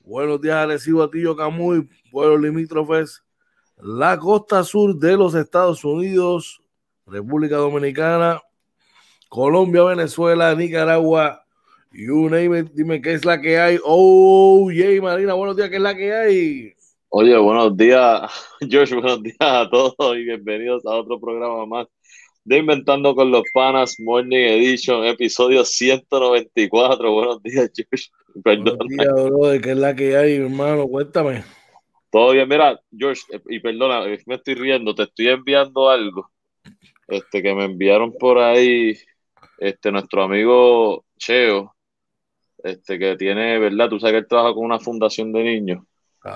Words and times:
Buenos 0.00 0.40
días, 0.40 0.56
Arecibo, 0.56 1.02
Atillo, 1.02 1.36
Camuy, 1.36 1.88
pueblos 2.10 2.40
limítrofes, 2.40 3.22
la 3.76 4.18
costa 4.18 4.64
sur 4.64 4.96
de 4.96 5.16
los 5.16 5.34
Estados 5.34 5.84
Unidos, 5.84 6.60
República 7.06 7.56
Dominicana, 7.56 8.40
Colombia, 9.28 9.84
Venezuela, 9.84 10.54
Nicaragua, 10.54 11.44
you 11.92 12.28
name 12.28 12.58
it, 12.58 12.70
dime 12.72 13.00
qué 13.00 13.12
es 13.12 13.24
la 13.24 13.40
que 13.40 13.60
hay. 13.60 13.78
Oh, 13.84 14.70
yay, 14.70 15.00
Marina, 15.00 15.34
buenos 15.34 15.56
días, 15.56 15.68
¿qué 15.68 15.76
es 15.76 15.82
la 15.82 15.94
que 15.94 16.12
hay? 16.12 16.72
Oye, 17.10 17.36
buenos 17.36 17.76
días, 17.76 18.22
George, 18.68 18.94
buenos 18.94 19.22
días 19.22 19.36
a 19.40 19.68
todos 19.70 20.16
y 20.16 20.24
bienvenidos 20.24 20.84
a 20.86 20.96
otro 20.96 21.20
programa 21.20 21.66
más 21.66 21.86
de 22.44 22.58
Inventando 22.58 23.14
con 23.14 23.30
los 23.30 23.44
Panas 23.52 23.96
Morning 24.00 24.48
Edition, 24.48 25.04
episodio 25.04 25.64
194. 25.64 27.12
Buenos 27.12 27.42
días, 27.42 27.70
George. 27.74 28.08
Buenos 28.34 28.78
días, 28.88 29.12
bro, 29.12 29.50
¿qué 29.62 29.70
es 29.70 29.76
la 29.76 29.94
que 29.94 30.16
hay, 30.16 30.36
hermano? 30.36 30.86
Cuéntame. 30.86 31.44
Todo 32.10 32.32
bien, 32.32 32.48
mira, 32.48 32.80
George, 32.96 33.22
y 33.48 33.60
perdona, 33.60 34.04
me 34.26 34.34
estoy 34.34 34.54
riendo, 34.54 34.94
te 34.94 35.04
estoy 35.04 35.28
enviando 35.28 35.88
algo 35.88 36.30
este, 37.08 37.42
que 37.42 37.54
me 37.54 37.64
enviaron 37.64 38.12
por 38.12 38.38
ahí 38.38 38.96
este, 39.58 39.92
nuestro 39.92 40.22
amigo 40.22 41.04
Cheo, 41.18 41.74
este, 42.62 42.98
que 42.98 43.16
tiene, 43.16 43.58
¿verdad? 43.58 43.88
Tú 43.88 43.98
sabes 43.98 44.14
que 44.14 44.18
él 44.18 44.28
trabaja 44.28 44.54
con 44.54 44.64
una 44.64 44.78
fundación 44.78 45.32
de 45.32 45.42
niños. 45.42 45.84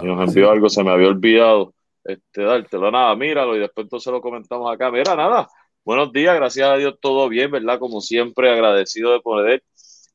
y 0.02 0.06
nos 0.06 0.28
envió 0.28 0.50
algo, 0.50 0.68
se 0.68 0.82
me 0.82 0.90
había 0.90 1.08
olvidado 1.08 1.74
este, 2.04 2.42
dártelo. 2.42 2.90
Nada, 2.90 3.14
míralo 3.16 3.56
y 3.56 3.60
después 3.60 3.84
entonces 3.84 4.12
lo 4.12 4.20
comentamos 4.20 4.72
acá. 4.72 4.90
Mira, 4.90 5.14
nada, 5.14 5.48
buenos 5.84 6.12
días, 6.12 6.34
gracias 6.34 6.68
a 6.68 6.76
Dios, 6.76 6.96
todo 7.00 7.28
bien, 7.28 7.50
¿verdad? 7.50 7.78
Como 7.78 8.00
siempre, 8.00 8.50
agradecido 8.50 9.12
de 9.12 9.20
poder 9.20 9.62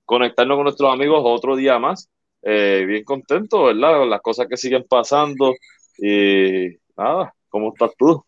conectarnos 0.09 0.57
con 0.57 0.63
nuestros 0.63 0.91
amigos 0.91 1.21
otro 1.23 1.55
día 1.55 1.77
más. 1.77 2.09
Eh, 2.41 2.83
bien 2.87 3.03
contento, 3.03 3.65
¿verdad? 3.65 3.99
Con 3.99 4.09
las 4.09 4.21
cosas 4.21 4.47
que 4.47 4.57
siguen 4.57 4.83
pasando. 4.89 5.53
Y 5.99 6.79
nada, 6.97 7.35
¿cómo 7.47 7.71
estás 7.71 7.91
tú? 7.95 8.25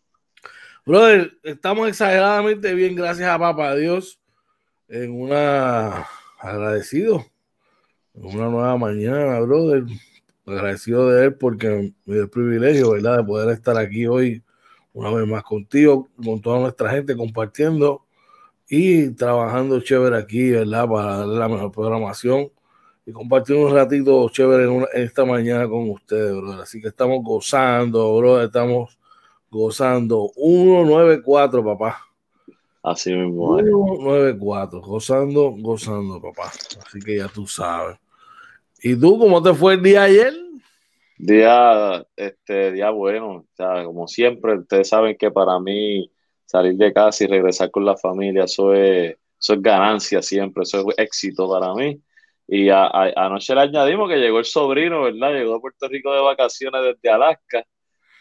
Brother, 0.86 1.32
estamos 1.42 1.88
exageradamente 1.88 2.72
bien, 2.74 2.94
gracias 2.94 3.28
a 3.28 3.36
Papá 3.36 3.74
Dios, 3.74 4.20
en 4.86 5.20
una 5.20 6.06
agradecido, 6.38 7.24
en 8.14 8.26
una 8.26 8.48
nueva 8.48 8.76
mañana, 8.76 9.40
brother. 9.40 9.82
Agradecido 10.46 11.08
de 11.08 11.26
él 11.26 11.34
porque 11.34 11.92
me 12.04 12.14
dio 12.14 12.22
el 12.22 12.30
privilegio, 12.30 12.92
¿verdad?, 12.92 13.18
de 13.18 13.24
poder 13.24 13.48
estar 13.50 13.76
aquí 13.76 14.06
hoy 14.06 14.40
una 14.92 15.10
vez 15.10 15.26
más 15.26 15.42
contigo, 15.42 16.08
con 16.24 16.40
toda 16.40 16.60
nuestra 16.60 16.90
gente, 16.90 17.16
compartiendo 17.16 18.04
y 18.74 19.10
trabajando 19.10 19.80
chévere 19.80 20.16
aquí, 20.16 20.50
¿verdad?, 20.52 20.88
para 20.88 21.18
darle 21.18 21.38
la 21.38 21.46
mejor 21.46 21.70
programación 21.72 22.50
y 23.04 23.12
compartir 23.12 23.54
un 23.54 23.70
ratito 23.70 24.26
chévere 24.30 24.64
en, 24.64 24.86
esta 24.94 25.26
mañana 25.26 25.68
con 25.68 25.90
ustedes, 25.90 26.34
brother. 26.34 26.60
Así 26.62 26.80
que 26.80 26.88
estamos 26.88 27.22
gozando, 27.22 28.16
brother, 28.16 28.46
estamos 28.46 28.98
gozando. 29.50 30.30
194, 30.36 31.62
papá. 31.62 31.98
Así 32.82 33.12
mismo. 33.12 33.58
194, 33.58 34.80
gozando, 34.80 35.50
gozando, 35.58 36.22
papá. 36.22 36.50
Así 36.86 36.98
que 37.00 37.18
ya 37.18 37.28
tú 37.28 37.46
sabes. 37.46 37.98
¿Y 38.82 38.96
tú 38.98 39.18
cómo 39.18 39.42
te 39.42 39.52
fue 39.52 39.74
el 39.74 39.82
día 39.82 40.04
ayer? 40.04 40.32
Día, 41.18 42.06
este, 42.16 42.72
día 42.72 42.88
bueno, 42.88 43.44
como 43.84 44.08
siempre, 44.08 44.56
ustedes 44.56 44.88
saben 44.88 45.14
que 45.18 45.30
para 45.30 45.60
mí 45.60 46.10
salir 46.44 46.74
de 46.74 46.92
casa 46.92 47.24
y 47.24 47.26
regresar 47.26 47.70
con 47.70 47.84
la 47.84 47.96
familia, 47.96 48.44
eso 48.44 48.74
es, 48.74 49.16
eso 49.40 49.54
es 49.54 49.62
ganancia 49.62 50.22
siempre, 50.22 50.62
eso 50.64 50.88
es 50.90 50.98
éxito 50.98 51.48
para 51.48 51.74
mí. 51.74 52.00
Y 52.48 52.68
anoche 52.70 53.54
le 53.54 53.62
añadimos 53.62 54.08
que 54.08 54.16
llegó 54.18 54.38
el 54.38 54.44
sobrino, 54.44 55.02
¿verdad? 55.02 55.32
Llegó 55.32 55.54
a 55.56 55.60
Puerto 55.60 55.88
Rico 55.88 56.12
de 56.12 56.20
vacaciones 56.20 56.82
desde 56.82 57.10
Alaska 57.14 57.64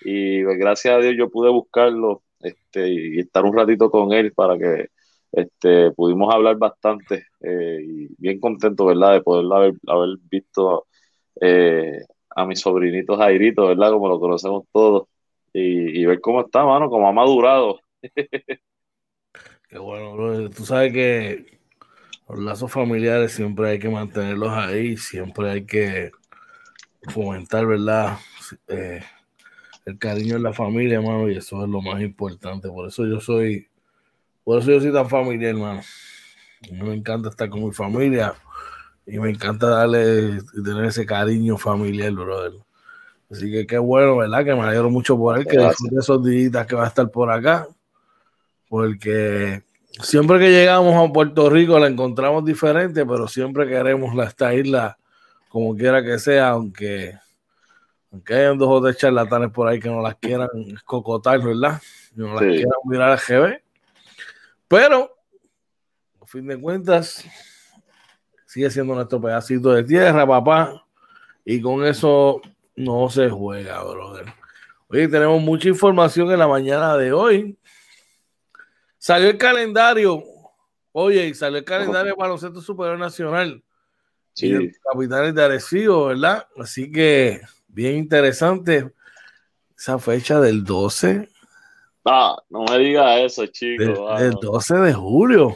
y 0.04 0.44
pues, 0.44 0.58
gracias 0.58 0.96
a 0.96 1.00
Dios 1.00 1.16
yo 1.18 1.30
pude 1.30 1.50
buscarlo 1.50 2.24
este, 2.40 2.90
y 2.90 3.20
estar 3.20 3.44
un 3.46 3.56
ratito 3.56 3.90
con 3.92 4.14
él 4.14 4.34
para 4.34 4.58
que 4.58 4.88
este, 5.32 5.92
pudimos 5.92 6.34
hablar 6.34 6.58
bastante 6.58 7.28
eh, 7.42 7.80
y 7.84 8.08
bien 8.18 8.40
contento, 8.40 8.86
¿verdad? 8.86 9.14
De 9.14 9.22
poder 9.22 9.46
haber, 9.52 9.74
haber 9.88 10.18
visto 10.30 10.88
eh, 11.40 12.02
a 12.36 12.46
mi 12.46 12.56
sobrinito 12.56 13.18
Jairito, 13.18 13.68
¿verdad? 13.68 13.92
Como 13.92 14.08
lo 14.08 14.20
conocemos 14.20 14.66
todos 14.72 15.08
y, 15.54 16.06
ver 16.06 16.22
cómo 16.22 16.42
está, 16.42 16.66
mano, 16.66 16.90
cómo 16.90 17.08
ha 17.08 17.12
madurado. 17.12 17.80
Qué 19.68 19.78
bueno, 19.78 20.14
bro. 20.14 20.50
Tú 20.50 20.66
sabes 20.66 20.92
que 20.92 21.60
los 22.28 22.40
lazos 22.40 22.72
familiares 22.72 23.32
siempre 23.32 23.70
hay 23.70 23.80
que 23.80 23.90
mantenerlos 23.90 24.52
ahí, 24.52 24.98
siempre 24.98 25.50
hay 25.50 25.66
que 25.66 26.12
fomentar, 27.10 27.66
¿verdad? 27.66 28.18
Eh, 28.68 29.02
el 29.86 29.98
cariño 29.98 30.36
en 30.36 30.44
la 30.44 30.54
familia, 30.54 30.98
hermano, 30.98 31.30
y 31.30 31.38
eso 31.38 31.64
es 31.64 31.70
lo 31.70 31.82
más 31.82 32.02
importante. 32.02 32.70
Por 32.70 32.88
eso 32.88 33.06
yo 33.06 33.20
soy, 33.20 33.68
por 34.44 34.60
eso 34.60 34.72
yo 34.72 34.82
soy 34.82 34.94
tan 34.94 35.10
familiar, 35.10 35.52
hermano. 35.52 35.82
A 36.64 36.74
mí 36.74 36.82
me 36.82 36.94
encanta 36.94 37.30
estar 37.30 37.50
con 37.50 37.64
mi 37.64 37.72
familia 37.72 38.34
y 39.06 39.20
me 39.20 39.30
encanta 39.30 39.68
darle 39.68 40.42
tener 40.64 40.86
ese 40.86 41.06
cariño 41.06 41.58
familiar, 41.58 42.12
brother. 42.12 42.54
Así 43.32 43.50
que 43.50 43.66
qué 43.66 43.78
bueno, 43.78 44.18
¿verdad? 44.18 44.44
Que 44.44 44.54
me 44.54 44.62
alegro 44.62 44.90
mucho 44.90 45.18
por 45.18 45.38
él, 45.38 45.48
que 45.48 45.58
disfrute 45.58 45.96
esos 46.00 46.24
días 46.24 46.68
que 46.68 46.76
va 46.76 46.84
a 46.84 46.88
estar 46.88 47.10
por 47.10 47.32
acá. 47.32 47.68
Porque 48.72 49.64
siempre 50.02 50.40
que 50.40 50.50
llegamos 50.50 50.96
a 50.96 51.12
Puerto 51.12 51.50
Rico 51.50 51.78
la 51.78 51.88
encontramos 51.88 52.46
diferente, 52.46 53.06
pero 53.06 53.28
siempre 53.28 53.68
queremos 53.68 54.16
la, 54.16 54.24
esta 54.24 54.54
isla 54.54 54.98
como 55.50 55.76
quiera 55.76 56.02
que 56.02 56.18
sea, 56.18 56.52
aunque, 56.52 57.18
aunque 58.14 58.34
hayan 58.34 58.58
dos 58.58 58.70
o 58.70 58.82
tres 58.82 58.96
charlatanes 58.96 59.52
por 59.52 59.68
ahí 59.68 59.78
que 59.78 59.90
no 59.90 60.02
las 60.02 60.16
quieran 60.16 60.48
cocotar, 60.86 61.44
¿verdad? 61.44 61.82
No 62.16 62.34
las 62.34 62.44
quieran 62.44 62.72
mirar 62.86 63.12
a 63.12 63.18
GB. 63.18 63.62
Pero, 64.70 65.18
a 66.22 66.26
fin 66.26 66.48
de 66.48 66.58
cuentas, 66.58 67.26
sigue 68.46 68.72
siendo 68.72 68.96
nuestro 68.96 69.20
pedacito 69.20 69.74
de 69.74 69.84
tierra, 69.84 70.26
papá. 70.26 70.86
Y 71.44 71.60
con 71.60 71.84
eso 71.84 72.40
no 72.78 73.10
se 73.10 73.30
juega, 73.30 73.84
brother. 73.84 74.28
Oye, 74.88 75.10
tenemos 75.10 75.42
mucha 75.42 75.68
información 75.68 76.32
en 76.32 76.40
la 76.40 76.48
mañana 76.48 76.96
de 76.96 77.12
hoy. 77.12 77.58
Salió 79.02 79.30
el 79.32 79.38
calendario. 79.40 80.24
Oye, 80.92 81.26
y 81.26 81.34
salió 81.34 81.58
el 81.58 81.66
calendario 81.66 82.16
para 82.16 82.30
los 82.30 82.40
Centros 82.40 82.64
Superior 82.64 83.00
Nacional. 83.00 83.64
Sí. 84.34 84.54
Y 84.54 84.72
capitales 84.74 85.34
de 85.34 85.44
Arecibo, 85.44 86.06
¿verdad? 86.06 86.48
Así 86.56 86.92
que 86.92 87.42
bien 87.68 87.96
interesante 87.96 88.94
esa 89.76 89.98
fecha 89.98 90.40
del 90.40 90.64
12. 90.64 91.28
Ah, 92.06 92.38
no 92.52 92.64
me 92.66 92.78
digas 92.78 93.22
eso, 93.22 93.48
chico. 93.48 94.16
Del, 94.20 94.34
12 94.40 94.76
de 94.76 94.94
julio. 94.94 95.56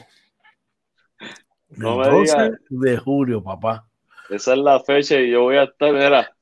No 1.69 1.97
me 1.97 2.09
12 2.09 2.51
de 2.69 2.97
julio, 2.97 3.43
papá. 3.43 3.87
Esa 4.27 4.53
es 4.53 4.59
la 4.59 4.79
fecha 4.79 5.19
y 5.19 5.29
yo 5.29 5.43
voy 5.43 5.57
a 5.57 5.65
estar, 5.65 5.93
mira. 5.93 6.35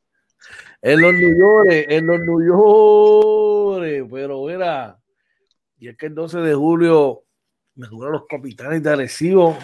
En 0.81 1.01
los 1.01 1.13
New 1.13 1.37
York, 1.37 1.67
en 1.69 2.07
los 2.07 2.19
New 2.21 2.47
York, 2.47 4.07
pero 4.09 4.45
mira, 4.45 5.02
y 5.83 5.89
es 5.89 5.97
que 5.97 6.05
el 6.05 6.15
12 6.15 6.39
de 6.39 6.53
julio 6.55 7.25
me 7.75 7.87
jugaron 7.87 8.13
los 8.13 8.25
capitanes 8.25 8.81
de 8.81 8.89
Arecibo 8.89 9.57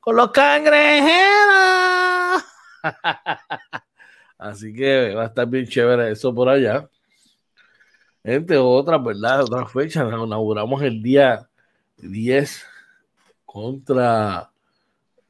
con 0.00 0.14
los 0.14 0.30
cangrejeros. 0.30 1.14
Así 4.38 4.74
que 4.74 5.14
va 5.14 5.22
a 5.22 5.26
estar 5.28 5.48
bien 5.48 5.66
chévere 5.66 6.12
eso 6.12 6.34
por 6.34 6.50
allá. 6.50 6.86
Entre 8.22 8.58
otras, 8.58 9.02
¿verdad? 9.02 9.44
Otras 9.44 9.72
fechas. 9.72 10.06
Inauguramos 10.06 10.82
el 10.82 11.02
día 11.02 11.48
10 12.02 12.66
contra 13.46 14.50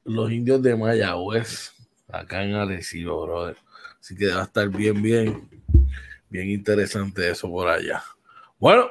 los 0.03 0.33
indios 0.33 0.61
de 0.61 0.75
Mayagüez, 0.75 1.73
acá 2.09 2.43
en 2.43 2.55
Arecibo, 2.55 3.23
brother. 3.23 3.57
Así 4.01 4.17
que 4.17 4.27
va 4.27 4.41
a 4.41 4.47
estar 4.47 4.69
bien, 4.71 5.01
bien, 5.01 5.49
bien 6.29 6.51
interesante 6.51 7.31
eso 7.31 7.49
por 7.49 7.69
allá. 7.69 8.03
Bueno, 8.59 8.89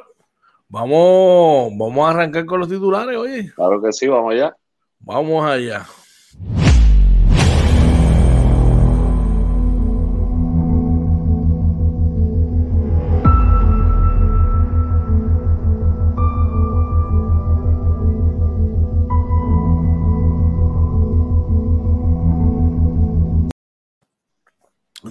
Vamos, 0.67 1.71
vamos 1.77 2.07
a 2.07 2.09
arrancar 2.09 2.45
con 2.45 2.59
los 2.59 2.69
titulares, 2.69 3.15
oye. 3.17 3.51
Claro 3.53 3.81
que 3.81 3.91
sí, 3.93 4.07
vamos 4.07 4.33
allá. 4.33 4.55
Vamos 4.99 5.45
allá. 5.45 5.85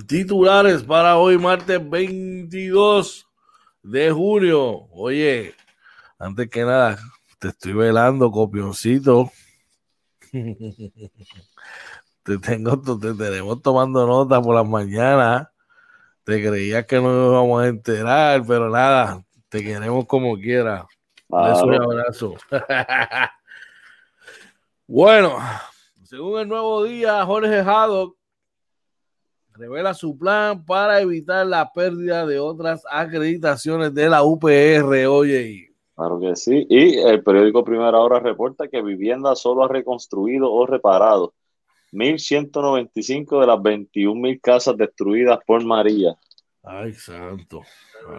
Titulares 0.07 0.83
para 0.83 1.17
hoy, 1.17 1.39
martes 1.39 1.81
22 1.89 3.27
de 3.85 4.11
julio. 4.11 4.89
Oye, 4.93 5.55
antes 6.19 6.49
que 6.49 6.65
nada, 6.65 6.99
te 7.39 7.49
estoy 7.49 7.75
velando, 7.75 8.31
copioncito. 8.31 9.31
te 10.33 10.49
tengo, 12.39 12.81
te 12.99 13.13
tenemos 13.15 13.61
tomando 13.63 14.07
nota 14.07 14.41
por 14.41 14.55
las 14.57 14.67
mañanas. 14.67 15.49
Te 16.25 16.43
creías 16.43 16.87
que 16.87 16.97
no 16.97 17.13
nos 17.13 17.33
íbamos 17.33 17.63
a 17.63 17.69
enterar, 17.69 18.43
pero 18.47 18.71
nada, 18.71 19.23
te 19.51 19.63
queremos 19.63 20.07
como 20.07 20.35
quiera. 20.37 20.87
Beso 21.29 21.73
y 21.73 21.77
abrazo. 21.77 22.35
bueno, 24.87 25.37
según 26.05 26.41
el 26.41 26.49
nuevo 26.49 26.85
día, 26.85 27.27
Jorge 27.27 27.61
Haddock 27.61 28.17
revela 29.55 29.95
su 29.95 30.19
plan 30.19 30.65
para 30.65 31.01
evitar 31.01 31.47
la 31.47 31.73
pérdida 31.73 32.27
de 32.27 32.39
otras 32.39 32.83
acreditaciones 32.91 33.95
de 33.95 34.09
la 34.09 34.23
UPR. 34.23 35.07
Oye, 35.09 35.75
Claro 35.95 36.19
que 36.19 36.35
sí. 36.35 36.67
Y 36.69 36.99
el 36.99 37.23
periódico 37.23 37.65
Primera 37.65 37.99
Hora 37.99 38.19
reporta 38.19 38.67
que 38.69 38.83
Vivienda 38.83 39.37
solo 39.37 39.65
ha 39.65 39.69
reconstruido 39.69 40.51
o 40.53 40.67
reparado 40.67 41.35
1.195 41.93 43.41
de 43.41 43.47
las 43.47 43.59
21.000 43.59 44.41
casas 44.41 44.77
destruidas 44.77 45.39
por 45.47 45.65
María. 45.65 46.17
Ay, 46.65 46.95
santo. 46.95 47.63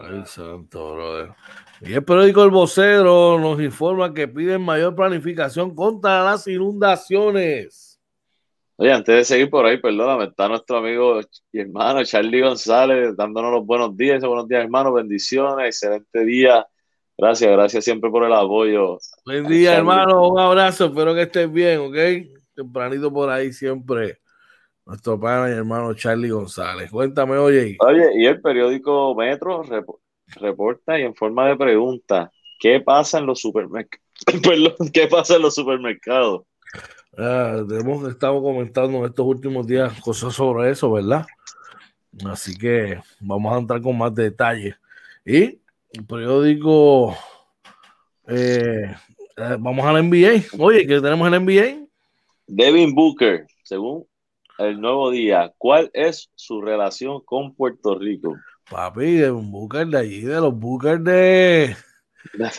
Ay, 0.01 0.23
santo, 0.25 0.93
brother. 0.93 1.33
Y 1.81 1.93
el 1.93 2.05
periódico 2.05 2.43
El 2.43 2.51
Vocero 2.51 3.37
nos 3.39 3.59
informa 3.59 4.13
que 4.13 4.27
piden 4.27 4.61
mayor 4.61 4.95
planificación 4.95 5.75
contra 5.75 6.23
las 6.23 6.47
inundaciones. 6.47 7.94
Oye, 8.77 8.91
antes 8.91 9.15
de 9.15 9.23
seguir 9.23 9.49
por 9.49 9.65
ahí, 9.65 9.77
perdóname, 9.77 10.25
está 10.25 10.47
nuestro 10.49 10.77
amigo 10.77 11.21
y 11.51 11.59
hermano 11.59 12.03
Charlie 12.03 12.41
González 12.41 13.15
dándonos 13.15 13.51
los 13.51 13.65
buenos 13.65 13.95
días. 13.95 14.23
Buenos 14.23 14.47
días, 14.47 14.63
hermano. 14.63 14.93
Bendiciones. 14.93 15.67
Excelente 15.67 16.25
día 16.25 16.65
Gracias, 17.17 17.49
gracias 17.49 17.85
siempre 17.85 18.09
por 18.09 18.25
el 18.25 18.33
apoyo. 18.33 18.97
Buen 19.25 19.47
día, 19.47 19.77
hermano. 19.77 20.27
Un 20.27 20.39
abrazo. 20.39 20.87
Espero 20.87 21.15
que 21.15 21.21
estés 21.21 21.51
bien, 21.51 21.79
¿ok? 21.79 21.95
Tempranito 22.53 23.11
por 23.11 23.29
ahí 23.29 23.53
siempre. 23.53 24.19
Nuestro 24.85 25.19
padre 25.19 25.53
y 25.53 25.57
hermano 25.57 25.93
Charlie 25.93 26.29
González. 26.29 26.91
Cuéntame, 26.91 27.37
oye. 27.37 27.77
Oye, 27.79 28.09
y 28.17 28.25
el 28.25 28.41
periódico 28.41 29.15
Metro 29.15 29.63
reporta 30.35 30.99
y 30.99 31.03
en 31.03 31.15
forma 31.15 31.47
de 31.47 31.55
pregunta, 31.55 32.31
¿qué 32.59 32.81
pasa 32.81 33.19
en 33.19 33.27
los 33.27 33.39
supermercados? 33.39 34.03
¿qué 34.93 35.07
pasa 35.07 35.37
en 35.37 35.41
los 35.41 35.55
supermercados? 35.55 36.43
Ah, 37.17 37.63
hemos 37.69 38.09
estado 38.09 38.41
comentando 38.41 38.97
en 38.97 39.05
estos 39.05 39.25
últimos 39.25 39.65
días 39.65 39.99
cosas 40.01 40.33
sobre 40.33 40.69
eso, 40.69 40.91
¿verdad? 40.91 41.25
Así 42.25 42.57
que 42.57 42.99
vamos 43.21 43.53
a 43.53 43.59
entrar 43.59 43.81
con 43.81 43.97
más 43.97 44.13
detalles. 44.13 44.75
Y 45.25 45.59
el 45.93 46.05
periódico. 46.07 47.15
Eh, 48.27 48.93
eh, 49.37 49.57
vamos 49.59 49.85
al 49.85 50.09
NBA. 50.09 50.43
Oye, 50.59 50.85
¿qué 50.85 50.99
tenemos 50.99 51.27
en 51.27 51.33
el 51.33 51.43
NBA? 51.43 51.87
Devin 52.47 52.93
Booker, 52.93 53.47
según 53.63 54.05
el 54.57 54.79
nuevo 54.79 55.09
día, 55.09 55.53
¿cuál 55.57 55.89
es 55.93 56.29
su 56.35 56.61
relación 56.61 57.21
con 57.21 57.55
Puerto 57.55 57.97
Rico? 57.97 58.35
Papi, 58.69 59.13
Devin 59.13 59.51
Booker 59.51 59.87
de 59.87 59.97
allí, 59.97 60.21
de 60.21 60.35
los 60.35 60.53
Booker 60.53 60.99
de. 60.99 61.75
de 62.33 62.49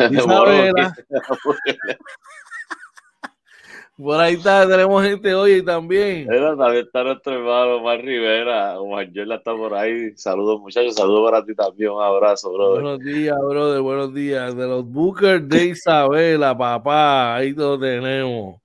Por 3.96 4.20
ahí 4.20 4.34
está, 4.34 4.68
tenemos 4.68 5.02
gente 5.02 5.34
hoy 5.34 5.64
también. 5.64 6.30
Era, 6.30 6.54
también 6.54 6.84
está 6.84 7.02
nuestro 7.02 7.32
hermano 7.32 7.76
Omar 7.76 7.98
Rivera. 8.02 8.78
Omar 8.78 9.10
Yola 9.10 9.36
está 9.36 9.56
por 9.56 9.72
ahí. 9.72 10.14
Saludos, 10.16 10.60
muchachos. 10.60 10.94
Saludos 10.94 11.30
para 11.30 11.42
ti 11.42 11.54
también. 11.54 11.92
Un 11.92 12.02
abrazo, 12.02 12.52
brother. 12.52 12.82
Buenos 12.82 13.00
días, 13.00 13.38
brother. 13.38 13.80
Buenos 13.80 14.12
días. 14.12 14.54
De 14.54 14.66
los 14.66 14.84
Booker 14.84 15.40
de 15.40 15.64
Isabela, 15.68 16.56
papá. 16.56 17.36
Ahí 17.36 17.52
lo 17.52 17.78
tenemos. 17.78 18.60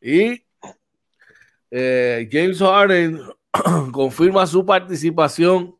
Y 0.00 0.40
eh, 1.72 2.28
James 2.30 2.60
Harden 2.60 3.20
confirma 3.92 4.46
su 4.46 4.64
participación 4.64 5.74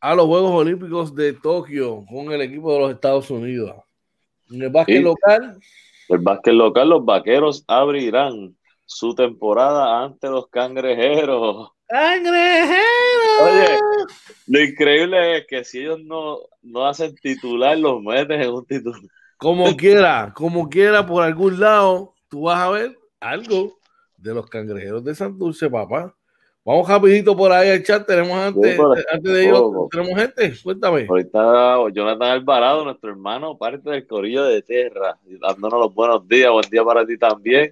a 0.00 0.14
los 0.14 0.24
Juegos 0.24 0.52
Olímpicos 0.52 1.14
de 1.14 1.34
Tokio 1.34 2.02
con 2.10 2.32
el 2.32 2.40
equipo 2.40 2.72
de 2.72 2.80
los 2.80 2.92
Estados 2.92 3.30
Unidos. 3.30 3.76
En 4.50 4.62
el 4.62 4.70
básquet 4.70 5.02
local. 5.02 5.58
El 6.08 6.18
básquet 6.18 6.54
local, 6.54 6.88
los 6.88 7.04
vaqueros 7.04 7.64
abrirán 7.66 8.56
su 8.84 9.14
temporada 9.14 10.04
ante 10.04 10.28
los 10.28 10.48
cangrejeros. 10.48 11.70
¡Cangrejeros! 11.86 12.78
Oye, 13.42 13.78
lo 14.46 14.62
increíble 14.62 15.38
es 15.38 15.46
que 15.46 15.64
si 15.64 15.80
ellos 15.80 16.00
no, 16.04 16.38
no 16.62 16.86
hacen 16.86 17.14
titular, 17.16 17.78
los 17.78 18.02
meten 18.02 18.42
en 18.42 18.50
un 18.50 18.66
titular. 18.66 19.00
Como 19.38 19.76
quiera, 19.76 20.32
como 20.34 20.68
quiera, 20.68 21.06
por 21.06 21.22
algún 21.22 21.60
lado, 21.60 22.14
tú 22.28 22.42
vas 22.42 22.60
a 22.60 22.70
ver 22.70 22.98
algo 23.20 23.78
de 24.16 24.34
los 24.34 24.46
cangrejeros 24.46 25.04
de 25.04 25.14
Santurce, 25.14 25.68
papá. 25.68 26.14
Vamos 26.64 26.88
rapidito 26.88 27.36
por 27.36 27.52
ahí 27.52 27.68
al 27.68 27.82
chat. 27.82 28.06
Tenemos 28.06 28.32
antes, 28.38 28.80
antes 29.12 29.32
de 29.32 29.44
ellos, 29.44 29.70
tenemos 29.90 30.18
gente. 30.18 30.54
Cuéntame. 30.62 31.06
Ahorita 31.06 31.76
Jonathan 31.92 32.28
Alvarado, 32.28 32.84
nuestro 32.84 33.10
hermano, 33.10 33.58
parte 33.58 33.90
del 33.90 34.06
Corillo 34.06 34.44
de 34.44 34.62
Tierra, 34.62 35.18
dándonos 35.40 35.78
los 35.78 35.94
buenos 35.94 36.26
días. 36.26 36.50
Buen 36.50 36.70
día 36.70 36.82
para 36.82 37.04
ti 37.04 37.18
también. 37.18 37.70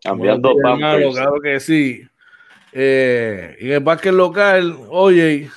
Cambiando 0.00 0.54
días, 0.54 1.14
claro 1.14 1.40
que 1.42 1.58
sí. 1.58 2.02
Eh, 2.72 3.56
en 3.58 3.72
el 3.72 3.80
básquet 3.80 4.12
local, 4.12 4.76
oye, 4.90 5.50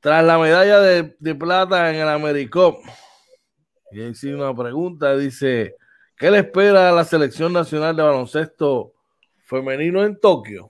tras 0.00 0.22
la 0.22 0.38
medalla 0.38 0.80
de, 0.80 1.16
de 1.18 1.34
plata 1.34 1.88
en 1.90 1.96
el 1.96 2.08
Americop, 2.08 2.80
y 3.90 4.02
ahí 4.02 4.32
una 4.32 4.54
pregunta, 4.54 5.16
dice, 5.16 5.76
¿qué 6.18 6.30
le 6.30 6.40
espera 6.40 6.90
a 6.90 6.92
la 6.92 7.04
selección 7.04 7.52
nacional 7.52 7.96
de 7.96 8.02
baloncesto 8.02 8.92
femenino 9.38 10.04
en 10.04 10.20
Tokio? 10.20 10.68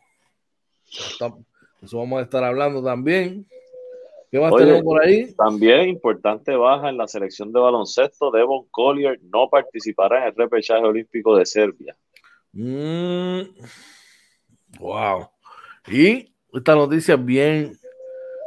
Eso 1.82 1.98
vamos 1.98 2.20
a 2.20 2.22
estar 2.22 2.42
hablando 2.44 2.82
también. 2.82 3.46
¿Qué 4.30 4.40
más 4.40 4.54
tenemos 4.56 4.82
por 4.82 5.02
ahí? 5.02 5.32
También 5.34 5.88
importante 5.88 6.56
baja 6.56 6.88
en 6.88 6.96
la 6.96 7.06
selección 7.06 7.52
de 7.52 7.60
baloncesto. 7.60 8.30
Devon 8.30 8.66
Collier 8.70 9.20
no 9.32 9.48
participará 9.48 10.22
en 10.22 10.28
el 10.28 10.34
repechaje 10.34 10.82
olímpico 10.82 11.36
de 11.36 11.46
Serbia. 11.46 11.96
Mm. 12.52 13.42
wow. 14.80 15.28
Y 15.86 16.32
esta 16.52 16.74
noticia 16.74 17.14
es 17.14 17.24
bien, 17.24 17.78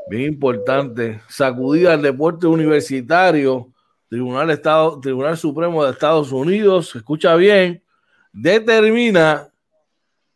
bien 0.10 0.24
importante. 0.24 1.22
Sacudida 1.30 1.94
al 1.94 2.02
deporte 2.02 2.48
universitario. 2.48 3.72
Tribunal, 4.10 4.50
Estado, 4.50 5.00
Tribunal 5.00 5.38
Supremo 5.38 5.84
de 5.84 5.92
Estados 5.92 6.32
Unidos, 6.32 6.96
escucha 6.96 7.36
bien, 7.36 7.84
determina 8.32 9.50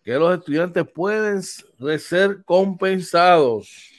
que 0.04 0.14
los 0.14 0.38
estudiantes 0.38 0.86
pueden 0.94 1.42
ser 2.00 2.44
compensados. 2.46 3.90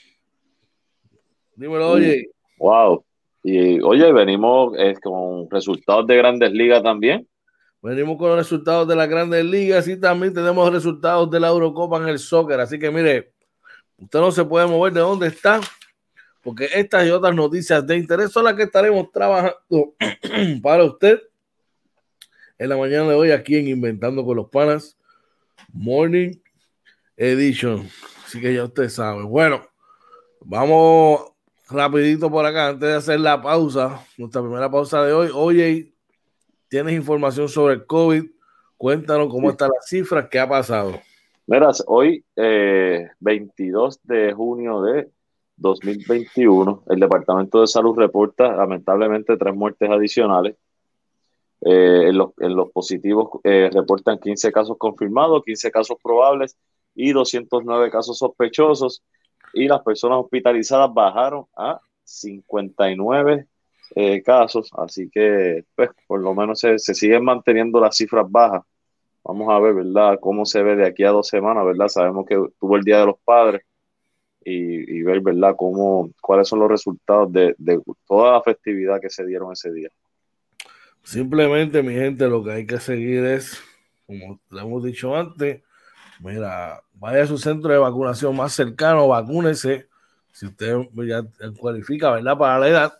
Dímelo, 1.55 1.91
oye. 1.91 2.29
Wow. 2.57 3.03
Y 3.43 3.81
oye, 3.81 4.11
venimos 4.13 4.73
eh, 4.77 4.95
con 5.03 5.49
resultados 5.49 6.07
de 6.07 6.15
grandes 6.15 6.51
ligas 6.51 6.81
también. 6.81 7.27
Venimos 7.81 8.17
con 8.17 8.29
los 8.29 8.37
resultados 8.37 8.87
de 8.87 8.95
las 8.95 9.09
grandes 9.09 9.43
ligas 9.43 9.85
y 9.89 9.99
también 9.99 10.33
tenemos 10.33 10.71
resultados 10.71 11.29
de 11.29 11.39
la 11.41 11.49
Eurocopa 11.49 11.97
en 11.97 12.07
el 12.07 12.17
soccer. 12.17 12.61
Así 12.61 12.79
que 12.79 12.89
mire, 12.89 13.33
usted 13.97 14.19
no 14.19 14.31
se 14.31 14.45
puede 14.45 14.65
mover 14.65 14.93
de 14.93 15.01
donde 15.01 15.27
está, 15.27 15.59
porque 16.41 16.69
estas 16.73 17.05
y 17.05 17.09
otras 17.09 17.35
noticias 17.35 17.85
de 17.85 17.97
interés 17.97 18.31
son 18.31 18.45
las 18.45 18.53
que 18.53 18.63
estaremos 18.63 19.11
trabajando 19.11 19.95
para 20.63 20.85
usted 20.85 21.21
en 22.57 22.69
la 22.69 22.77
mañana 22.77 23.09
de 23.09 23.15
hoy 23.15 23.31
aquí 23.31 23.57
en 23.57 23.67
Inventando 23.67 24.23
con 24.23 24.37
los 24.37 24.49
Panas 24.49 24.97
Morning 25.73 26.31
Edition. 27.17 27.87
Así 28.25 28.41
que 28.41 28.53
ya 28.53 28.63
usted 28.63 28.89
sabe. 28.89 29.23
Bueno, 29.23 29.61
vamos 30.41 31.33
rapidito 31.69 32.29
por 32.29 32.45
acá 32.45 32.69
antes 32.69 32.89
de 32.89 32.95
hacer 32.95 33.19
la 33.19 33.41
pausa, 33.41 34.05
nuestra 34.17 34.41
primera 34.41 34.69
pausa 34.69 35.03
de 35.03 35.13
hoy. 35.13 35.29
Oye, 35.33 35.93
¿tienes 36.67 36.93
información 36.93 37.49
sobre 37.49 37.75
el 37.75 37.85
COVID? 37.85 38.23
Cuéntanos 38.77 39.29
cómo 39.29 39.49
están 39.49 39.71
las 39.73 39.87
cifras, 39.87 40.27
qué 40.29 40.39
ha 40.39 40.47
pasado. 40.47 40.99
Verás, 41.45 41.83
hoy, 41.87 42.23
22 42.35 43.95
eh, 43.95 43.99
de 44.03 44.33
junio 44.33 44.81
de 44.81 45.09
2021, 45.57 46.83
el 46.89 46.99
Departamento 46.99 47.61
de 47.61 47.67
Salud 47.67 47.97
reporta 47.97 48.55
lamentablemente 48.55 49.37
tres 49.37 49.53
muertes 49.53 49.89
adicionales 49.89 50.55
eh, 51.65 52.09
en, 52.09 52.17
los, 52.17 52.71
positivos 52.71 53.39
eh, 53.43 53.69
reportan 53.71 54.19
15 54.19 54.51
casos 54.51 54.77
confirmados, 54.77 55.43
15 55.45 55.71
casos 55.71 55.97
probables 56.03 56.57
y 56.95 57.11
209 57.11 57.89
casos 57.91 58.17
sospechosos. 58.17 59.03
Y 59.53 59.67
las 59.67 59.81
personas 59.81 60.19
hospitalizadas 60.19 60.93
bajaron 60.93 61.45
a 61.55 61.79
59 62.03 63.47
eh, 63.95 64.23
casos. 64.23 64.69
Así 64.77 65.09
que, 65.09 65.65
pues, 65.75 65.89
por 66.07 66.21
lo 66.21 66.33
menos 66.33 66.59
se, 66.59 66.77
siguen 66.79 67.23
manteniendo 67.23 67.79
las 67.79 67.95
cifras 67.95 68.25
bajas. 68.29 68.63
Vamos 69.23 69.49
a 69.49 69.59
ver, 69.59 69.75
¿verdad?, 69.75 70.17
cómo 70.19 70.45
se 70.45 70.61
ve 70.63 70.75
de 70.75 70.85
aquí 70.85 71.03
a 71.03 71.11
dos 71.11 71.27
semanas, 71.27 71.65
¿verdad? 71.65 71.87
Sabemos 71.87 72.25
que 72.25 72.35
tuvo 72.59 72.75
el 72.75 72.83
Día 72.83 72.99
de 72.99 73.05
los 73.05 73.19
Padres. 73.23 73.61
Y, 74.45 75.01
ver, 75.03 75.21
¿verdad?, 75.21 75.55
cómo, 75.57 76.09
cuáles 76.21 76.49
son 76.49 76.59
los 76.59 76.69
resultados 76.69 77.31
de, 77.31 77.55
de 77.57 77.79
toda 78.05 78.33
la 78.33 78.41
festividad 78.41 78.99
que 78.99 79.09
se 79.09 79.25
dieron 79.25 79.53
ese 79.53 79.71
día. 79.71 79.89
Simplemente, 81.03 81.81
mi 81.81 81.93
gente, 81.93 82.27
lo 82.27 82.43
que 82.43 82.51
hay 82.51 82.65
que 82.65 82.79
seguir 82.79 83.23
es, 83.23 83.61
como 84.05 84.41
le 84.49 84.61
hemos 84.61 84.83
dicho 84.83 85.15
antes, 85.15 85.61
mira, 86.19 86.81
vaya 86.93 87.23
a 87.23 87.27
su 87.27 87.37
centro 87.37 87.71
de 87.71 87.77
vacunación 87.77 88.35
más 88.35 88.53
cercano, 88.53 89.07
vacúnese, 89.07 89.87
si 90.31 90.47
usted 90.47 90.77
ya 91.07 91.23
cualifica, 91.59 92.11
¿verdad? 92.11 92.37
Para 92.37 92.59
la 92.59 92.67
edad. 92.67 92.93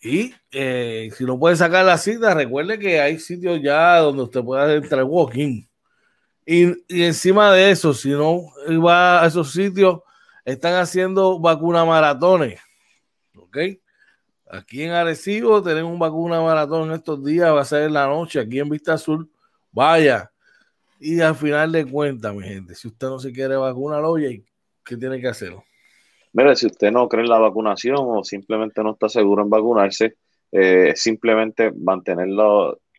Y 0.00 0.34
eh, 0.50 1.10
si 1.16 1.24
no 1.24 1.38
puede 1.38 1.56
sacar 1.56 1.84
la 1.84 1.98
cita, 1.98 2.34
recuerde 2.34 2.78
que 2.78 3.00
hay 3.00 3.18
sitios 3.18 3.60
ya 3.62 3.98
donde 3.98 4.22
usted 4.22 4.42
puede 4.42 4.76
entrar 4.76 5.04
walking. 5.04 5.64
Y, 6.44 6.72
y 6.88 7.04
encima 7.04 7.52
de 7.52 7.70
eso, 7.70 7.94
si 7.94 8.10
no 8.10 8.42
va 8.84 9.22
a 9.22 9.26
esos 9.26 9.52
sitios, 9.52 10.00
están 10.44 10.74
haciendo 10.74 11.38
vacuna 11.38 11.84
maratones. 11.84 12.60
¿Ok? 13.36 13.58
Aquí 14.50 14.82
en 14.82 14.90
Arecibo 14.90 15.62
tenemos 15.62 15.92
un 15.92 15.98
vacuna 15.98 16.40
maratón 16.40 16.88
en 16.88 16.96
estos 16.96 17.24
días, 17.24 17.52
va 17.52 17.62
a 17.62 17.64
ser 17.64 17.84
en 17.84 17.94
la 17.94 18.06
noche, 18.06 18.40
aquí 18.40 18.58
en 18.58 18.68
Vista 18.68 18.94
Azul. 18.94 19.30
Vaya. 19.70 20.31
Y 21.04 21.20
al 21.20 21.34
final 21.34 21.72
de 21.72 21.84
cuentas, 21.84 22.32
mi 22.32 22.44
gente, 22.44 22.76
si 22.76 22.86
usted 22.86 23.08
no 23.08 23.18
se 23.18 23.32
quiere 23.32 23.56
vacunar, 23.56 24.04
oye, 24.04 24.44
¿qué 24.84 24.96
tiene 24.96 25.20
que 25.20 25.26
hacer? 25.26 25.52
Mire, 26.32 26.54
si 26.54 26.66
usted 26.66 26.92
no 26.92 27.08
cree 27.08 27.24
en 27.24 27.28
la 27.28 27.40
vacunación 27.40 27.96
o 27.98 28.22
simplemente 28.22 28.84
no 28.84 28.92
está 28.92 29.08
seguro 29.08 29.42
en 29.42 29.50
vacunarse, 29.50 30.14
eh, 30.52 30.92
simplemente 30.94 31.72
mantener 31.72 32.28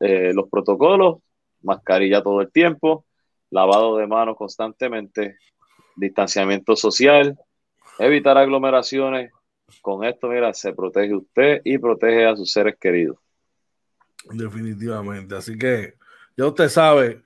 eh, 0.01 0.33
los 0.33 0.49
protocolos, 0.49 1.19
mascarilla 1.61 2.21
todo 2.21 2.41
el 2.41 2.51
tiempo, 2.51 3.05
lavado 3.51 3.95
de 3.95 4.05
manos 4.05 4.35
constantemente, 4.35 5.37
distanciamiento 5.95 6.75
social, 6.75 7.39
evitar 7.99 8.37
aglomeraciones. 8.37 9.31
Con 9.81 10.03
esto, 10.03 10.27
mira, 10.27 10.53
se 10.53 10.73
protege 10.73 11.15
usted 11.15 11.61
y 11.63 11.77
protege 11.77 12.25
a 12.25 12.35
sus 12.35 12.51
seres 12.51 12.75
queridos. 12.77 13.17
Definitivamente. 14.29 15.35
Así 15.35 15.57
que 15.57 15.93
ya 16.35 16.47
usted 16.47 16.67
sabe, 16.67 17.22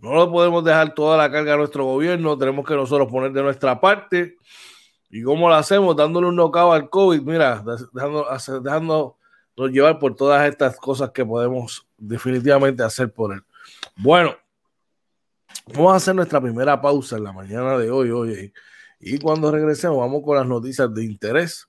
no 0.00 0.14
lo 0.14 0.30
podemos 0.30 0.64
dejar 0.64 0.94
toda 0.94 1.16
la 1.16 1.30
carga 1.30 1.54
a 1.54 1.56
nuestro 1.56 1.84
gobierno, 1.84 2.38
tenemos 2.38 2.66
que 2.66 2.74
nosotros 2.74 3.08
poner 3.10 3.32
de 3.32 3.42
nuestra 3.42 3.80
parte. 3.80 4.36
¿Y 5.10 5.22
cómo 5.22 5.48
lo 5.48 5.54
hacemos? 5.54 5.96
Dándole 5.96 6.28
un 6.28 6.36
knockout 6.36 6.74
al 6.74 6.88
COVID, 6.88 7.22
mira, 7.22 7.62
dejando, 7.92 8.26
dejándonos 8.62 9.14
llevar 9.70 9.98
por 9.98 10.14
todas 10.14 10.48
estas 10.48 10.76
cosas 10.76 11.10
que 11.10 11.24
podemos 11.24 11.86
definitivamente 11.98 12.82
hacer 12.82 13.12
por 13.12 13.32
él. 13.32 13.42
Bueno, 13.96 14.34
Vamos 15.74 15.92
a 15.92 15.96
hacer 15.96 16.14
nuestra 16.14 16.40
primera 16.40 16.80
pausa 16.80 17.16
en 17.16 17.24
la 17.24 17.32
mañana 17.32 17.78
de 17.78 17.90
hoy, 17.90 18.10
hoy. 18.10 18.52
Y 18.98 19.18
cuando 19.18 19.50
regresemos, 19.50 19.98
vamos 19.98 20.22
con 20.24 20.36
las 20.36 20.46
noticias 20.46 20.92
de 20.92 21.04
interés, 21.04 21.68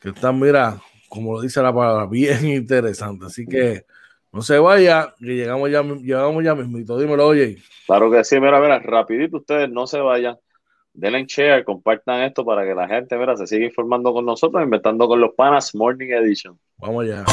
que 0.00 0.10
están, 0.10 0.38
mira, 0.40 0.80
como 1.08 1.34
lo 1.34 1.40
dice 1.42 1.60
la 1.62 1.74
palabra, 1.74 2.06
bien 2.10 2.46
interesante. 2.46 3.26
Así 3.26 3.46
que 3.46 3.84
no 4.36 4.42
se 4.42 4.58
vaya, 4.58 5.14
que 5.18 5.34
llegamos 5.34 5.70
ya, 5.70 5.82
llegamos 5.82 6.44
ya 6.44 6.54
mismito. 6.54 6.98
Dímelo, 6.98 7.26
oye. 7.26 7.56
Claro 7.86 8.10
que 8.10 8.22
sí, 8.22 8.38
mira, 8.38 8.60
mira, 8.60 8.78
rapidito 8.80 9.38
ustedes 9.38 9.70
no 9.70 9.86
se 9.86 9.98
vayan. 9.98 10.36
Denle 10.92 11.24
share, 11.26 11.64
compartan 11.64 12.20
esto 12.22 12.44
para 12.44 12.62
que 12.66 12.74
la 12.74 12.86
gente, 12.86 13.16
mira, 13.16 13.34
se 13.34 13.46
siga 13.46 13.64
informando 13.64 14.12
con 14.12 14.26
nosotros, 14.26 14.62
inventando 14.62 15.08
con 15.08 15.22
los 15.22 15.32
panas 15.34 15.74
Morning 15.74 16.10
Edition. 16.10 16.58
Vamos 16.76 17.04
allá. 17.04 17.24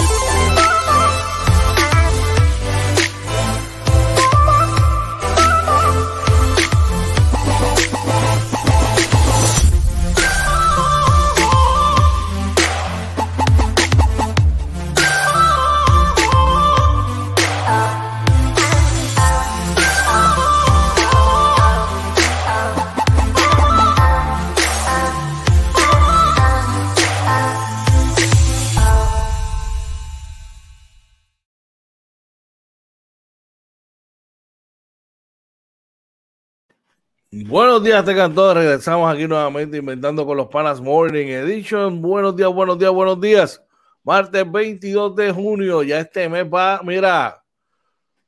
Buenos 37.35 37.83
días, 37.83 38.05
tengan 38.05 38.35
todos. 38.35 38.53
Regresamos 38.53 39.11
aquí 39.11 39.27
nuevamente 39.27 39.77
inventando 39.77 40.23
con 40.23 40.37
los 40.37 40.49
Panas 40.49 40.79
Morning 40.79 41.25
Edition. 41.29 41.99
Buenos 41.99 42.35
días, 42.35 42.53
buenos 42.53 42.77
días, 42.77 42.91
buenos 42.91 43.19
días. 43.19 43.63
Martes 44.03 44.51
22 44.51 45.15
de 45.15 45.31
junio, 45.31 45.81
ya 45.81 45.99
este 45.99 46.29
mes 46.29 46.45
va, 46.45 46.81
mira, 46.83 47.43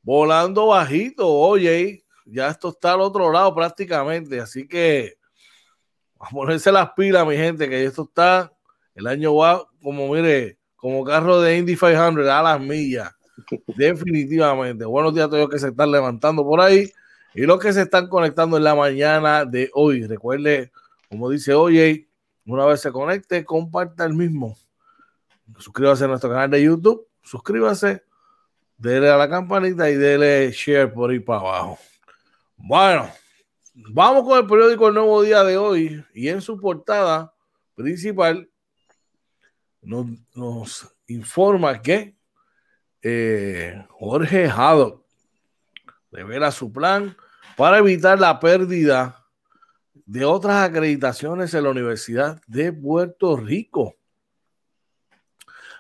volando 0.01 0.65
bajito. 0.65 1.31
Oye, 1.31 2.03
ya 2.25 2.47
esto 2.47 2.69
está 2.69 2.93
al 2.93 3.01
otro 3.01 3.31
lado 3.31 3.53
prácticamente. 3.53 4.39
Así 4.39 4.67
que 4.67 5.19
a 6.19 6.27
ponerse 6.31 6.71
las 6.71 6.89
pilas, 6.93 7.27
mi 7.27 7.35
gente, 7.35 7.69
que 7.69 7.85
esto 7.85 8.05
está, 8.05 8.51
el 8.95 9.05
año 9.05 9.35
va 9.35 9.67
como, 9.83 10.11
mire, 10.11 10.57
como 10.75 11.03
carro 11.03 11.41
de 11.41 11.59
Indy 11.59 11.77
500 11.77 12.27
a 12.27 12.41
las 12.41 12.59
millas. 12.59 13.11
Definitivamente. 13.67 14.83
Buenos 14.83 15.13
días 15.13 15.27
a 15.27 15.29
todos 15.29 15.47
que 15.47 15.59
se 15.59 15.67
están 15.67 15.91
levantando 15.91 16.43
por 16.43 16.59
ahí. 16.59 16.91
Y 17.35 17.41
los 17.45 17.59
que 17.59 17.73
se 17.73 17.81
están 17.81 18.07
conectando 18.07 18.55
en 18.55 18.63
la 18.63 18.75
mañana 18.75 19.43
de 19.43 19.69
hoy, 19.73 20.07
recuerde, 20.07 20.71
como 21.09 21.29
dice 21.29 21.53
Oye, 21.53 22.07
una 22.45 22.65
vez 22.65 22.79
se 22.79 22.93
conecte, 22.93 23.43
comparta 23.43 24.05
el 24.05 24.13
mismo. 24.13 24.57
Suscríbase 25.57 26.05
a 26.05 26.07
nuestro 26.07 26.29
canal 26.29 26.49
de 26.49 26.63
YouTube, 26.63 27.05
suscríbase, 27.21 28.03
dele 28.77 29.09
a 29.09 29.17
la 29.17 29.29
campanita 29.29 29.89
y 29.89 29.95
dele 29.95 30.49
share 30.51 30.91
por 30.93 31.11
ahí 31.11 31.19
para 31.19 31.39
abajo. 31.39 31.77
Bueno, 32.55 33.11
vamos 33.73 34.23
con 34.23 34.39
el 34.39 34.47
periódico 34.47 34.87
El 34.87 34.93
Nuevo 34.93 35.21
Día 35.21 35.43
de 35.43 35.57
hoy 35.57 36.05
y 36.13 36.29
en 36.29 36.41
su 36.41 36.57
portada 36.57 37.33
principal 37.75 38.49
nos, 39.81 40.95
informa 41.07 41.81
que 41.81 42.15
eh, 43.01 43.85
Jorge 43.89 44.47
Haddock 44.47 45.05
revela 46.11 46.49
su 46.51 46.71
plan 46.71 47.15
para 47.55 47.77
evitar 47.77 48.19
la 48.19 48.39
pérdida 48.39 49.25
de 50.05 50.25
otras 50.25 50.69
acreditaciones 50.69 51.53
en 51.53 51.63
la 51.63 51.69
Universidad 51.71 52.41
de 52.47 52.71
Puerto 52.71 53.37
Rico. 53.37 53.95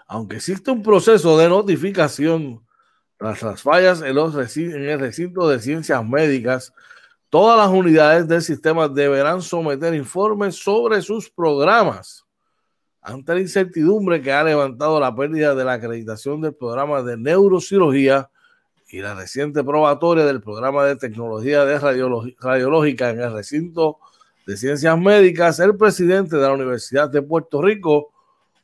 Aunque 0.07 0.37
existe 0.37 0.71
un 0.71 0.81
proceso 0.81 1.37
de 1.37 1.49
notificación 1.49 2.65
tras 3.17 3.41
las 3.41 3.61
fallas 3.61 4.01
en, 4.01 4.15
los 4.15 4.35
en 4.57 4.89
el 4.89 4.99
recinto 4.99 5.47
de 5.49 5.59
ciencias 5.59 6.05
médicas, 6.05 6.73
todas 7.29 7.57
las 7.57 7.69
unidades 7.69 8.27
del 8.27 8.41
sistema 8.41 8.87
deberán 8.87 9.41
someter 9.41 9.93
informes 9.93 10.55
sobre 10.55 11.01
sus 11.01 11.29
programas. 11.29 12.25
Ante 13.01 13.35
la 13.35 13.41
incertidumbre 13.41 14.21
que 14.21 14.31
ha 14.31 14.43
levantado 14.43 14.99
la 14.99 15.15
pérdida 15.15 15.53
de 15.53 15.63
la 15.63 15.73
acreditación 15.73 16.41
del 16.41 16.55
programa 16.55 17.03
de 17.03 17.17
neurocirugía 17.17 18.29
y 18.95 18.99
la 18.99 19.13
reciente 19.13 19.61
probatoria 19.61 20.23
del 20.23 20.41
programa 20.41 20.85
de 20.85 20.95
tecnología 20.95 21.65
de 21.65 21.77
radiológica 21.77 23.09
en 23.09 23.19
el 23.19 23.33
recinto 23.33 23.99
de 24.47 24.55
ciencias 24.55 24.97
médicas, 24.97 25.59
el 25.59 25.75
presidente 25.75 26.37
de 26.37 26.43
la 26.43 26.53
Universidad 26.53 27.09
de 27.09 27.21
Puerto 27.21 27.61
Rico, 27.61 28.13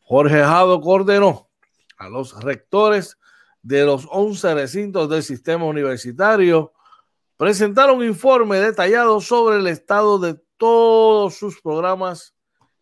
Jorge 0.04 0.42
Jado, 0.42 0.80
ordenó 0.80 1.50
a 1.98 2.08
los 2.08 2.42
rectores 2.42 3.18
de 3.62 3.84
los 3.84 4.08
11 4.10 4.54
recintos 4.54 5.10
del 5.10 5.22
sistema 5.22 5.66
universitario 5.66 6.72
presentar 7.36 7.92
un 7.92 8.02
informe 8.02 8.62
detallado 8.62 9.20
sobre 9.20 9.58
el 9.58 9.68
estado 9.68 10.18
de 10.18 10.40
todos 10.56 11.36
sus 11.36 11.60
programas 11.60 12.34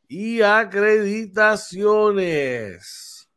y 0.08 0.44
acreditaciones. 0.44 3.28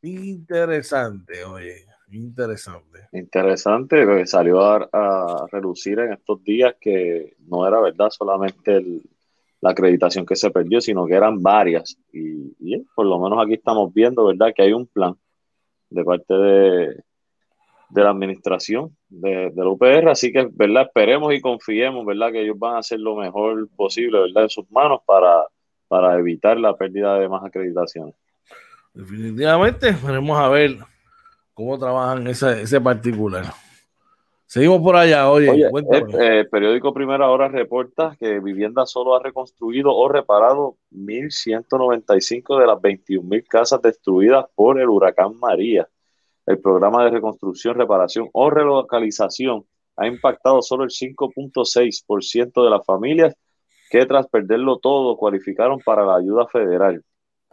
Interesante, 0.00 1.44
oye. 1.44 1.91
Interesante. 2.12 3.08
Interesante, 3.12 4.06
que 4.06 4.26
salió 4.26 4.60
a, 4.60 5.46
reducir 5.50 5.98
en 5.98 6.12
estos 6.12 6.44
días 6.44 6.74
que 6.78 7.36
no 7.46 7.66
era 7.66 7.80
verdad 7.80 8.10
solamente 8.10 8.84
la 9.60 9.70
acreditación 9.70 10.26
que 10.26 10.36
se 10.36 10.50
perdió, 10.50 10.80
sino 10.80 11.06
que 11.06 11.14
eran 11.14 11.42
varias. 11.42 11.96
Y, 12.12 12.78
por 12.94 13.06
lo 13.06 13.18
menos 13.18 13.42
aquí 13.42 13.54
estamos 13.54 13.92
viendo, 13.94 14.26
¿verdad?, 14.26 14.52
que 14.54 14.62
hay 14.62 14.72
un 14.72 14.86
plan 14.86 15.14
de 15.88 16.04
parte 16.04 16.34
de, 16.34 17.02
de 17.90 18.02
la 18.02 18.10
administración 18.10 18.94
de, 19.08 19.50
de, 19.50 19.64
la 19.64 19.68
UPR, 19.68 20.08
así 20.10 20.32
que, 20.32 20.48
¿verdad?, 20.52 20.82
esperemos 20.82 21.32
y 21.32 21.40
confiemos, 21.40 22.04
¿verdad?, 22.04 22.32
que 22.32 22.42
ellos 22.42 22.58
van 22.58 22.76
a 22.76 22.78
hacer 22.80 23.00
lo 23.00 23.16
mejor 23.16 23.68
posible, 23.74 24.20
¿verdad?, 24.20 24.44
en 24.44 24.50
sus 24.50 24.70
manos 24.70 25.00
para, 25.06 25.46
para 25.88 26.18
evitar 26.18 26.58
la 26.58 26.76
pérdida 26.76 27.18
de 27.18 27.28
más 27.28 27.42
acreditaciones. 27.42 28.14
Definitivamente, 28.92 29.96
veremos 30.04 30.38
a 30.38 30.48
ver 30.50 30.91
cómo 31.54 31.78
trabajan 31.78 32.26
ese, 32.26 32.62
ese 32.62 32.80
particular. 32.80 33.44
Seguimos 34.52 34.82
por 34.82 34.96
allá, 34.96 35.30
oye. 35.30 35.48
el, 35.50 36.20
eh, 36.20 36.44
periódico 36.44 36.92
Primera 36.92 37.30
Hora 37.30 37.48
reporta 37.48 38.14
que 38.20 38.38
Vivienda 38.38 38.84
solo 38.84 39.16
ha 39.16 39.22
reconstruido 39.22 39.94
o 39.94 40.08
reparado 40.10 40.76
1.195 40.90 42.60
de 42.60 42.66
las 42.66 42.76
21.000 42.76 43.46
casas 43.48 43.80
destruidas 43.80 44.44
por 44.54 44.78
el 44.78 44.90
huracán 44.90 45.38
María. 45.38 45.88
el 46.44 46.58
programa 46.58 47.04
de 47.04 47.12
reconstrucción, 47.12 47.76
reparación 47.76 48.28
o 48.32 48.50
relocalización 48.50 49.64
ha 49.96 50.06
impactado 50.06 50.60
solo 50.60 50.84
el 50.84 50.90
5.6% 50.90 52.64
de 52.64 52.70
las 52.70 52.84
familias 52.84 53.34
que 53.90 54.04
tras 54.04 54.26
perderlo 54.26 54.78
todo 54.78 55.16
cualificaron 55.16 55.78
para 55.80 56.04
la 56.04 56.16
ayuda 56.16 56.46
federal. 56.46 57.02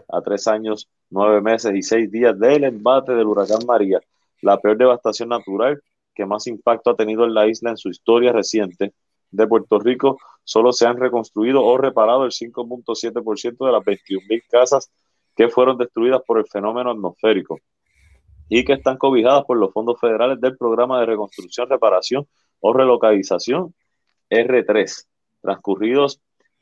A 0.10 0.22
tres 0.22 0.48
años, 0.48 0.90
nueve 1.10 1.42
meses 1.42 1.74
y 1.76 1.82
seis 1.82 2.12
días 2.12 2.38
del 2.40 2.64
embate 2.64 3.14
del 3.14 3.28
huracán 3.28 3.66
María, 3.66 4.00
la 4.42 4.58
peor 4.58 4.78
devastación 4.78 5.30
natural 5.30 5.82
que 6.14 6.26
más 6.26 6.48
impacto 6.48 6.92
ha 6.92 6.96
tenido 6.96 7.26
en 7.26 7.34
la 7.34 7.48
isla 7.48 7.72
en 7.72 7.78
su 7.78 7.90
historia 7.90 8.32
reciente 8.32 8.94
de 9.32 9.48
Puerto 9.48 9.80
Rico, 9.80 10.18
solo 10.44 10.74
se 10.74 10.86
han 10.86 10.98
reconstruido 10.98 11.64
o 11.64 11.78
reparado 11.78 12.26
el 12.26 12.32
5.7% 12.32 13.66
de 13.66 13.72
las 13.72 13.84
21.000 13.84 14.44
casas 14.50 14.92
que 15.36 15.50
fueron 15.50 15.78
destruidas 15.78 16.22
por 16.26 16.40
el 16.40 16.46
fenómeno 16.48 16.92
atmosférico 16.92 17.60
y 18.50 18.66
que 18.66 18.74
están 18.74 18.98
cobijadas 18.98 19.46
por 19.46 19.58
los 19.58 19.72
fondos 19.72 20.00
federales 20.00 20.42
del 20.42 20.58
Programa 20.58 21.00
de 21.00 21.06
Reconstrucción, 21.06 21.70
Reparación 21.70 22.28
o 22.60 22.74
Relocalización 22.74 23.74
R3. 24.30 25.06
Transcurridos 25.42 26.20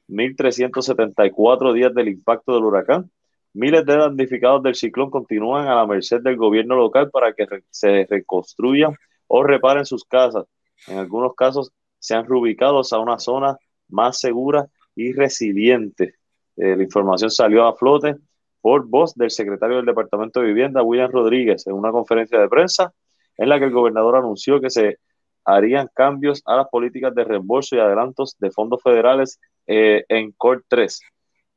1.374 0.09 1.73
días 1.73 1.93
del 1.93 2.09
impacto 2.09 2.53
del 2.53 2.65
huracán, 2.65 3.09
miles 3.57 3.85
de 3.85 3.97
damnificados 3.97 4.61
del 4.61 4.75
ciclón 4.75 5.09
continúan 5.09 5.67
a 5.67 5.75
la 5.75 5.87
merced 5.87 6.21
del 6.21 6.37
gobierno 6.37 6.75
local 6.75 7.09
para 7.09 7.33
que 7.33 7.47
se 7.69 8.05
reconstruyan 8.09 8.95
o 9.27 9.43
reparen 9.43 9.85
sus 9.85 10.05
casas. 10.05 10.45
En 10.87 10.99
algunos 10.99 11.33
casos 11.35 11.71
se 11.97 12.13
han 12.15 12.27
reubicado 12.27 12.81
a 12.89 12.99
una 12.99 13.17
zona 13.17 13.57
más 13.89 14.19
segura 14.19 14.67
y 14.95 15.11
resiliente. 15.11 16.15
Eh, 16.55 16.75
la 16.75 16.83
información 16.83 17.31
salió 17.31 17.65
a 17.65 17.75
flote 17.75 18.15
por 18.61 18.87
voz 18.87 19.15
del 19.15 19.31
secretario 19.31 19.77
del 19.77 19.85
Departamento 19.85 20.39
de 20.39 20.47
Vivienda, 20.47 20.83
William 20.83 21.11
Rodríguez, 21.11 21.65
en 21.65 21.73
una 21.73 21.91
conferencia 21.91 22.39
de 22.39 22.49
prensa 22.49 22.93
en 23.37 23.49
la 23.49 23.57
que 23.59 23.65
el 23.65 23.71
gobernador 23.71 24.17
anunció 24.17 24.61
que 24.61 24.69
se 24.69 24.99
harían 25.45 25.89
cambios 25.93 26.43
a 26.45 26.57
las 26.57 26.67
políticas 26.67 27.15
de 27.15 27.23
reembolso 27.23 27.75
y 27.75 27.79
adelantos 27.79 28.35
de 28.39 28.51
fondos 28.51 28.83
federales 28.83 29.39
eh, 29.65 30.05
en 30.09 30.31
COR 30.33 30.63
3, 30.67 31.01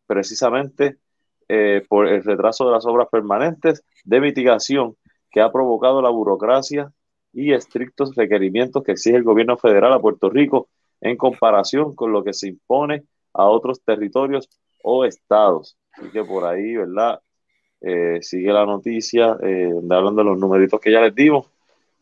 precisamente 0.06 0.96
eh, 1.52 1.82
por 1.88 2.06
el 2.06 2.22
retraso 2.22 2.66
de 2.66 2.72
las 2.72 2.86
obras 2.86 3.08
permanentes 3.10 3.82
de 4.04 4.20
mitigación 4.20 4.96
que 5.30 5.40
ha 5.40 5.50
provocado 5.50 6.00
la 6.00 6.10
burocracia 6.10 6.92
y 7.32 7.52
estrictos 7.52 8.14
requerimientos 8.14 8.84
que 8.84 8.92
exige 8.92 9.16
el 9.16 9.24
gobierno 9.24 9.56
federal 9.56 9.92
a 9.92 10.00
Puerto 10.00 10.30
Rico 10.30 10.68
en 11.00 11.16
comparación 11.16 11.94
con 11.94 12.12
lo 12.12 12.22
que 12.22 12.32
se 12.32 12.48
impone 12.48 13.02
a 13.32 13.46
otros 13.46 13.82
territorios 13.82 14.48
o 14.82 15.04
estados. 15.04 15.76
Así 15.92 16.10
que 16.10 16.24
por 16.24 16.44
ahí, 16.44 16.76
¿verdad? 16.76 17.20
Eh, 17.80 18.18
sigue 18.20 18.52
la 18.52 18.66
noticia, 18.66 19.36
eh, 19.42 19.72
hablando 19.90 20.22
de 20.22 20.24
los 20.24 20.38
numeritos 20.38 20.80
que 20.80 20.92
ya 20.92 21.00
les 21.00 21.14
dimos. 21.14 21.46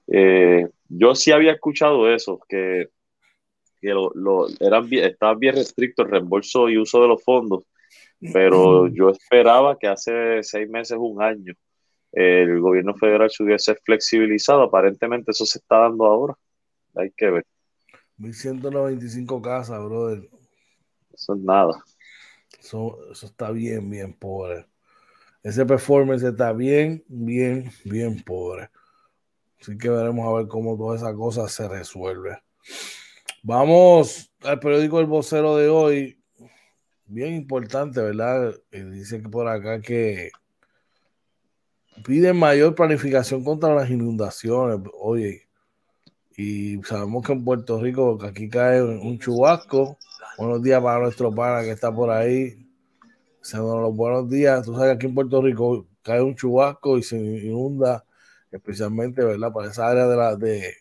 Eh, 0.09 0.69
yo 0.89 1.15
sí 1.15 1.33
había 1.33 1.53
escuchado 1.53 2.13
eso, 2.13 2.39
que, 2.49 2.89
que 3.81 3.89
lo, 3.89 4.47
eran 4.61 4.89
bien, 4.89 5.05
estaban 5.05 5.39
bien 5.39 5.55
restrictos 5.55 6.07
el 6.07 6.13
reembolso 6.13 6.69
y 6.69 6.79
uso 6.79 7.01
de 7.01 7.09
los 7.09 7.23
fondos, 7.23 7.65
pero 8.33 8.89
yo 8.89 9.11
esperaba 9.11 9.79
que 9.79 9.87
hace 9.87 10.43
seis 10.43 10.69
meses, 10.69 10.99
un 10.99 11.23
año, 11.23 11.55
el 12.13 12.61
gobierno 12.61 12.95
federal 12.95 13.31
se 13.31 13.43
hubiese 13.43 13.75
flexibilizado. 13.77 14.63
Aparentemente 14.63 15.31
eso 15.31 15.47
se 15.47 15.59
está 15.59 15.79
dando 15.79 16.05
ahora. 16.05 16.35
Hay 16.95 17.11
que 17.13 17.31
ver. 17.31 17.47
1195 18.17 19.41
casas, 19.43 19.83
brother. 19.85 20.29
Eso 21.13 21.35
es 21.35 21.41
nada. 21.41 21.85
Eso, 22.59 22.99
está 23.13 23.51
bien, 23.51 23.89
bien 23.89 24.13
pobre. 24.13 24.67
Ese 25.43 25.65
performance 25.65 26.23
está 26.23 26.53
bien, 26.53 27.05
bien, 27.07 27.71
bien 27.85 28.23
pobre. 28.23 28.71
Así 29.61 29.77
que 29.79 29.89
veremos 29.89 30.27
a 30.27 30.39
ver 30.39 30.49
cómo 30.49 30.77
toda 30.77 30.97
esa 30.97 31.15
cosa 31.15 31.49
se 31.49 31.69
resuelve. 31.69 32.39
Vamos 33.43 34.33
al 34.43 34.59
periódico 34.59 35.01
El 35.01 35.07
Vocero 35.07 35.57
de 35.57 35.69
hoy. 35.69 36.18
Bien 37.09 37.35
importante, 37.35 38.01
¿verdad? 38.01 38.55
dice 38.71 39.21
que 39.21 39.29
por 39.29 39.49
acá 39.49 39.81
que 39.81 40.31
piden 42.05 42.39
mayor 42.39 42.75
planificación 42.75 43.43
contra 43.43 43.75
las 43.75 43.91
inundaciones. 43.91 44.79
Oye, 45.01 45.49
y 46.37 46.81
sabemos 46.85 47.27
que 47.27 47.33
en 47.33 47.45
Puerto 47.45 47.81
Rico 47.81 48.19
aquí 48.23 48.49
cae 48.49 48.83
un 48.83 49.19
chubasco 49.19 49.99
Buenos 50.39 50.63
días 50.63 50.81
para 50.81 51.01
nuestro 51.01 51.35
pana 51.35 51.63
que 51.63 51.73
está 51.73 51.93
por 51.93 52.11
ahí. 52.11 52.65
los 53.53 53.97
buenos 53.97 54.31
días. 54.31 54.65
Tú 54.65 54.73
sabes 54.73 54.91
que 54.91 54.95
aquí 54.95 55.07
en 55.07 55.15
Puerto 55.17 55.43
Rico 55.43 55.89
cae 56.01 56.23
un 56.23 56.37
chubasco 56.37 56.97
y 56.97 57.03
se 57.03 57.17
inunda, 57.17 58.05
especialmente, 58.53 59.25
¿verdad? 59.25 59.53
Para 59.53 59.69
esa 59.69 59.89
área 59.89 60.07
de 60.07 60.17
la, 60.17 60.37
de, 60.37 60.75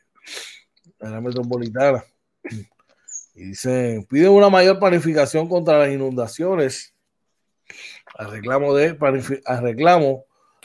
la 1.00 1.22
metropolitana. 1.22 2.04
Y 3.38 3.50
dicen, 3.50 4.04
piden 4.06 4.32
una 4.32 4.50
mayor 4.50 4.80
planificación 4.80 5.48
contra 5.48 5.78
las 5.78 5.90
inundaciones. 5.90 6.96
Al 8.16 8.32
reclamo 8.32 8.74
de, 8.74 8.98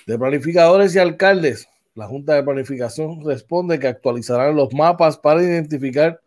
de 0.07 0.19
planificadores 0.19 0.95
y 0.95 0.99
alcaldes. 0.99 1.69
La 1.95 2.07
Junta 2.07 2.33
de 2.33 2.43
Planificación 2.43 3.23
responde 3.27 3.79
que 3.79 3.89
actualizarán 3.89 4.57
los 4.57 4.73
mapas 4.73 5.19
para 5.19 5.43
identificar 5.43 6.19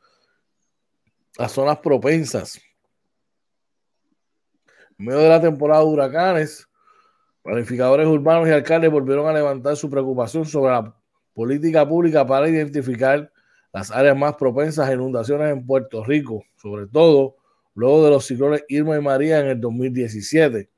las 1.36 1.52
zonas 1.52 1.80
propensas. 1.80 2.62
En 5.00 5.08
medio 5.08 5.22
de 5.22 5.30
la 5.30 5.42
temporada 5.42 5.82
de 5.82 5.88
huracanes, 5.88 6.70
planificadores 7.42 8.06
urbanos 8.06 8.48
y 8.48 8.52
alcaldes 8.52 8.92
volvieron 8.92 9.28
a 9.28 9.34
levantar 9.34 9.76
su 9.76 9.90
preocupación 9.90 10.46
sobre 10.46 10.74
la 10.74 10.96
política 11.34 11.90
pública 11.90 12.24
para 12.24 12.48
identificar 12.48 13.32
las 13.76 13.92
áreas 13.92 14.18
más 14.18 14.36
propensas 14.36 14.88
a 14.88 14.94
inundaciones 14.94 15.52
en 15.52 15.66
Puerto 15.66 16.02
Rico, 16.02 16.46
sobre 16.56 16.88
todo 16.88 17.36
luego 17.74 18.06
de 18.06 18.10
los 18.10 18.26
ciclones 18.26 18.64
Irma 18.70 18.96
y 18.96 19.02
María 19.02 19.42
en 19.42 19.48
el 19.48 19.60
2017. 19.60 20.70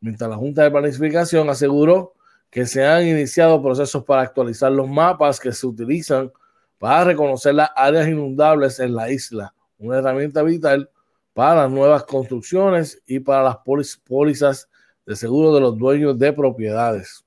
Mientras 0.00 0.30
la 0.30 0.36
Junta 0.36 0.62
de 0.62 0.70
Planificación 0.70 1.50
aseguró 1.50 2.14
que 2.48 2.64
se 2.64 2.86
han 2.86 3.06
iniciado 3.06 3.62
procesos 3.62 4.02
para 4.04 4.22
actualizar 4.22 4.72
los 4.72 4.88
mapas 4.88 5.38
que 5.38 5.52
se 5.52 5.66
utilizan 5.66 6.32
para 6.78 7.04
reconocer 7.04 7.54
las 7.54 7.68
áreas 7.76 8.08
inundables 8.08 8.80
en 8.80 8.94
la 8.94 9.10
isla 9.10 9.54
una 9.76 9.98
herramienta 9.98 10.42
vital 10.42 10.88
para 11.34 11.64
las 11.64 11.70
nuevas 11.70 12.04
construcciones 12.04 13.02
y 13.04 13.20
para 13.20 13.42
las 13.42 13.58
pólizas 14.06 14.70
de 15.04 15.16
seguro 15.16 15.54
de 15.54 15.60
los 15.60 15.76
dueños 15.76 16.18
de 16.18 16.32
propiedades. 16.32 17.26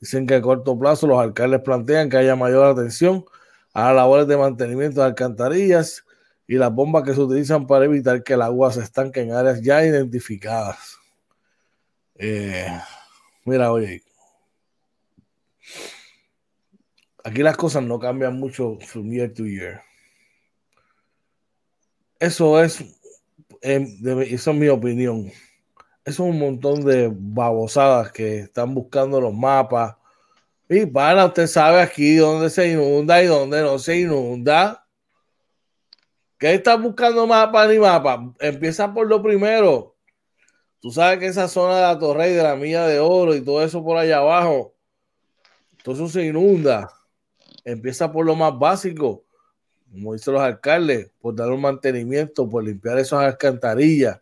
Dicen 0.00 0.26
que 0.26 0.34
a 0.34 0.42
corto 0.42 0.76
plazo 0.76 1.06
los 1.06 1.20
alcaldes 1.20 1.60
plantean 1.60 2.08
que 2.08 2.16
haya 2.16 2.34
mayor 2.34 2.66
atención 2.66 3.24
a 3.74 3.86
las 3.86 3.96
labores 3.96 4.26
de 4.28 4.36
mantenimiento 4.36 5.00
de 5.00 5.06
alcantarillas 5.06 6.04
y 6.46 6.54
las 6.54 6.72
bombas 6.72 7.02
que 7.02 7.12
se 7.12 7.20
utilizan 7.20 7.66
para 7.66 7.84
evitar 7.84 8.22
que 8.22 8.34
el 8.34 8.42
agua 8.42 8.72
se 8.72 8.80
estanque 8.80 9.20
en 9.20 9.32
áreas 9.32 9.60
ya 9.60 9.84
identificadas. 9.84 10.96
Eh, 12.14 12.68
mira, 13.44 13.72
oye, 13.72 14.02
aquí 17.24 17.42
las 17.42 17.56
cosas 17.56 17.82
no 17.82 17.98
cambian 17.98 18.38
mucho 18.38 18.78
from 18.80 19.10
year 19.10 19.32
to 19.32 19.44
year. 19.44 19.82
Eso 22.20 22.62
es, 22.62 22.84
em, 23.60 23.86
eso 24.22 24.50
es 24.52 24.56
mi 24.56 24.68
opinión. 24.68 25.26
Eso 26.04 26.24
es 26.24 26.30
un 26.30 26.38
montón 26.38 26.84
de 26.84 27.10
babosadas 27.12 28.12
que 28.12 28.40
están 28.40 28.74
buscando 28.74 29.20
los 29.20 29.34
mapas. 29.34 29.96
Y 30.76 30.86
para, 30.86 31.26
usted 31.26 31.46
sabe 31.46 31.80
aquí 31.80 32.16
dónde 32.16 32.50
se 32.50 32.68
inunda 32.68 33.22
y 33.22 33.26
dónde 33.26 33.62
no 33.62 33.78
se 33.78 34.00
inunda. 34.00 34.86
¿Qué 36.36 36.54
está 36.54 36.76
buscando 36.76 37.26
mapa 37.26 37.66
ni 37.68 37.78
mapa? 37.78 38.34
Empieza 38.40 38.92
por 38.92 39.06
lo 39.06 39.22
primero. 39.22 39.94
Tú 40.80 40.90
sabes 40.90 41.20
que 41.20 41.26
esa 41.26 41.46
zona 41.46 41.76
de 41.76 41.82
la 41.82 41.98
Torre 41.98 42.30
y 42.30 42.34
de 42.34 42.42
la 42.42 42.56
Milla 42.56 42.86
de 42.86 42.98
Oro 42.98 43.34
y 43.34 43.40
todo 43.40 43.62
eso 43.62 43.84
por 43.84 43.96
allá 43.96 44.18
abajo, 44.18 44.74
todo 45.84 45.94
eso 45.94 46.08
se 46.08 46.26
inunda. 46.26 46.90
Empieza 47.64 48.10
por 48.10 48.26
lo 48.26 48.34
más 48.34 48.58
básico 48.58 49.24
como 49.94 50.12
dicen 50.12 50.34
los 50.34 50.42
alcaldes, 50.42 51.12
por 51.20 51.36
dar 51.36 51.52
un 51.52 51.60
mantenimiento, 51.60 52.48
por 52.48 52.64
limpiar 52.64 52.98
esas 52.98 53.20
alcantarillas, 53.20 54.20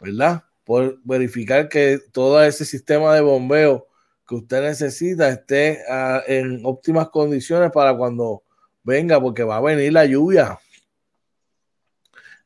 ¿verdad? 0.00 0.42
Por 0.64 0.98
verificar 1.04 1.68
que 1.68 2.00
todo 2.10 2.42
ese 2.42 2.64
sistema 2.64 3.14
de 3.14 3.20
bombeo 3.20 3.86
que 4.26 4.34
usted 4.34 4.62
necesita 4.62 5.28
esté 5.28 5.80
ah, 5.88 6.22
en 6.26 6.64
óptimas 6.64 7.08
condiciones 7.10 7.70
para 7.70 7.96
cuando 7.96 8.42
venga, 8.82 9.20
porque 9.20 9.44
va 9.44 9.56
a 9.56 9.60
venir 9.60 9.92
la 9.92 10.04
lluvia. 10.04 10.58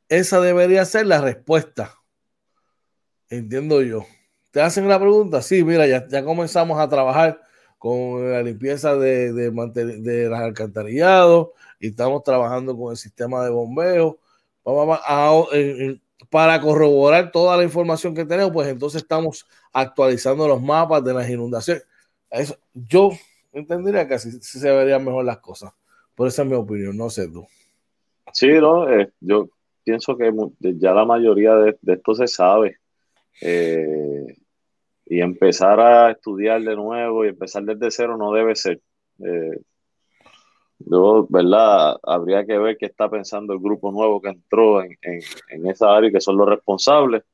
Esa 0.09 0.41
debería 0.41 0.85
ser 0.85 1.07
la 1.07 1.21
respuesta. 1.21 1.95
Entiendo 3.29 3.83
yo. 3.83 4.07
¿Te 4.51 4.61
hacen 4.61 4.89
la 4.89 4.99
pregunta? 4.99 5.43
Sí, 5.43 5.63
mira, 5.63 5.87
ya, 5.87 6.07
ya 6.09 6.25
comenzamos 6.25 6.81
a 6.81 6.89
trabajar 6.89 7.41
con 7.79 8.33
la 8.33 8.43
limpieza 8.43 8.97
de, 8.97 9.33
de, 9.33 9.51
de 9.51 10.29
las 10.29 10.41
alcantarillados, 10.41 11.49
y 11.79 11.89
estamos 11.89 12.25
trabajando 12.25 12.77
con 12.77 12.91
el 12.91 12.97
sistema 12.97 13.45
de 13.45 13.51
bombeo. 13.51 14.19
Para 16.31 16.61
corroborar 16.61 17.31
toda 17.31 17.57
la 17.57 17.63
información 17.63 18.15
que 18.15 18.25
tenemos, 18.25 18.53
pues 18.53 18.69
entonces 18.69 19.03
estamos 19.03 19.47
actualizando 19.73 20.49
los 20.49 20.63
mapas 20.63 21.05
de 21.05 21.15
las 21.15 21.29
inundaciones. 21.29 21.87
Eso, 22.31 22.57
yo 22.75 23.11
entendería 23.53 24.07
que 24.07 24.15
así 24.15 24.33
se 24.41 24.71
verían 24.71 25.05
mejor 25.05 25.25
las 25.25 25.39
cosas. 25.39 25.73
Por 26.15 26.29
esa 26.29 26.43
es 26.43 26.49
mi 26.49 26.55
opinión, 26.55 26.97
no 26.97 27.09
sé 27.11 27.29
tú. 27.29 27.47
Sí, 28.33 28.49
no, 28.49 28.89
eh, 28.91 29.13
yo 29.21 29.49
pienso 29.85 30.17
que 30.17 30.33
ya 30.61 30.93
la 30.93 31.05
mayoría 31.05 31.55
de, 31.55 31.79
esto 31.87 32.15
se 32.15 32.27
sabe. 32.27 32.79
Eh, 33.41 34.37
y 35.07 35.21
empezar 35.21 35.81
a 35.81 36.11
estudiar 36.11 36.61
de 36.63 36.77
nuevo 36.77 37.25
y 37.25 37.29
empezar 37.29 37.63
desde 37.63 37.91
cero 37.91 38.17
no 38.19 38.33
debe 38.33 38.55
ser. 38.55 38.81
Eh, 39.25 39.61
yo, 40.79 41.27
¿verdad? 41.29 41.99
Habría 42.03 42.45
que 42.47 42.59
ver 42.59 42.77
qué 42.79 42.87
está 42.87 43.11
pensando 43.11 43.53
el 43.53 43.61
grupo 43.61 43.91
nuevo 43.93 44.21
que 44.21 44.31
entró 44.31 44.83
en, 44.83 44.97
en 45.03 45.67
esa 45.67 45.95
área 45.97 46.11
y 46.11 46.13
que 46.13 46.21
son 46.21 46.37
los 46.37 46.49
responsables 46.49 47.25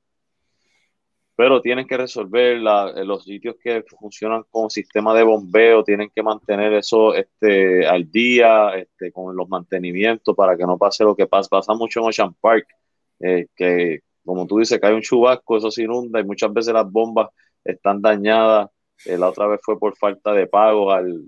pero 1.36 1.60
tienen 1.60 1.86
que 1.86 1.96
resolver 1.96 2.58
los 2.58 3.24
sitios 3.24 3.56
que 3.62 3.82
funcionan 3.82 4.44
con 4.50 4.70
sistema 4.70 5.14
de 5.14 5.24
bombeo, 5.24 5.82
tienen 5.82 6.10
que 6.14 6.22
mantener 6.22 6.72
eso 6.74 7.14
este, 7.14 7.86
al 7.86 8.10
día, 8.10 8.70
este, 8.76 9.10
con 9.10 9.34
los 9.34 9.48
mantenimientos 9.48 10.34
para 10.36 10.56
que 10.56 10.64
no 10.64 10.78
pase 10.78 11.02
lo 11.02 11.16
que 11.16 11.26
pasa. 11.26 11.48
Pasa 11.48 11.74
mucho 11.74 12.00
en 12.00 12.06
Ocean 12.06 12.34
Park, 12.40 12.68
eh, 13.20 13.48
que 13.56 14.00
como 14.24 14.46
tú 14.46 14.58
dices, 14.58 14.78
cae 14.80 14.94
un 14.94 15.02
chubasco, 15.02 15.56
eso 15.56 15.70
se 15.70 15.82
inunda 15.82 16.20
y 16.20 16.24
muchas 16.24 16.52
veces 16.52 16.72
las 16.72 16.90
bombas 16.90 17.28
están 17.64 18.00
dañadas. 18.00 18.70
Eh, 19.04 19.18
la 19.18 19.28
otra 19.28 19.48
vez 19.48 19.60
fue 19.62 19.78
por 19.78 19.96
falta 19.96 20.32
de 20.32 20.46
pago 20.46 20.92
al, 20.92 21.24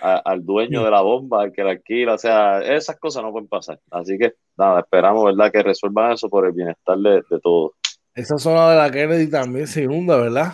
al 0.00 0.44
dueño 0.44 0.84
de 0.84 0.90
la 0.90 1.00
bomba, 1.00 1.42
al 1.42 1.52
que 1.52 1.62
la 1.64 1.72
alquila. 1.72 2.14
O 2.14 2.18
sea, 2.18 2.60
esas 2.60 2.98
cosas 2.98 3.22
no 3.22 3.32
pueden 3.32 3.48
pasar. 3.48 3.80
Así 3.90 4.18
que 4.18 4.34
nada, 4.56 4.80
esperamos, 4.80 5.24
¿verdad?, 5.24 5.50
que 5.52 5.62
resuelvan 5.62 6.12
eso 6.12 6.28
por 6.28 6.46
el 6.46 6.52
bienestar 6.52 6.98
de, 6.98 7.22
de 7.28 7.40
todos. 7.42 7.72
Esa 8.14 8.38
zona 8.38 8.70
de 8.70 8.76
la 8.76 8.90
Kennedy 8.90 9.30
también 9.30 9.66
se 9.66 9.82
inunda, 9.82 10.16
¿verdad? 10.16 10.52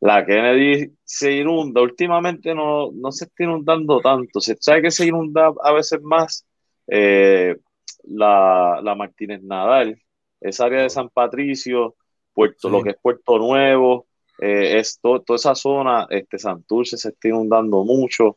La 0.00 0.24
Kennedy 0.24 0.92
se 1.02 1.32
inunda. 1.32 1.80
Últimamente 1.80 2.54
no, 2.54 2.90
no 2.92 3.10
se 3.10 3.24
está 3.24 3.44
inundando 3.44 4.00
tanto. 4.00 4.40
Se 4.40 4.56
sabe 4.60 4.82
que 4.82 4.90
se 4.90 5.06
inunda 5.06 5.52
a 5.62 5.72
veces 5.72 6.00
más 6.02 6.46
eh, 6.86 7.56
la, 8.04 8.94
Martínez 8.96 9.42
Nadal, 9.42 10.00
esa 10.40 10.66
área 10.66 10.82
de 10.82 10.90
San 10.90 11.08
Patricio, 11.08 11.96
Puerto, 12.32 12.68
lo 12.68 12.82
que 12.82 12.90
es 12.90 12.96
Puerto 13.00 13.38
Nuevo, 13.38 14.05
eh, 14.38 14.78
es 14.78 14.98
toda 15.00 15.22
esa 15.34 15.54
zona, 15.54 16.06
este 16.10 16.38
Santurce 16.38 16.96
se 16.96 17.08
está 17.08 17.28
inundando 17.28 17.84
mucho. 17.84 18.36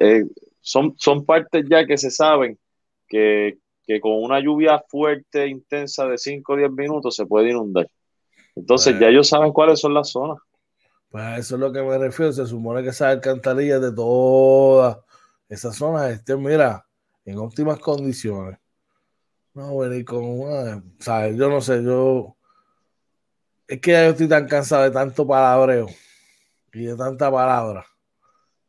Eh, 0.00 0.24
son, 0.60 0.94
son 0.98 1.24
partes 1.24 1.64
ya 1.68 1.86
que 1.86 1.96
se 1.96 2.10
saben 2.10 2.58
que, 3.06 3.58
que 3.84 4.00
con 4.00 4.12
una 4.22 4.40
lluvia 4.40 4.82
fuerte, 4.88 5.46
intensa 5.46 6.06
de 6.06 6.18
5 6.18 6.52
o 6.52 6.56
10 6.56 6.70
minutos 6.72 7.16
se 7.16 7.26
puede 7.26 7.50
inundar. 7.50 7.88
Entonces 8.56 8.98
ya 8.98 9.08
ellos 9.08 9.28
saben 9.28 9.52
cuáles 9.52 9.80
son 9.80 9.94
las 9.94 10.10
zonas. 10.10 10.38
Pues 11.10 11.40
eso 11.40 11.56
es 11.56 11.60
lo 11.60 11.72
que 11.72 11.82
me 11.82 11.98
refiero. 11.98 12.32
Se 12.32 12.46
supone 12.46 12.82
que 12.82 12.90
esas 12.90 13.08
alcantarillas 13.08 13.80
de 13.80 13.92
todas 13.92 14.98
esas 15.48 15.76
zonas 15.76 16.10
estén, 16.10 16.40
mira, 16.42 16.86
en 17.24 17.38
óptimas 17.38 17.78
condiciones. 17.80 18.58
No, 19.52 19.78
venir 19.78 20.04
con 20.04 20.24
una, 20.24 20.82
¿sabes? 21.00 21.36
Yo 21.36 21.48
no 21.48 21.60
sé, 21.60 21.82
yo. 21.82 22.36
Es 23.70 23.80
que 23.80 23.92
ya 23.92 24.04
yo 24.04 24.10
estoy 24.10 24.28
tan 24.28 24.46
cansado 24.46 24.82
de 24.82 24.90
tanto 24.90 25.26
palabreo 25.26 25.86
y 26.72 26.84
de 26.84 26.96
tanta 26.96 27.30
palabra. 27.30 27.86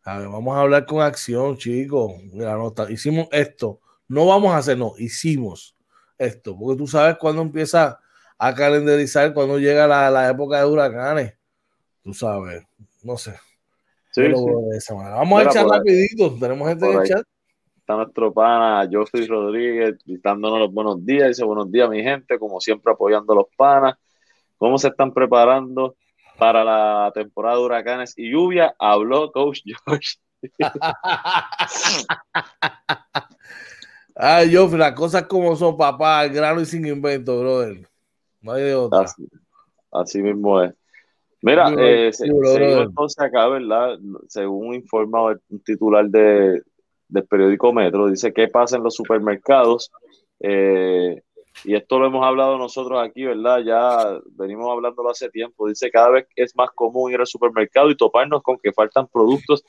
A 0.04 0.20
ver, 0.20 0.30
vamos 0.30 0.56
a 0.56 0.62
hablar 0.62 0.86
con 0.86 1.02
acción, 1.02 1.58
chicos. 1.58 2.14
Mira, 2.32 2.56
no, 2.56 2.74
hicimos 2.90 3.28
esto 3.32 3.82
no 4.12 4.26
vamos 4.26 4.52
a 4.52 4.58
hacer, 4.58 4.78
no, 4.78 4.94
hicimos 4.98 5.74
esto, 6.18 6.58
porque 6.60 6.78
tú 6.78 6.86
sabes 6.86 7.16
cuándo 7.18 7.42
empieza 7.42 7.98
a 8.38 8.54
calendarizar, 8.54 9.34
cuando 9.34 9.58
llega 9.58 9.88
la, 9.88 10.30
época 10.30 10.60
de 10.60 10.66
huracanes, 10.66 11.34
tú 12.04 12.14
sabes, 12.14 12.62
no 13.04 13.16
sé. 13.16 13.36
Sí, 14.12 14.24
Vamos 14.90 15.42
a 15.42 15.44
echar 15.46 15.66
rapidito, 15.66 16.36
tenemos 16.38 16.68
gente 16.68 16.86
en 16.86 17.00
el 17.00 17.08
chat. 17.08 17.24
Está 17.78 17.96
nuestro 17.96 18.34
pana 18.34 18.86
José 18.92 19.26
Rodríguez 19.28 19.96
dándonos 20.06 20.60
los 20.60 20.74
buenos 20.74 21.06
días, 21.06 21.30
dice 21.30 21.46
buenos 21.46 21.72
días 21.72 21.90
mi 21.90 22.04
gente, 22.04 22.38
como 22.38 22.60
siempre 22.60 22.92
apoyando 22.92 23.32
a 23.32 23.38
los 23.38 23.48
panas. 23.56 23.96
¿Cómo 24.62 24.78
se 24.78 24.88
están 24.90 25.12
preparando 25.12 25.96
para 26.38 26.64
la 26.64 27.12
temporada 27.16 27.58
de 27.58 27.64
huracanes 27.64 28.14
y 28.16 28.30
lluvia? 28.30 28.76
Habló 28.78 29.32
Coach 29.32 29.62
George. 29.66 30.20
Ay, 34.16 34.52
yo, 34.52 34.68
las 34.78 34.94
cosas 34.94 35.24
como 35.24 35.56
son, 35.56 35.76
papá, 35.76 36.28
grano 36.28 36.62
y 36.62 36.68
sin 36.68 36.86
invento, 36.86 37.40
brother. 37.40 37.90
No 38.40 38.52
hay 38.52 38.66
de 38.66 38.76
otra. 38.76 39.08
Así, 39.92 40.22
mismo 40.22 40.62
es. 40.62 40.76
Mira, 41.42 41.74
eh, 41.80 42.14
seguimos 42.14 42.56
entonces 42.56 43.20
acá, 43.20 43.48
¿verdad? 43.48 43.98
Según 44.28 44.76
informa 44.76 45.24
un 45.24 45.60
titular 45.66 46.08
de, 46.08 46.62
del 47.08 47.26
periódico 47.26 47.74
Metro, 47.74 48.10
dice 48.10 48.32
qué 48.32 48.48
pasa 48.48 48.78
en 48.78 48.84
los 48.84 48.94
supermercados. 48.94 49.92
Eh, 50.40 51.24
y 51.64 51.76
esto 51.76 52.00
lo 52.00 52.08
hemos 52.08 52.26
hablado 52.26 52.58
nosotros 52.58 53.02
aquí, 53.04 53.26
¿verdad? 53.26 53.60
Ya 53.60 54.20
venimos 54.32 54.70
hablándolo 54.72 55.10
hace 55.10 55.30
tiempo. 55.30 55.68
Dice 55.68 55.92
cada 55.92 56.10
vez 56.10 56.28
es 56.36 56.56
más 56.56 56.72
común 56.72 57.12
ir 57.12 57.20
al 57.20 57.28
supermercado 57.28 57.90
y 57.92 57.98
toparnos 57.98 58.42
con 58.42 58.58
que 58.58 58.74
faltan 58.74 59.08
productos 59.08 59.64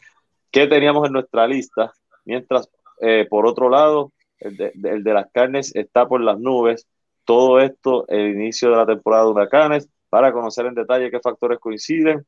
que 0.51 0.66
teníamos 0.66 1.07
en 1.07 1.14
nuestra 1.14 1.47
lista, 1.47 1.92
mientras 2.25 2.71
eh, 3.01 3.27
por 3.29 3.47
otro 3.47 3.68
lado 3.68 4.12
el 4.38 4.57
de, 4.57 5.12
las 5.12 5.31
carnes 5.33 5.75
está 5.75 6.07
por 6.07 6.21
las 6.21 6.38
nubes. 6.38 6.87
Todo 7.25 7.61
esto, 7.61 8.07
el 8.09 8.33
inicio 8.33 8.71
de 8.71 8.77
la 8.77 8.87
temporada 8.87 9.25
de 9.25 9.31
huracanes, 9.31 9.88
para 10.09 10.33
conocer 10.33 10.66
en 10.66 10.75
detalle 10.75 11.11
qué 11.11 11.21
factores 11.21 11.59
coinciden, 11.61 12.27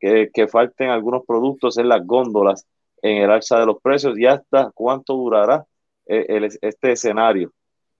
que, 0.00 0.30
que 0.32 0.48
falten 0.48 0.90
algunos 0.90 1.24
productos 1.24 1.78
en 1.78 1.88
las 1.88 2.04
góndolas, 2.04 2.66
en 3.00 3.18
el 3.22 3.30
alza 3.30 3.60
de 3.60 3.66
los 3.66 3.80
precios 3.80 4.18
y 4.18 4.26
hasta 4.26 4.70
cuánto 4.74 5.14
durará 5.14 5.64
eh, 6.06 6.48
este 6.60 6.92
escenario. 6.92 7.52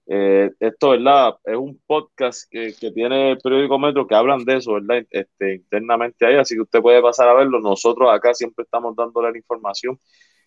Eh, 0.07 0.51
esto, 0.61 0.91
¿verdad? 0.91 1.35
Es 1.45 1.57
un 1.57 1.81
podcast 1.87 2.45
que, 2.51 2.75
que, 2.79 2.91
tiene 2.93 3.33
el 3.33 3.39
periódico 3.39 3.79
Metro 3.79 4.07
que 4.07 4.15
hablan 4.15 4.45
de 4.45 4.57
eso, 4.59 4.75
¿verdad? 4.75 5.05
Este, 5.11 5.55
internamente 5.55 6.27
ahí, 6.27 6.37
así 6.37 6.55
que 6.55 6.63
usted 6.63 6.81
puede 6.81 7.01
pasar 7.03 7.29
a 7.29 7.35
verlo. 7.35 7.61
Nosotros 7.61 8.11
acá 8.13 8.35
siempre 8.35 8.65
estamos 8.65 8.95
dándole 8.97 9.33
la 9.33 9.39
información 9.39 9.99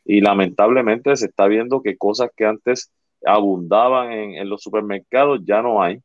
y 0.06 0.22
lamentablemente 0.22 1.16
se 1.16 1.26
está 1.28 1.48
viendo 1.48 1.82
que 1.82 1.98
cosas 1.98 2.30
que 2.36 2.46
antes 2.46 2.92
abundaban 3.26 4.12
en, 4.12 4.50
los 4.50 4.62
supermercados 4.62 5.42
ya 5.46 5.62
no 5.62 5.82
hay. 5.82 6.02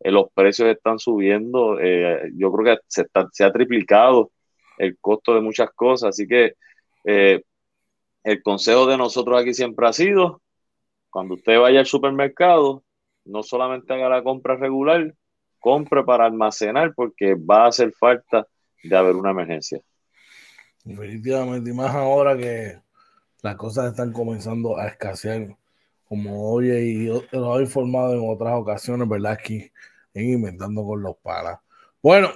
Eh, 0.00 0.10
los 0.10 0.26
precios 0.34 0.68
están 0.68 0.98
subiendo. 0.98 1.78
Eh, 1.80 2.30
yo 2.36 2.52
creo 2.52 2.76
que 2.76 2.82
se, 2.88 3.06
se, 3.32 3.44
ha 3.44 3.52
triplicado 3.52 4.30
el 4.78 4.98
costo 5.00 5.34
de 5.34 5.40
muchas 5.40 5.70
cosas. 5.74 6.10
Así 6.10 6.26
que 6.26 6.54
eh, 7.04 7.42
el 8.24 8.42
consejo 8.42 8.86
de 8.86 8.98
nosotros 8.98 9.40
aquí 9.40 9.54
siempre 9.54 9.86
ha 9.88 9.92
sido, 9.92 10.42
cuando 11.10 11.34
usted 11.34 11.58
vaya 11.58 11.80
al 11.80 11.86
supermercado, 11.86 12.82
no 13.26 13.42
solamente 13.42 13.92
haga 13.92 14.08
la 14.08 14.22
compra 14.22 14.56
regular, 14.56 15.14
compre 15.58 16.04
para 16.04 16.26
almacenar 16.26 16.94
porque 16.94 17.34
va 17.34 17.64
a 17.64 17.68
hacer 17.68 17.92
falta 17.92 18.46
de 18.82 18.96
haber 18.96 19.16
una 19.16 19.30
emergencia. 19.30 19.80
Definitivamente, 20.84 21.70
y 21.70 21.72
más 21.72 21.94
ahora 21.94 22.36
que 22.36 22.78
las 23.42 23.56
cosas 23.56 23.90
están 23.90 24.12
comenzando 24.12 24.78
a 24.78 24.86
escasear, 24.86 25.56
como 26.04 26.52
hoy 26.52 26.70
y 26.70 27.06
lo 27.32 27.58
he 27.58 27.62
informado 27.62 28.14
en 28.14 28.30
otras 28.30 28.54
ocasiones, 28.54 29.08
¿verdad? 29.08 29.32
Aquí 29.32 29.70
en 30.14 30.30
Inventando 30.30 30.84
con 30.84 31.02
los 31.02 31.16
Palas. 31.16 31.58
Bueno. 32.02 32.30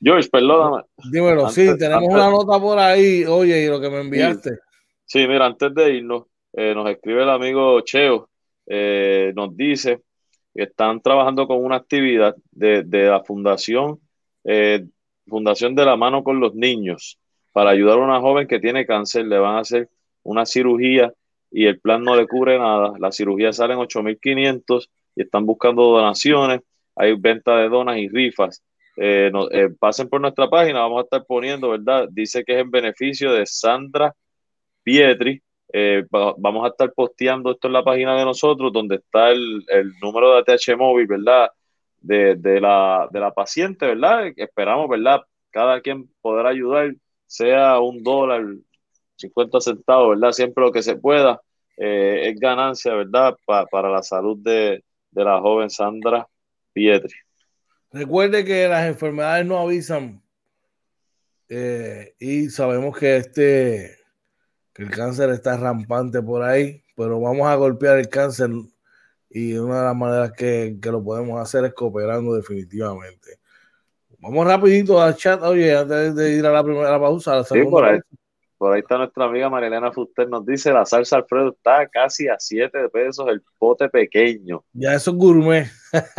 George, 0.00 0.28
perdóname. 0.30 0.84
Dímelo, 1.12 1.48
sí, 1.50 1.76
tenemos 1.78 2.08
una 2.08 2.28
nota 2.28 2.58
por 2.58 2.78
ahí, 2.78 3.24
oye, 3.24 3.64
y 3.64 3.68
lo 3.68 3.80
que 3.80 3.88
me 3.88 4.00
enviaste. 4.00 4.58
Sí, 5.04 5.28
mira, 5.28 5.46
antes 5.46 5.72
de 5.74 5.94
irnos, 5.94 6.24
eh, 6.54 6.74
nos 6.74 6.90
escribe 6.90 7.22
el 7.22 7.30
amigo 7.30 7.80
Cheo, 7.82 8.28
eh, 8.66 9.32
nos 9.34 9.56
dice 9.56 10.00
que 10.54 10.64
están 10.64 11.00
trabajando 11.00 11.46
con 11.46 11.64
una 11.64 11.76
actividad 11.76 12.36
de, 12.50 12.84
la 12.84 13.22
Fundación, 13.24 14.00
eh, 14.44 14.86
Fundación 15.26 15.74
de 15.74 15.84
la 15.84 15.96
Mano 15.96 16.22
con 16.22 16.40
los 16.40 16.54
Niños, 16.54 17.18
para 17.52 17.70
ayudar 17.70 17.98
a 17.98 18.04
una 18.04 18.20
joven 18.20 18.46
que 18.46 18.60
tiene 18.60 18.86
cáncer, 18.86 19.26
le 19.26 19.38
van 19.38 19.56
a 19.56 19.60
hacer 19.60 19.88
una 20.22 20.46
cirugía 20.46 21.12
y 21.50 21.66
el 21.66 21.78
plan 21.80 22.02
no 22.02 22.16
le 22.16 22.26
cubre 22.26 22.58
nada. 22.58 22.94
La 22.98 23.12
cirugía 23.12 23.52
sale 23.52 23.74
en 23.74 23.80
8.500 23.80 24.88
y 25.14 25.22
están 25.22 25.44
buscando 25.44 25.82
donaciones. 25.84 26.60
Hay 26.96 27.14
venta 27.14 27.56
de 27.58 27.68
donas 27.68 27.98
y 27.98 28.08
rifas. 28.08 28.62
Eh, 28.96 29.30
eh, 29.52 29.68
pasen 29.78 30.08
por 30.08 30.20
nuestra 30.20 30.48
página, 30.48 30.80
vamos 30.80 31.00
a 31.00 31.04
estar 31.04 31.24
poniendo, 31.26 31.70
¿verdad? 31.70 32.08
Dice 32.10 32.44
que 32.44 32.54
es 32.54 32.60
en 32.60 32.70
beneficio 32.70 33.32
de 33.32 33.46
Sandra 33.46 34.14
Pietri. 34.82 35.42
Eh, 35.74 36.04
vamos 36.10 36.64
a 36.64 36.68
estar 36.68 36.92
posteando 36.92 37.52
esto 37.52 37.66
en 37.66 37.72
la 37.72 37.82
página 37.82 38.14
de 38.16 38.26
nosotros, 38.26 38.72
donde 38.72 38.96
está 38.96 39.30
el, 39.30 39.64
número 40.02 40.34
de 40.34 40.40
ATH 40.40 40.76
móvil, 40.76 41.06
¿verdad? 41.06 41.50
De, 41.98 42.34
de, 42.34 42.60
la, 42.60 43.08
de 43.10 43.20
la 43.20 43.32
paciente, 43.32 43.86
¿verdad? 43.86 44.30
Esperamos, 44.36 44.88
¿verdad? 44.88 45.22
Cada 45.50 45.80
quien 45.80 46.10
poder 46.20 46.46
ayudar, 46.46 46.94
sea 47.26 47.80
un 47.80 48.02
dólar, 48.02 48.44
50 49.16 49.60
centavos, 49.60 50.10
¿verdad? 50.10 50.32
Siempre 50.32 50.62
lo 50.62 50.72
que 50.72 50.82
se 50.82 50.96
pueda 50.96 51.40
eh, 51.78 52.28
es 52.28 52.38
ganancia, 52.38 52.94
¿verdad? 52.94 53.34
para 53.46 53.90
la 53.90 54.02
salud 54.02 54.36
de, 54.38 54.84
la 55.12 55.40
joven 55.40 55.70
Sandra 55.70 56.28
Pietri. 56.72 57.14
Recuerde 57.92 58.44
que 58.44 58.68
las 58.68 58.86
enfermedades 58.86 59.46
no 59.46 59.58
avisan 59.58 60.22
Eh, 61.48 62.14
y 62.18 62.48
sabemos 62.48 62.98
que 62.98 63.16
este 63.16 64.01
que 64.72 64.82
el 64.82 64.90
cáncer 64.90 65.30
está 65.30 65.56
rampante 65.56 66.22
por 66.22 66.42
ahí, 66.42 66.82
pero 66.96 67.20
vamos 67.20 67.46
a 67.46 67.54
golpear 67.56 67.98
el 67.98 68.08
cáncer 68.08 68.50
y 69.28 69.54
una 69.54 69.78
de 69.78 69.84
las 69.86 69.96
maneras 69.96 70.32
que, 70.32 70.76
que 70.80 70.90
lo 70.90 71.02
podemos 71.02 71.40
hacer 71.40 71.64
es 71.64 71.74
cooperando 71.74 72.34
definitivamente. 72.34 73.38
Vamos 74.18 74.46
rapidito 74.46 75.00
al 75.00 75.16
chat, 75.16 75.42
oye, 75.42 75.76
antes 75.76 76.14
de 76.14 76.32
ir 76.36 76.46
a 76.46 76.52
la 76.52 76.62
primera 76.62 77.00
pausa. 77.00 77.36
La 77.36 77.44
sí, 77.44 77.60
por 77.64 77.84
ahí, 77.84 77.98
por 78.56 78.72
ahí 78.72 78.80
está 78.80 78.96
nuestra 78.96 79.24
amiga 79.24 79.50
Marilena 79.50 79.90
Fuster, 79.90 80.28
nos 80.28 80.46
dice, 80.46 80.72
la 80.72 80.86
salsa 80.86 81.16
Alfredo 81.16 81.48
está 81.50 81.88
casi 81.88 82.28
a 82.28 82.36
7 82.38 82.88
pesos 82.90 83.26
el 83.28 83.42
pote 83.58 83.88
pequeño. 83.88 84.64
Ya 84.72 84.94
eso 84.94 85.10
es 85.10 85.16
gourmet. 85.16 85.66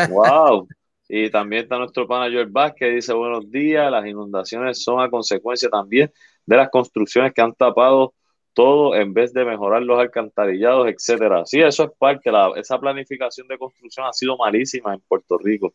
wow. 0.09 0.67
Y 1.15 1.29
también 1.29 1.63
está 1.63 1.77
nuestro 1.77 2.07
pana 2.07 2.25
Joel 2.33 2.47
Vázquez, 2.47 2.95
dice, 2.95 3.13
buenos 3.13 3.51
días, 3.51 3.91
las 3.91 4.05
inundaciones 4.05 4.81
son 4.81 4.99
a 4.99 5.09
consecuencia 5.09 5.69
también 5.69 6.11
de 6.45 6.57
las 6.57 6.69
construcciones 6.69 7.33
que 7.33 7.41
han 7.41 7.53
tapado 7.53 8.13
todo 8.53 8.95
en 8.95 9.13
vez 9.13 9.33
de 9.33 9.45
mejorar 9.45 9.83
los 9.83 9.99
alcantarillados, 9.99 10.87
etcétera. 10.87 11.45
Sí, 11.45 11.61
eso 11.61 11.83
es 11.83 11.89
parte, 11.97 12.31
la, 12.31 12.51
esa 12.55 12.79
planificación 12.79 13.47
de 13.47 13.57
construcción 13.57 14.05
ha 14.05 14.13
sido 14.13 14.37
malísima 14.37 14.93
en 14.93 15.01
Puerto 15.01 15.37
Rico. 15.37 15.73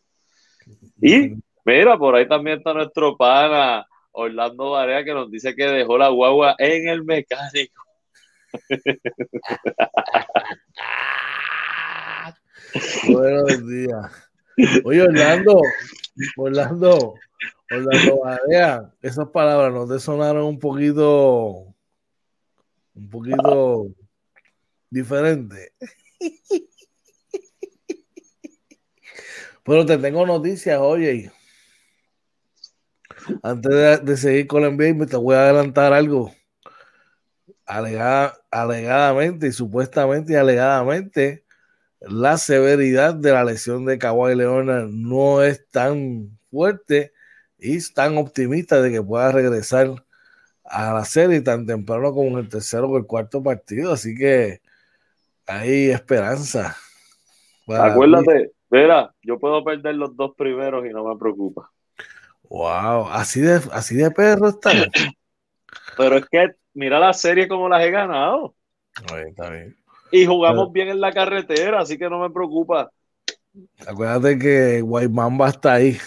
Y 1.01 1.37
Mira, 1.69 1.99
por 1.99 2.17
ahí 2.17 2.27
también 2.27 2.57
está 2.57 2.73
nuestro 2.73 3.15
pana 3.15 3.87
Orlando 4.13 4.71
Varea 4.71 5.05
que 5.05 5.13
nos 5.13 5.31
dice 5.31 5.55
que 5.55 5.65
dejó 5.65 5.99
la 5.99 6.09
guagua 6.09 6.55
en 6.57 6.89
el 6.89 7.05
mecánico. 7.05 7.85
Buenos 13.07 13.69
días. 13.69 14.31
Oye, 14.83 15.03
Orlando, 15.03 15.61
Orlando, 16.39 17.17
Orlando 17.71 18.21
Varea, 18.25 18.91
esas 19.03 19.29
palabras 19.29 19.71
nos 19.71 19.91
te 19.91 20.01
sonaron 20.01 20.45
un 20.45 20.59
poquito, 20.59 21.68
un 22.99 23.09
poquito 23.11 23.89
diferente. 24.91 25.73
Pero 29.65 29.85
te 29.85 29.99
tengo 29.99 30.27
noticias, 30.27 30.79
oye 30.81 31.31
antes 33.43 34.05
de, 34.05 34.17
seguir 34.17 34.47
con 34.47 34.65
el 34.65 34.73
NBA, 34.77 35.07
te 35.07 35.17
voy 35.17 35.35
a 35.37 35.43
adelantar 35.43 35.93
algo. 35.93 36.33
alegadamente 37.67 39.49
y 39.49 39.53
supuestamente 39.53 40.33
y 40.33 40.37
alegadamente, 40.37 41.45
la 42.01 42.39
severidad 42.39 43.15
de 43.15 43.33
la 43.33 43.45
lesión 43.45 43.85
de 43.85 43.99
Kawhi 43.99 44.35
Leonard 44.35 44.89
no 44.89 45.43
es 45.43 45.69
tan 45.71 46.39
fuerte 46.51 47.13
y 47.59 47.79
tan 47.93 48.17
optimista 48.19 48.81
de 48.81 48.93
que 48.93 49.03
pueda 49.03 49.33
regresar 49.33 50.05
a 50.71 50.93
la 50.93 51.05
serie 51.05 51.41
tan 51.41 51.67
temprano 51.67 52.13
como 52.13 52.39
en 52.39 52.45
el 52.45 52.49
tercero 52.49 52.89
o 52.89 52.99
el 52.99 53.07
cuarto 53.07 53.43
partido. 53.43 53.93
Así 53.93 54.15
que 54.15 54.61
hay 55.47 55.91
esperanza. 55.91 56.77
Acuérdate, 57.67 58.53
verá, 58.71 59.13
yo 59.23 59.39
puedo 59.39 59.63
perder 59.65 59.95
los 59.97 60.17
dos 60.17 60.33
primeros 60.37 60.87
y 60.87 60.91
no 60.91 61.05
me 61.05 61.19
preocupa. 61.19 61.71
Wow, 62.49 63.09
así 63.11 63.41
de, 63.41 63.61
así 63.73 63.95
de 63.97 64.11
perro 64.11 64.49
está. 64.49 64.71
Pero 65.97 66.17
es 66.17 66.27
que 66.31 66.53
mira 66.75 66.99
la 66.99 67.13
serie 67.13 67.49
como 67.49 67.69
las 67.69 67.85
he 67.85 67.91
ganado. 67.91 68.55
está 69.27 69.51
bien. 69.51 69.77
Y 70.11 70.25
jugamos 70.25 70.73
bien 70.73 70.89
en 70.89 71.01
la 71.01 71.13
carretera, 71.13 71.81
así 71.81 71.99
que 71.99 72.09
no 72.09 72.21
me 72.21 72.31
preocupa. 72.31 72.91
Acuérdate 73.87 74.39
que 74.39 74.81
Guaymamba 74.81 75.49
está 75.49 75.75
ahí. 75.75 75.99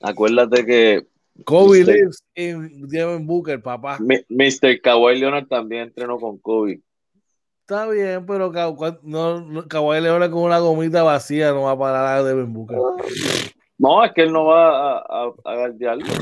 Acuérdate 0.00 0.64
que. 0.64 1.06
Kobe 1.44 1.84
lives 1.84 2.22
in 2.34 2.86
Devin 2.88 3.26
Booker, 3.26 3.60
papá. 3.62 3.98
Mr. 4.00 4.80
Kawhi 4.80 5.18
Leonard 5.18 5.46
también 5.46 5.82
entrenó 5.82 6.18
con 6.18 6.38
Kobe. 6.38 6.80
Está 7.62 7.86
bien, 7.88 8.26
pero 8.26 8.52
no, 9.02 9.68
Kawhi 9.68 10.00
Leonard 10.00 10.30
con 10.30 10.42
una 10.42 10.58
gomita 10.58 11.02
vacía 11.04 11.52
no 11.52 11.62
va 11.62 11.72
a 11.72 11.78
parar 11.78 12.18
a 12.18 12.22
Devin 12.24 12.52
Booker. 12.52 12.78
No, 13.78 14.04
es 14.04 14.12
que 14.12 14.22
él 14.22 14.32
no 14.32 14.44
va 14.44 14.98
a, 14.98 15.26
a, 15.28 15.32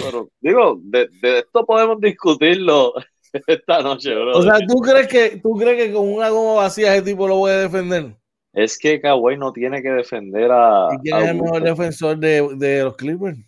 pero 0.04 0.28
digo, 0.40 0.78
de, 0.82 1.08
esto 1.22 1.64
podemos 1.66 2.00
discutirlo 2.00 2.92
esta 3.46 3.82
noche, 3.82 4.14
bro. 4.14 4.36
O 4.36 4.42
sea, 4.42 4.58
¿tú 4.66 4.76
crees 4.80 5.08
que, 5.08 5.40
tú 5.42 5.54
crees 5.54 5.86
que 5.86 5.92
con 5.92 6.06
una 6.06 6.28
goma 6.28 6.54
vacía 6.54 6.94
ese 6.94 7.02
tipo 7.02 7.26
lo 7.26 7.38
puede 7.38 7.62
defender? 7.62 8.14
Es 8.52 8.78
que 8.78 9.00
Kawhi 9.00 9.36
no 9.36 9.52
tiene 9.52 9.82
que 9.82 9.90
defender 9.90 10.50
a. 10.52 10.88
¿Y 10.92 10.98
quién 10.98 11.16
es 11.16 11.28
el 11.30 11.40
mejor 11.40 11.62
defensor 11.62 12.18
de, 12.18 12.46
de 12.56 12.84
los 12.84 12.96
Clippers? 12.96 13.38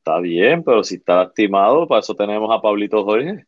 Está 0.00 0.18
bien, 0.18 0.64
pero 0.64 0.82
si 0.82 0.94
está 0.94 1.16
lastimado, 1.16 1.86
para 1.86 2.00
eso 2.00 2.14
tenemos 2.14 2.50
a 2.50 2.62
Pablito 2.62 3.04
Jorge. 3.04 3.44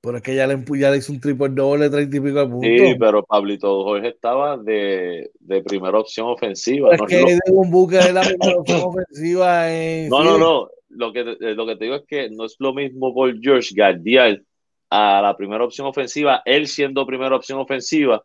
Pero 0.00 0.16
es 0.16 0.22
que 0.22 0.34
ya 0.36 0.46
le, 0.46 0.64
ya 0.78 0.90
le 0.90 0.98
hizo 0.98 1.12
un 1.12 1.20
triple 1.20 1.48
doble, 1.48 1.90
treinta 1.90 2.16
y 2.16 2.20
pico 2.20 2.38
de 2.38 2.46
puntos. 2.46 2.70
Sí, 2.70 2.94
pero 2.98 3.24
Pablito 3.24 3.82
Jorge 3.82 4.08
estaba 4.08 4.56
de, 4.56 5.30
de 5.40 5.62
primera 5.62 5.98
opción 5.98 6.28
ofensiva. 6.28 6.94
es 6.94 7.02
que 7.02 7.16
de 7.16 7.38
un 7.48 7.68
buque 7.68 7.96
de 7.96 8.12
la 8.12 8.22
primera 8.22 8.60
opción 8.60 8.80
ofensiva. 8.82 9.72
En 9.72 10.08
no, 10.08 10.22
no, 10.22 10.38
no. 10.38 10.68
Lo 10.88 11.12
que, 11.12 11.24
lo 11.40 11.66
que 11.66 11.76
te 11.76 11.84
digo 11.84 11.96
es 11.96 12.04
que 12.06 12.30
no 12.30 12.44
es 12.44 12.54
lo 12.60 12.72
mismo 12.72 13.12
por 13.12 13.36
George 13.40 13.74
Gardial 13.74 14.44
a 14.88 15.20
la 15.20 15.36
primera 15.36 15.64
opción 15.64 15.88
ofensiva, 15.88 16.42
él 16.44 16.68
siendo 16.68 17.06
primera 17.06 17.34
opción 17.34 17.58
ofensiva, 17.58 18.24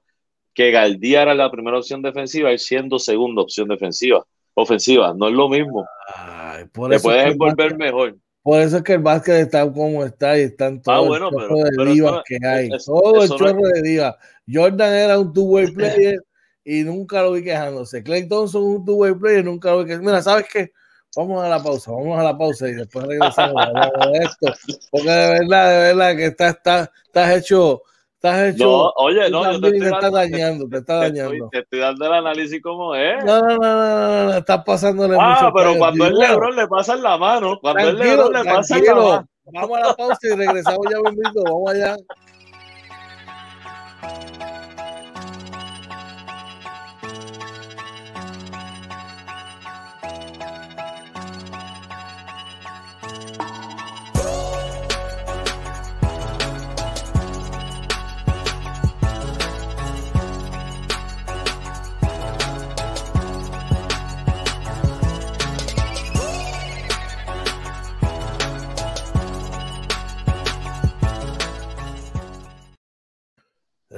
que 0.53 0.69
Gardial 0.69 1.23
era 1.23 1.33
la 1.33 1.51
primera 1.51 1.77
opción 1.77 2.03
defensiva, 2.03 2.51
él 2.51 2.59
siendo 2.59 2.99
segunda 2.99 3.41
opción 3.41 3.67
defensiva. 3.67 4.23
Ofensiva, 4.53 5.13
no 5.13 5.27
es 5.27 5.33
lo 5.33 5.49
mismo. 5.49 5.85
Ay, 6.55 6.65
por 6.65 6.89
Te 6.89 6.99
puedes 6.99 7.31
envolver 7.31 7.77
mejor. 7.77 8.17
Por 8.41 8.61
eso 8.61 8.77
es 8.77 8.83
que 8.83 8.93
el 8.93 8.99
básquet 8.99 9.35
está 9.35 9.71
como 9.71 10.05
está 10.05 10.37
y 10.37 10.43
están 10.43 10.81
todos 10.81 11.19
ah, 11.19 11.29
bueno, 11.29 11.31
de 11.31 11.91
divas 11.93 12.21
que 12.25 12.37
hay. 12.45 12.69
todo 12.85 13.23
el 13.23 13.29
chorro 13.29 13.67
de 13.73 13.81
divas. 13.81 14.15
Jordan 14.47 14.93
era 14.93 15.19
un 15.19 15.33
two-way 15.33 15.71
player 15.73 16.23
y 16.63 16.83
nunca 16.83 17.23
lo 17.23 17.31
vi 17.31 17.43
quejándose. 17.43 18.03
Clay 18.03 18.27
Thompson 18.27 18.63
un 18.63 18.85
two-way 18.85 19.15
player 19.15 19.39
y 19.39 19.43
nunca 19.43 19.71
lo 19.71 19.79
vi 19.79 19.85
quejándose. 19.85 20.11
Mira, 20.11 20.21
¿sabes 20.21 20.45
qué? 20.51 20.71
Vamos 21.15 21.43
a 21.43 21.49
la 21.49 21.63
pausa, 21.63 21.91
vamos 21.91 22.19
a 22.19 22.23
la 22.23 22.37
pausa 22.37 22.67
y 22.67 22.73
después 22.73 23.05
regresamos 23.07 23.55
a 23.65 24.09
de 24.09 24.17
esto. 24.19 24.77
Porque 24.91 25.09
de 25.09 25.39
verdad, 25.39 25.69
de 25.69 25.77
verdad 25.93 26.15
que 26.15 26.25
estás, 26.25 26.55
estás, 26.55 26.89
estás 27.05 27.37
hecho 27.37 27.81
Estás 28.25 28.55
hecho. 28.55 28.65
No, 28.65 28.93
oye, 28.95 29.29
no, 29.29 29.51
yo 29.51 29.61
te, 29.61 29.67
estoy 29.67 29.89
dando, 29.91 30.11
dañando, 30.11 30.67
te 30.67 30.77
está 30.77 30.95
dañando. 30.99 31.49
te 31.51 31.59
estoy 31.59 31.79
dando 31.79 32.05
el 32.07 32.13
análisis 32.13 32.61
como 32.61 32.95
es. 32.95 33.23
No, 33.23 33.39
no, 33.39 33.55
no, 33.57 33.57
no, 33.57 34.23
no, 34.25 34.33
estás 34.33 34.63
pasándole 34.63 35.15
ah, 35.19 35.29
mucho. 35.29 35.47
Ah, 35.47 35.51
pero 35.55 35.77
cuando 35.77 36.05
el 36.07 36.15
Lebron 36.15 36.55
le 36.55 36.67
pasa 36.67 36.95
la 36.95 37.17
mano, 37.17 37.59
cuando 37.61 37.87
el 37.87 37.97
Lebron 37.97 38.33
le 38.33 38.43
pasa 38.43 38.79
la 38.79 38.95
mano. 38.95 39.27
Vamos 39.53 39.77
a 39.77 39.87
la 39.87 39.93
pausa 39.93 40.19
y 40.23 40.35
regresamos 40.35 40.87
ya, 40.89 40.97
bendito. 41.03 41.43
Vamos 41.43 41.69
allá. 41.71 41.97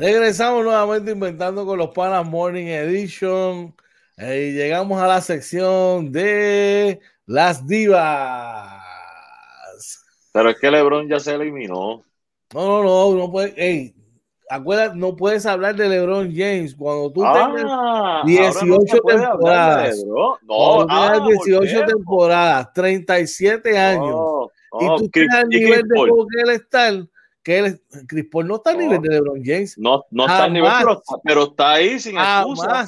Regresamos 0.08 0.64
nuevamente 0.64 1.12
inventando 1.12 1.66
con 1.66 1.78
los 1.78 1.90
Panas 1.90 2.26
Morning 2.26 2.68
Edition 2.68 3.76
eh, 4.16 4.52
y 4.52 4.54
llegamos 4.54 5.02
a 5.02 5.06
la 5.06 5.20
sección 5.20 6.14
de 6.14 7.02
las 7.26 7.68
divas. 7.68 8.72
Pero 10.32 10.52
es 10.52 10.60
que 10.62 10.72
LeBron 10.72 11.10
ya 11.10 11.20
se 11.20 11.36
eliminó. 11.36 12.06
No, 12.54 12.66
no, 12.66 12.84
no, 12.84 13.16
no 13.18 13.30
puede. 13.30 13.54
Ey, 13.58 13.94
acuérdate, 14.50 14.96
no 14.96 15.14
puedes 15.14 15.46
hablar 15.46 15.76
de 15.76 15.90
LeBron 15.90 16.34
James 16.34 16.74
cuando 16.74 17.12
tú 17.12 17.26
ah, 17.26 18.24
tengas 18.24 18.62
18 18.62 19.02
temporadas. 19.02 20.06
No, 20.06 20.86
ah, 20.88 21.20
18 21.46 21.86
temporadas, 21.86 22.72
37 22.72 23.78
años. 23.78 24.52
y 24.80 24.88
tú 25.00 25.10
tienes 25.10 25.36
el 25.38 25.50
nivel 25.50 25.82
de 25.82 26.00
juego 26.00 26.26
que 26.28 26.42
él 26.44 26.50
está 26.52 26.94
que 27.48 27.60
él, 27.60 27.82
Chris 28.10 28.26
Paul 28.30 28.46
no 28.46 28.58
está 28.58 28.72
a 28.72 28.74
nivel 28.74 29.02
de 29.02 29.08
LeBron 29.08 29.42
James. 29.42 29.78
No, 29.78 30.04
no 30.12 30.26
está 30.26 30.44
a 30.44 30.50
nivel, 30.50 30.70
pero, 31.24 31.44
está 31.44 31.72
ahí 31.72 31.98
sin 31.98 32.18
excusa. 32.18 32.86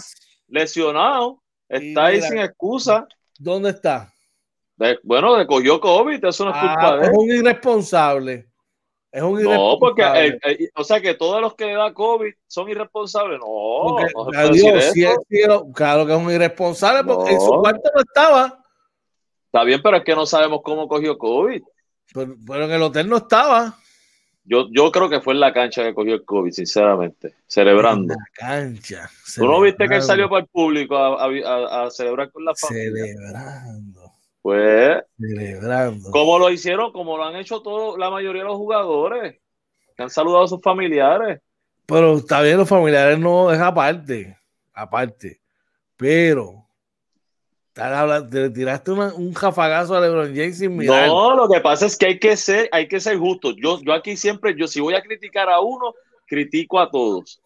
Lesionado. 0.49 1.41
Está 1.69 2.07
ahí 2.07 2.21
sin 2.21 2.39
excusa. 2.39 3.07
¿Dónde 3.37 3.69
está? 3.69 4.13
bueno, 5.03 5.37
le 5.37 5.47
cogió 5.47 5.79
COVID, 5.79 6.25
eso 6.25 6.43
no 6.43 6.51
es 6.51 6.57
culpa 6.57 6.97
de 6.97 7.05
él. 7.05 7.09
Es 7.09 7.17
un 7.17 7.31
irresponsable. 7.31 8.49
Es 9.09 9.21
un 9.21 9.39
irresponsable. 9.39 9.71
No, 9.71 9.79
porque, 9.79 10.69
o 10.75 10.83
sea, 10.83 10.99
que 10.99 11.13
todos 11.13 11.39
los 11.39 11.55
que 11.55 11.65
le 11.65 11.75
da 11.75 11.93
COVID 11.93 12.33
son 12.45 12.67
irresponsables. 12.67 13.39
No, 13.39 13.97
adiós, 14.35 14.91
claro 15.73 16.05
que 16.05 16.11
es 16.11 16.19
un 16.19 16.31
irresponsable 16.31 17.05
porque 17.05 17.31
en 17.31 17.39
su 17.39 17.51
cuarto 17.61 17.89
no 17.95 18.01
estaba. 18.01 18.61
Está 19.45 19.63
bien, 19.63 19.79
pero 19.81 19.95
es 19.95 20.03
que 20.03 20.15
no 20.15 20.25
sabemos 20.25 20.59
cómo 20.65 20.85
cogió 20.89 21.17
COVID. 21.17 21.61
Pero, 22.13 22.63
en 22.65 22.71
el 22.71 22.81
hotel 22.81 23.07
no 23.07 23.17
estaba. 23.17 23.77
Yo, 24.49 24.67
yo 24.71 24.91
creo 24.91 25.07
que 25.07 25.21
fue 25.21 25.35
en 25.35 25.41
la 25.41 25.53
cancha 25.53 25.83
que 25.83 25.93
cogió 25.93 26.15
el 26.15 26.25
COVID, 26.25 26.51
sinceramente, 26.51 27.35
celebrando. 27.45 28.15
En 28.15 28.19
la 28.19 28.25
cancha. 28.33 29.07
¿Tú 29.35 29.45
no 29.45 29.61
viste 29.61 29.87
que 29.87 29.97
él 29.97 30.01
salió 30.01 30.27
para 30.27 30.41
el 30.41 30.47
público 30.47 30.97
a, 30.97 31.91
celebrar 31.91 32.31
con 32.31 32.45
la 32.45 32.55
familia? 32.55 33.05
Celebrando. 33.05 34.11
Pues, 34.41 35.03
celebrando. 35.19 36.09
Como 36.09 36.39
lo 36.39 36.49
hicieron, 36.49 36.91
como 36.91 37.15
lo 37.15 37.25
han 37.25 37.35
hecho 37.35 37.61
todos, 37.61 37.99
la 37.99 38.09
mayoría 38.09 38.41
de 38.41 38.47
los 38.47 38.57
jugadores, 38.57 39.39
que 39.95 40.01
han 40.01 40.09
saludado 40.09 40.45
a 40.45 40.47
sus 40.47 40.63
familiares. 40.63 41.41
Pero 41.85 42.17
está 42.17 42.41
bien, 42.41 42.57
los 42.57 42.67
familiares 42.67 43.19
no 43.19 43.51
es 43.51 43.59
aparte, 43.59 44.35
aparte. 44.73 45.39
Pero 45.95 46.65
te 48.29 48.49
tiraste 48.49 48.91
un 48.91 49.33
jafagazo 49.33 49.95
a 49.95 50.01
LeBron 50.01 50.35
James 50.35 50.57
sin 50.57 50.75
mirar. 50.75 51.07
No, 51.07 51.35
lo 51.35 51.49
que 51.49 51.59
pasa 51.61 51.85
es 51.85 51.97
que 51.97 52.07
hay 52.07 52.19
que 52.19 52.35
ser, 52.35 52.69
hay 52.71 52.87
que 52.87 52.99
ser 52.99 53.17
justo. 53.17 53.51
Yo, 53.51 53.79
yo 53.81 53.93
aquí 53.93 54.17
siempre, 54.17 54.55
yo 54.57 54.67
si 54.67 54.79
voy 54.79 54.95
a 54.95 55.01
criticar 55.01 55.49
a 55.49 55.59
uno, 55.59 55.93
critico 56.25 56.79
a 56.79 56.89
todos. 56.89 57.41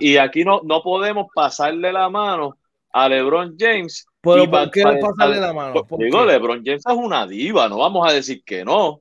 Y, 0.00 0.16
aquí 0.16 0.44
no, 0.44 0.62
no 0.64 0.82
podemos 0.82 1.26
pasarle 1.34 1.92
la 1.92 2.08
mano 2.08 2.56
a 2.92 3.08
LeBron 3.08 3.56
James. 3.58 4.06
¿Pero 4.22 4.50
por 4.50 4.70
qué 4.70 4.82
pasarle 4.82 5.40
la 5.40 5.52
mano? 5.52 5.86
Digo, 5.98 6.24
LeBron 6.24 6.62
James 6.64 6.82
es 6.86 6.94
una 6.94 7.26
diva, 7.26 7.68
no 7.68 7.78
vamos 7.78 8.08
a 8.08 8.12
decir 8.12 8.42
que 8.44 8.64
no. 8.64 9.00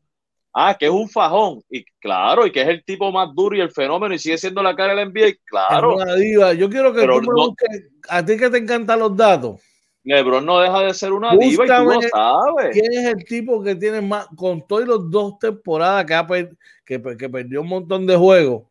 Ah, 0.53 0.75
que 0.77 0.85
es 0.85 0.91
un 0.91 1.07
fajón. 1.07 1.61
Y 1.69 1.85
claro, 1.99 2.45
y 2.45 2.51
que 2.51 2.61
es 2.61 2.67
el 2.67 2.83
tipo 2.83 3.11
más 3.11 3.33
duro 3.33 3.55
y 3.55 3.61
el 3.61 3.71
fenómeno 3.71 4.13
y 4.15 4.19
sigue 4.19 4.37
siendo 4.37 4.63
la 4.63 4.75
cara 4.75 4.95
del 4.95 5.09
NBA. 5.09 5.37
Claro. 5.45 5.97
Es 5.97 6.03
una 6.03 6.15
diva. 6.15 6.53
Yo 6.53 6.69
quiero 6.69 6.93
que 6.93 7.05
tú 7.05 7.21
me 7.21 7.33
busques, 7.33 7.83
a 8.09 8.25
ti 8.25 8.35
que 8.35 8.49
te 8.49 8.57
encantan 8.57 8.99
los 8.99 9.15
datos 9.15 9.61
LeBron 10.03 10.45
no 10.45 10.59
deja 10.59 10.81
de 10.81 10.93
ser 10.93 11.11
una 11.11 11.35
diva 11.35 11.65
y 11.65 11.67
tú 11.67 11.83
lo 11.83 12.01
sabes. 12.01 12.69
¿Quién 12.71 12.93
es 12.93 13.05
el 13.05 13.25
tipo 13.25 13.61
que 13.61 13.75
tiene 13.75 14.01
más, 14.01 14.27
con 14.35 14.65
todas 14.65 14.87
las 14.87 14.99
dos 15.09 15.37
temporadas 15.39 16.05
que, 16.05 16.49
que, 16.85 17.17
que, 17.17 17.29
perdió 17.29 17.61
un 17.61 17.67
montón 17.67 18.07
de 18.07 18.15
juegos? 18.15 18.63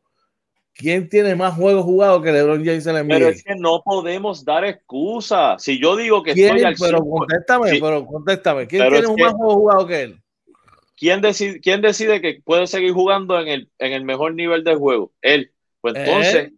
¿Quién 0.75 1.09
tiene 1.09 1.35
más 1.35 1.55
juegos 1.55 1.85
jugados 1.85 2.23
que 2.23 2.31
LeBron 2.31 2.65
James 2.65 2.87
en? 2.87 3.09
Pero 3.09 3.29
es 3.29 3.43
que 3.43 3.57
no 3.57 3.83
podemos 3.85 4.45
dar 4.45 4.65
excusas. 4.65 5.61
Si 5.63 5.81
yo 5.81 5.97
digo 5.97 6.23
que 6.23 6.31
estoy 6.31 6.63
al 6.63 6.77
Pero 6.79 7.01
contéstame, 7.01 7.81
pero 7.81 8.07
contéstame. 8.07 8.67
¿Quién 8.69 8.89
tiene 8.89 9.09
más 9.09 9.33
juegos 9.33 9.55
jugados 9.55 9.87
que 9.87 10.03
él? 10.03 10.21
¿Quién 10.97 11.21
decide, 11.21 11.61
¿Quién 11.61 11.81
decide 11.81 12.21
que 12.21 12.41
puede 12.45 12.67
seguir 12.67 12.93
jugando 12.93 13.41
en 13.41 13.49
el, 13.49 13.71
en 13.79 13.93
el 13.93 14.05
mejor 14.05 14.35
nivel 14.35 14.65
de 14.65 14.75
juego? 14.75 15.13
Él. 15.21 15.53
Pues 15.81 15.95
entonces, 15.95 16.53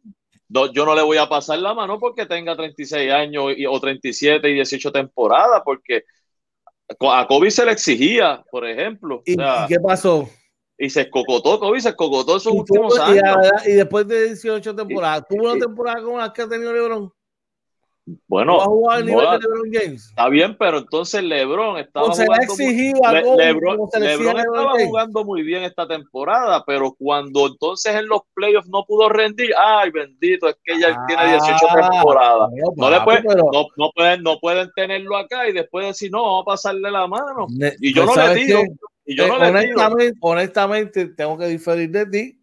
yo 0.50 0.84
no 0.84 0.94
le 0.94 1.02
voy 1.02 1.18
a 1.18 1.28
pasar 1.28 1.58
la 1.58 1.74
mano 1.74 1.98
porque 1.98 2.26
tenga 2.26 2.56
36 2.56 3.12
años 3.12 3.44
o 3.68 3.80
37 3.80 4.50
y 4.50 4.54
18 4.54 4.92
temporadas, 4.92 5.62
porque 5.64 6.04
a 7.00 7.26
Kobe 7.26 7.50
se 7.50 7.64
le 7.64 7.72
exigía, 7.72 8.44
por 8.50 8.66
ejemplo. 8.66 9.22
¿Y, 9.24 9.36
qué 9.36 9.78
pasó? 9.80 10.28
Y 10.76 10.90
se 10.90 11.02
escocotó, 11.02 11.60
Kobe 11.60 11.80
se 11.80 11.90
escocotó 11.90 12.36
esos 12.36 12.52
últimos 12.52 12.98
años. 12.98 13.22
Y, 13.66 13.72
después 13.72 14.08
de 14.08 14.26
18 14.26 14.74
temporadas, 14.74 15.24
¿tuvo 15.28 15.52
una 15.52 15.58
temporada 15.58 16.02
como 16.02 16.18
las 16.18 16.32
que 16.32 16.42
ha 16.42 16.48
tenido 16.48 16.72
LeBron? 16.72 17.12
Bueno, 18.26 18.58
está 18.98 20.28
bien, 20.28 20.56
pero 20.58 20.78
entonces 20.78 21.22
LeBron 21.22 21.78
estaba 21.78 22.12
jugando 22.12 22.54
muy, 22.56 22.92
LeBron, 23.36 23.88
estaba 23.92 24.72
jugando 24.84 25.24
muy 25.24 25.42
bien 25.42 25.62
esta 25.64 25.86
temporada, 25.86 26.64
pero 26.66 26.94
cuando 26.98 27.46
entonces 27.46 27.94
en 27.94 28.08
los 28.08 28.20
playoffs 28.34 28.68
no 28.68 28.84
pudo 28.84 29.08
rendir, 29.08 29.50
ay 29.56 29.90
bendito, 29.90 30.48
es 30.48 30.56
que 30.64 30.80
ya 30.80 30.98
tiene 31.06 31.30
18 31.32 31.56
ah, 31.68 31.90
temporadas. 31.90 32.50
no, 32.76 32.90
le 32.90 33.00
pueden, 33.02 33.24
no, 34.22 34.38
pueden, 34.40 34.70
tenerlo 34.74 35.16
acá 35.16 35.48
y 35.48 35.52
después 35.52 35.86
decir, 35.86 36.10
no, 36.10 36.22
vamos 36.22 36.42
a 36.42 36.44
pasarle 36.46 36.90
la 36.90 37.06
mano. 37.06 37.46
y 37.80 37.94
yo 37.94 38.06
no 38.06 38.14
le 38.14 38.34
digo. 38.34 38.62
Y 39.06 39.16
yo 39.16 39.26
no 39.26 39.38
le 39.38 39.66
digo. 39.66 39.80
honestamente, 40.20 41.06
tengo 41.06 41.36
que 41.36 41.46
diferir 41.46 41.90
de 41.90 42.06
ti 42.06 42.39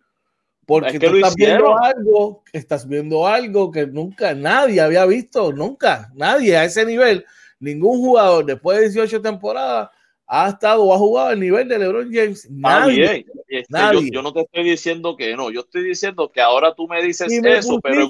porque 0.67 0.99
tú 0.99 1.15
estás 1.15 1.35
viendo 1.35 1.77
algo, 1.81 2.43
estás 2.51 2.87
viendo 2.87 3.25
algo 3.25 3.71
que 3.71 3.87
nunca 3.87 4.35
nadie 4.35 4.81
había 4.81 5.05
visto, 5.05 5.53
nunca, 5.53 6.11
nadie 6.13 6.57
a 6.57 6.65
ese 6.65 6.85
nivel, 6.85 7.25
ningún 7.57 7.99
jugador 7.99 8.45
después 8.45 8.77
de 8.77 8.89
18 8.89 9.21
temporadas 9.21 9.89
ha 10.27 10.49
estado 10.49 10.83
o 10.83 10.93
ha 10.93 10.97
jugado 10.97 11.29
al 11.29 11.39
nivel 11.39 11.69
de 11.69 11.79
LeBron 11.79 12.11
James. 12.11 12.49
Nadie. 12.51 13.25
Este, 13.47 14.11
yo, 14.11 14.21
no 14.21 14.33
te 14.33 14.41
estoy 14.41 14.65
diciendo 14.65 15.15
que 15.15 15.37
no, 15.37 15.49
yo 15.51 15.61
estoy 15.61 15.85
diciendo 15.85 16.29
que 16.33 16.41
ahora 16.41 16.75
tú 16.75 16.85
me 16.85 17.01
dices 17.01 17.31
eso, 17.31 17.79
pero, 17.81 18.09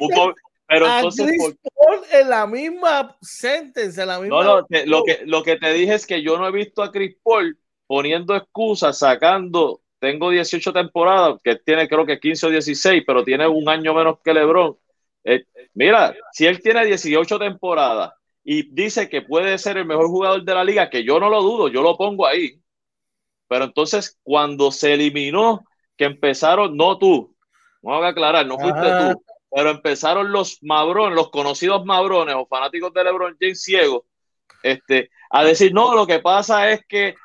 pero 0.67 0.98
entonces 0.98 1.56
en 2.12 2.30
la 2.30 2.48
misma 2.48 3.15
sentencia, 3.22 4.04
la 4.04 4.20
misma. 4.20 4.43
No, 4.43 4.43
no, 4.43 4.65
lo 4.88 5.04
que 5.04 5.20
lo 5.26 5.43
que 5.43 5.58
te 5.58 5.72
dije 5.74 5.93
es 5.93 6.08
que 6.08 6.24
yo 6.24 6.39
no 6.39 6.48
he 6.48 6.52
visto 6.52 6.82
a 6.82 6.91
Chris 6.91 7.15
Paul 7.22 7.56
poniendo 7.86 8.36
excusas, 8.36 8.98
sacando 8.98 9.82
tengo 9.99 10.29
18 10.29 10.73
temporadas, 10.73 11.39
que 11.43 11.55
tiene 11.55 11.88
creo 11.88 12.05
que 12.05 12.19
15 12.19 12.47
o 12.47 12.49
16, 12.49 13.03
pero 13.05 13.23
tiene 13.23 13.47
un 13.47 13.67
año 13.67 13.93
menos 13.93 14.19
que 14.23 14.33
LeBron. 14.33 14.77
Eh, 15.23 15.45
mira, 15.73 16.15
si 16.31 16.45
él 16.45 16.62
tiene 16.62 16.86
18 16.86 17.39
temporadas 17.39 18.13
y 18.43 18.71
dice 18.73 19.10
que 19.10 19.21
puede 19.21 19.57
ser 19.57 19.77
el 19.77 19.86
mejor 19.86 20.07
jugador 20.07 20.43
de 20.43 20.53
la 20.53 20.63
liga, 20.63 20.89
que 20.89 21.03
yo 21.03 21.19
no 21.19 21.29
lo 21.29 21.41
dudo, 21.41 21.67
yo 21.67 21.81
lo 21.81 21.97
pongo 21.97 22.27
ahí. 22.27 22.62
Pero 23.47 23.65
entonces, 23.65 24.17
cuando 24.23 24.71
se 24.71 24.93
eliminó, 24.93 25.65
que 25.97 26.05
empezaron, 26.05 26.77
no 26.77 26.97
tú, 26.97 27.36
vamos 27.81 28.05
a 28.05 28.10
aclarar, 28.10 28.45
no 28.45 28.57
fuiste 28.60 28.81
tú, 28.81 29.23
pero 29.49 29.71
empezaron 29.71 30.31
los 30.31 30.62
mabrones, 30.62 31.15
los 31.15 31.29
conocidos 31.29 31.86
mabrones 31.86 32.36
o 32.38 32.45
fanáticos 32.45 32.93
de 32.93 33.03
LeBron 33.03 33.38
James 33.39 33.63
ciegos, 33.63 34.03
este, 34.62 35.10
a 35.29 35.43
decir, 35.43 35.73
no, 35.73 35.95
lo 35.95 36.05
que 36.05 36.19
pasa 36.19 36.71
es 36.71 36.86
que 36.88 37.15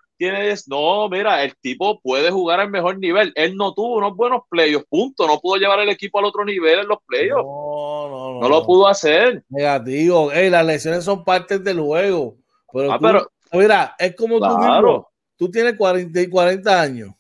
no, 0.69 1.09
mira, 1.09 1.43
el 1.43 1.57
tipo 1.57 2.01
puede 2.01 2.31
jugar 2.31 2.61
al 2.61 2.71
mejor 2.71 2.99
nivel. 2.99 3.33
Él 3.35 3.57
no 3.57 3.75
tuvo 3.75 3.97
unos 3.97 4.15
buenos 4.17 4.43
playoffs, 4.49 4.87
punto. 4.89 5.27
No 5.27 5.39
pudo 5.41 5.57
llevar 5.57 5.81
el 5.81 5.89
equipo 5.89 6.19
al 6.19 6.27
otro 6.27 6.45
nivel 6.45 6.81
en 6.81 6.89
los 6.89 6.99
playoffs. 7.07 7.45
No, 7.45 8.09
no, 8.09 8.35
no. 8.35 8.41
No 8.41 8.49
lo 8.49 8.65
pudo 8.65 8.87
hacer. 8.87 9.43
Negativo. 9.49 10.31
las 10.33 10.67
lesiones 10.67 11.05
son 11.05 11.25
partes 11.25 11.63
del 11.65 11.81
juego. 11.81 12.37
Pero, 12.73 12.93
ah, 12.93 13.29
mira, 13.53 13.95
es 13.99 14.15
como 14.17 14.39
tú 14.39 14.59
mismo. 14.59 15.09
Tú 15.37 15.51
tienes 15.51 15.77
40 15.77 16.21
y 16.21 16.29
40 16.29 16.81
años. 16.81 17.11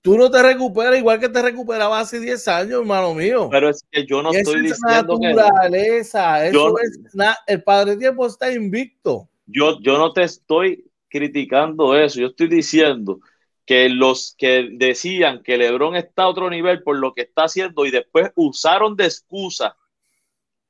Tú 0.00 0.16
no 0.16 0.30
te 0.30 0.40
recuperas 0.40 0.96
igual 0.98 1.18
que 1.18 1.28
te 1.28 1.42
recuperabas 1.42 2.02
hace 2.02 2.20
10 2.20 2.48
años, 2.48 2.80
hermano 2.80 3.12
mío. 3.12 3.48
Pero 3.50 3.68
es 3.68 3.84
que 3.90 4.06
yo 4.06 4.22
no 4.22 4.30
estoy 4.30 4.62
diciendo 4.62 5.18
que. 5.20 5.30
Eso 5.32 6.78
es 6.78 7.00
el 7.46 7.62
padre 7.62 7.96
tiempo 7.96 8.26
está 8.26 8.52
invicto. 8.52 9.28
Yo, 9.46 9.80
yo 9.80 9.98
no 9.98 10.12
te 10.12 10.22
estoy 10.22 10.84
criticando 11.16 11.96
eso, 11.96 12.20
yo 12.20 12.28
estoy 12.28 12.48
diciendo 12.48 13.20
que 13.64 13.88
los 13.88 14.34
que 14.38 14.68
decían 14.72 15.42
que 15.42 15.56
LeBron 15.56 15.96
está 15.96 16.22
a 16.22 16.28
otro 16.28 16.48
nivel 16.48 16.82
por 16.82 16.96
lo 16.96 17.12
que 17.12 17.22
está 17.22 17.44
haciendo 17.44 17.84
y 17.84 17.90
después 17.90 18.30
usaron 18.36 18.94
de 18.96 19.04
excusa, 19.06 19.76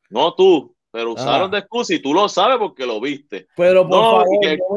no 0.09 0.35
tú, 0.35 0.75
pero 0.91 1.13
usaron 1.13 1.51
de 1.51 1.59
excusa 1.59 1.93
y 1.95 1.99
tú 2.01 2.15
lo 2.15 2.27
sabes 2.27 2.57
porque 2.57 2.87
lo 2.87 2.99
viste. 3.01 3.49
Pero 3.55 3.87
por 3.87 4.01
favor, 4.01 4.27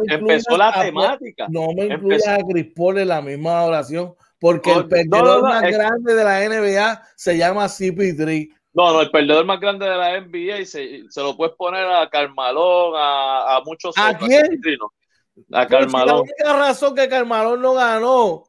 empezó 0.10 0.58
la 0.58 0.82
temática. 0.82 1.48
No 1.50 1.72
me 1.74 1.86
incluyas 1.86 2.28
a 2.28 2.40
Chris 2.46 2.68
Paul 2.76 2.98
en 2.98 3.08
la 3.08 3.22
misma 3.22 3.64
oración 3.64 4.14
porque 4.38 4.72
el 4.72 4.88
perdedor 4.88 5.44
más 5.44 5.62
grande 5.62 6.16
de 6.16 6.24
la 6.24 6.42
NBA 6.46 7.04
se 7.16 7.38
llama 7.38 7.66
CP3. 7.66 8.50
No, 8.74 8.94
no, 8.94 9.02
el 9.02 9.12
perdedor 9.12 9.46
más 9.46 9.60
grande 9.60 9.88
de 9.88 9.96
la 9.96 10.20
NBA 10.20 10.66
se, 10.66 11.10
se 11.10 11.22
lo 11.22 11.38
puedes 11.38 11.56
poner 11.56 11.86
a 11.86 12.10
Carmalón, 12.10 12.94
a, 12.98 13.56
a 13.56 13.62
muchos 13.62 13.98
¿A 13.98 14.18
quién? 14.18 14.46
A 14.46 14.99
Carmalón. 15.50 16.08
la 16.08 16.22
única 16.22 16.54
razón 16.58 16.96
que 16.96 17.10
Carmalón 17.10 17.62
no 17.62 17.74
ganó 17.74 18.44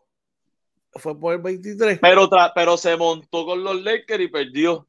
fue 0.94 1.18
por 1.18 1.34
el 1.34 1.40
23. 1.40 1.98
Pero, 2.00 2.28
pero 2.54 2.76
se 2.76 2.96
montó 2.96 3.46
con 3.46 3.62
los 3.62 3.80
Lakers 3.82 4.24
y 4.24 4.28
perdió. 4.28 4.86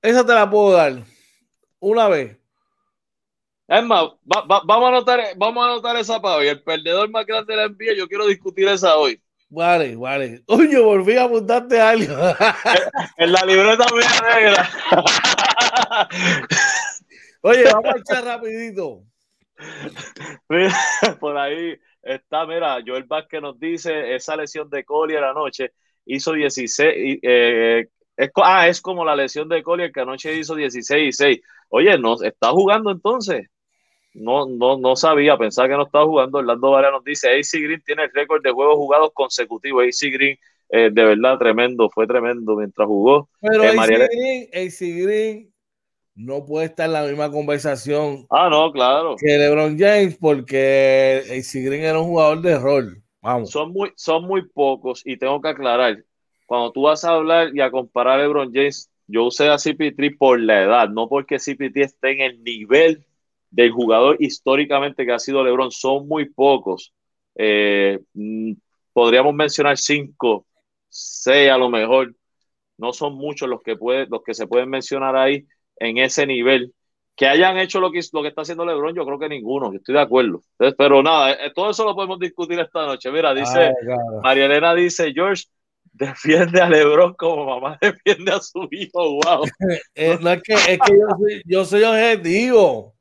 Esa 0.00 0.24
te 0.24 0.34
la 0.34 0.48
puedo 0.48 0.72
dar. 0.72 1.02
Una 1.80 2.08
vez. 2.08 2.36
Es 3.66 3.82
más, 3.82 4.10
vamos, 4.24 4.84
a 4.84 4.88
anotar, 4.88 5.20
vamos 5.36 5.64
a 5.64 5.70
anotar 5.70 5.96
esa 5.96 6.20
para 6.20 6.36
hoy. 6.36 6.48
El 6.48 6.62
perdedor 6.62 7.08
más 7.10 7.24
grande 7.24 7.54
de 7.54 7.62
la 7.62 7.68
NBA, 7.68 7.94
yo 7.96 8.06
quiero 8.06 8.26
discutir 8.26 8.68
esa 8.68 8.96
hoy. 8.96 9.20
Vale, 9.48 9.96
vale. 9.96 10.42
Oye, 10.46 10.78
volví 10.78 11.16
a 11.16 11.24
apuntarte 11.24 11.80
algo. 11.80 12.14
en 13.16 13.32
la 13.32 13.42
libreta 13.46 13.86
mía 13.94 14.34
negra. 14.34 14.70
Oye, 17.42 17.64
vamos 17.64 17.94
a 17.94 17.98
echar 17.98 18.24
rapidito. 18.24 19.04
por 21.20 21.36
ahí 21.36 21.78
está, 22.02 22.46
mira, 22.46 22.78
Joel 22.86 23.04
Vázquez 23.04 23.40
nos 23.40 23.58
dice, 23.58 24.14
esa 24.14 24.36
lesión 24.36 24.68
de 24.70 24.84
Collier 24.84 25.24
anoche 25.24 25.72
hizo 26.06 26.32
16, 26.32 27.18
eh, 27.22 27.86
es, 28.16 28.30
ah, 28.36 28.68
es 28.68 28.80
como 28.80 29.04
la 29.04 29.16
lesión 29.16 29.48
de 29.48 29.62
Collier 29.62 29.92
que 29.92 30.00
anoche 30.00 30.36
hizo 30.36 30.54
16 30.54 31.08
y 31.08 31.12
6. 31.12 31.40
Oye, 31.70 31.98
¿no 31.98 32.22
está 32.22 32.50
jugando 32.50 32.90
entonces? 32.90 33.48
No, 34.14 34.46
no, 34.46 34.78
no 34.78 34.94
sabía, 34.94 35.36
pensaba 35.36 35.68
que 35.68 35.74
no 35.74 35.86
estaba 35.86 36.04
jugando. 36.04 36.38
Orlando 36.38 36.70
Varela 36.70 36.92
nos 36.92 37.04
dice, 37.04 37.28
AC 37.30 37.60
Green 37.60 37.82
tiene 37.84 38.04
el 38.04 38.12
récord 38.12 38.42
de 38.42 38.52
juegos 38.52 38.76
jugados 38.76 39.10
consecutivos. 39.12 39.84
AC 39.84 40.12
Green, 40.12 40.38
eh, 40.68 40.90
de 40.92 41.04
verdad, 41.04 41.36
tremendo, 41.38 41.90
fue 41.90 42.06
tremendo 42.06 42.54
mientras 42.54 42.86
jugó. 42.86 43.28
Pero 43.40 43.64
eh, 43.64 43.76
AC, 43.76 43.86
Green, 43.88 44.48
AC 44.52 44.78
Green 45.04 45.53
no 46.14 46.44
puede 46.46 46.66
estar 46.66 46.86
en 46.86 46.92
la 46.92 47.02
misma 47.02 47.30
conversación. 47.30 48.26
Ah, 48.30 48.48
no, 48.48 48.70
claro. 48.72 49.16
Que 49.18 49.36
LeBron 49.38 49.78
James, 49.78 50.16
porque 50.20 51.22
AC 51.28 51.64
Green 51.64 51.84
era 51.84 51.98
un 51.98 52.08
jugador 52.08 52.40
de 52.40 52.58
rol. 52.58 53.02
Vamos. 53.20 53.50
Son 53.50 53.72
muy, 53.72 53.92
son 53.96 54.24
muy 54.24 54.46
pocos 54.48 55.02
y 55.04 55.16
tengo 55.16 55.40
que 55.40 55.48
aclarar. 55.48 56.04
Cuando 56.46 56.72
tú 56.72 56.82
vas 56.82 57.04
a 57.04 57.10
hablar 57.10 57.50
y 57.54 57.60
a 57.60 57.70
comparar 57.70 58.20
a 58.20 58.22
LeBron 58.22 58.52
James, 58.52 58.90
yo 59.06 59.24
usé 59.24 59.48
a 59.48 59.58
CP3 59.58 60.16
por 60.16 60.40
la 60.40 60.62
edad, 60.62 60.88
no 60.88 61.08
porque 61.08 61.36
CP3 61.36 61.84
esté 61.84 62.12
en 62.12 62.20
el 62.20 62.44
nivel 62.44 63.04
del 63.50 63.70
jugador 63.70 64.16
históricamente 64.20 65.06
que 65.06 65.12
ha 65.12 65.18
sido 65.18 65.42
LeBron. 65.42 65.70
Son 65.70 66.06
muy 66.06 66.28
pocos. 66.28 66.92
Eh, 67.34 67.98
mm, 68.12 68.52
podríamos 68.92 69.34
mencionar 69.34 69.78
cinco, 69.78 70.46
seis 70.88 71.50
a 71.50 71.58
lo 71.58 71.70
mejor. 71.70 72.14
No 72.76 72.92
son 72.92 73.14
muchos 73.14 73.48
los 73.48 73.62
que, 73.62 73.76
puede, 73.76 74.06
los 74.06 74.22
que 74.22 74.34
se 74.34 74.46
pueden 74.46 74.68
mencionar 74.68 75.16
ahí 75.16 75.46
en 75.76 75.98
ese 75.98 76.26
nivel. 76.26 76.74
Que 77.16 77.28
hayan 77.28 77.58
hecho 77.58 77.78
lo 77.78 77.92
que, 77.92 78.00
lo 78.12 78.22
que 78.22 78.28
está 78.28 78.42
haciendo 78.42 78.66
LeBron, 78.66 78.94
yo 78.94 79.06
creo 79.06 79.18
que 79.20 79.28
ninguno, 79.28 79.72
estoy 79.72 79.94
de 79.94 80.00
acuerdo. 80.00 80.42
pero 80.76 81.00
nada, 81.00 81.32
eh, 81.32 81.52
todo 81.54 81.70
eso 81.70 81.84
lo 81.84 81.94
podemos 81.94 82.18
discutir 82.18 82.58
esta 82.58 82.86
noche. 82.86 83.10
Mira, 83.12 83.32
dice, 83.32 83.72
María 84.20 84.46
Elena 84.46 84.74
dice, 84.74 85.12
George, 85.14 85.44
defiende 85.92 86.60
a 86.60 86.68
LeBron 86.68 87.14
como 87.14 87.46
mamá 87.46 87.78
defiende 87.80 88.32
a 88.32 88.40
su 88.40 88.68
hijo. 88.70 89.20
Wow. 89.22 89.44
Eh, 89.94 90.18
es 90.20 90.42
que, 90.42 90.54
es 90.54 90.78
que 90.80 90.98
yo, 90.98 91.06
soy, 91.16 91.42
yo 91.44 91.64
soy 91.64 91.82
objetivo. 91.84 92.94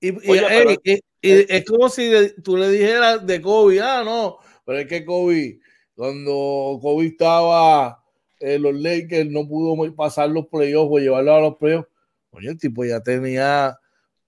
Y, 0.00 0.08
y, 0.08 1.00
es 1.22 1.64
como 1.64 1.88
si 1.88 2.10
tú 2.42 2.56
le 2.56 2.68
dijeras 2.68 3.26
de 3.26 3.40
Kobe, 3.40 3.80
ah, 3.80 4.02
no, 4.04 4.38
pero 4.64 4.80
es 4.80 4.86
que 4.86 5.04
Kobe, 5.04 5.60
cuando 5.94 6.78
Kobe 6.82 7.06
estaba 7.06 8.03
en 8.44 8.62
los 8.62 8.74
Lakers, 8.74 9.30
no 9.30 9.46
pudo 9.46 9.94
pasar 9.94 10.28
los 10.30 10.46
playoffs 10.46 10.90
o 10.92 10.98
llevarlo 10.98 11.34
a 11.34 11.40
los 11.40 11.56
playoffs. 11.56 11.88
Oye, 12.30 12.50
el 12.50 12.58
tipo 12.58 12.84
ya 12.84 13.00
tenía 13.00 13.78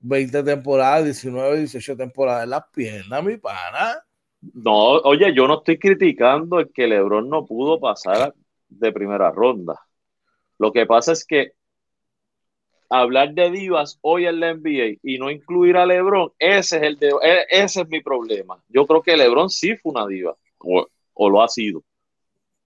20 0.01 0.43
temporadas, 0.43 1.05
19, 1.05 1.59
18 1.59 1.97
temporadas 1.97 2.45
en 2.45 2.51
las 2.51 2.65
piernas, 2.73 3.25
mi 3.25 3.37
pana. 3.37 3.99
No, 4.55 4.99
oye, 4.99 5.35
yo 5.35 5.47
no 5.49 5.59
estoy 5.59 5.79
criticando 5.79 6.61
el 6.61 6.73
que 6.73 6.87
LeBron 6.87 7.29
no 7.29 7.47
pudo 7.47 7.81
pasar 7.81 8.35
de 8.69 8.93
primera 8.93 9.31
ronda. 9.31 9.81
Lo 10.59 10.73
que 10.73 10.87
pasa 10.87 11.13
es 11.13 11.25
que 11.25 11.53
hablar 12.89 13.35
de 13.35 13.51
divas 13.51 13.99
hoy 14.03 14.27
en 14.27 14.41
la 14.41 14.55
NBA 14.55 14.99
y 15.03 15.19
no 15.19 15.31
incluir 15.31 15.77
a 15.77 15.87
LeBron, 15.87 16.33
ese 16.39 16.77
es 16.77 16.83
el 16.83 16.97
de, 16.99 17.09
e, 17.23 17.47
ese 17.51 17.83
es 17.83 17.89
mi 17.89 18.01
problema. 18.01 18.63
Yo 18.69 18.87
creo 18.87 19.03
que 19.03 19.17
LeBron 19.17 19.51
sí 19.51 19.77
fue 19.77 19.93
una 19.93 20.07
diva 20.07 20.37
o, 20.59 21.31
lo 21.31 21.43
ha 21.43 21.49
sido 21.49 21.83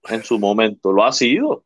en 0.09 0.23
su 0.23 0.39
momento, 0.39 0.91
lo 0.91 1.03
ha 1.03 1.11
sido. 1.11 1.63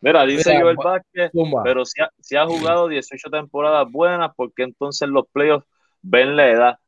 Mira, 0.00 0.24
dice 0.24 0.60
Joel 0.60 0.76
Vázquez, 0.76 1.30
pero 1.64 1.84
si 1.84 2.00
ha, 2.00 2.10
si 2.20 2.36
ha, 2.36 2.46
jugado 2.46 2.88
18 2.88 3.30
temporadas 3.30 3.90
buenas, 3.90 4.32
porque 4.36 4.62
entonces 4.62 5.08
los 5.08 5.26
playoffs 5.32 5.66
ven 6.02 6.36
la 6.36 6.50
edad. 6.50 6.78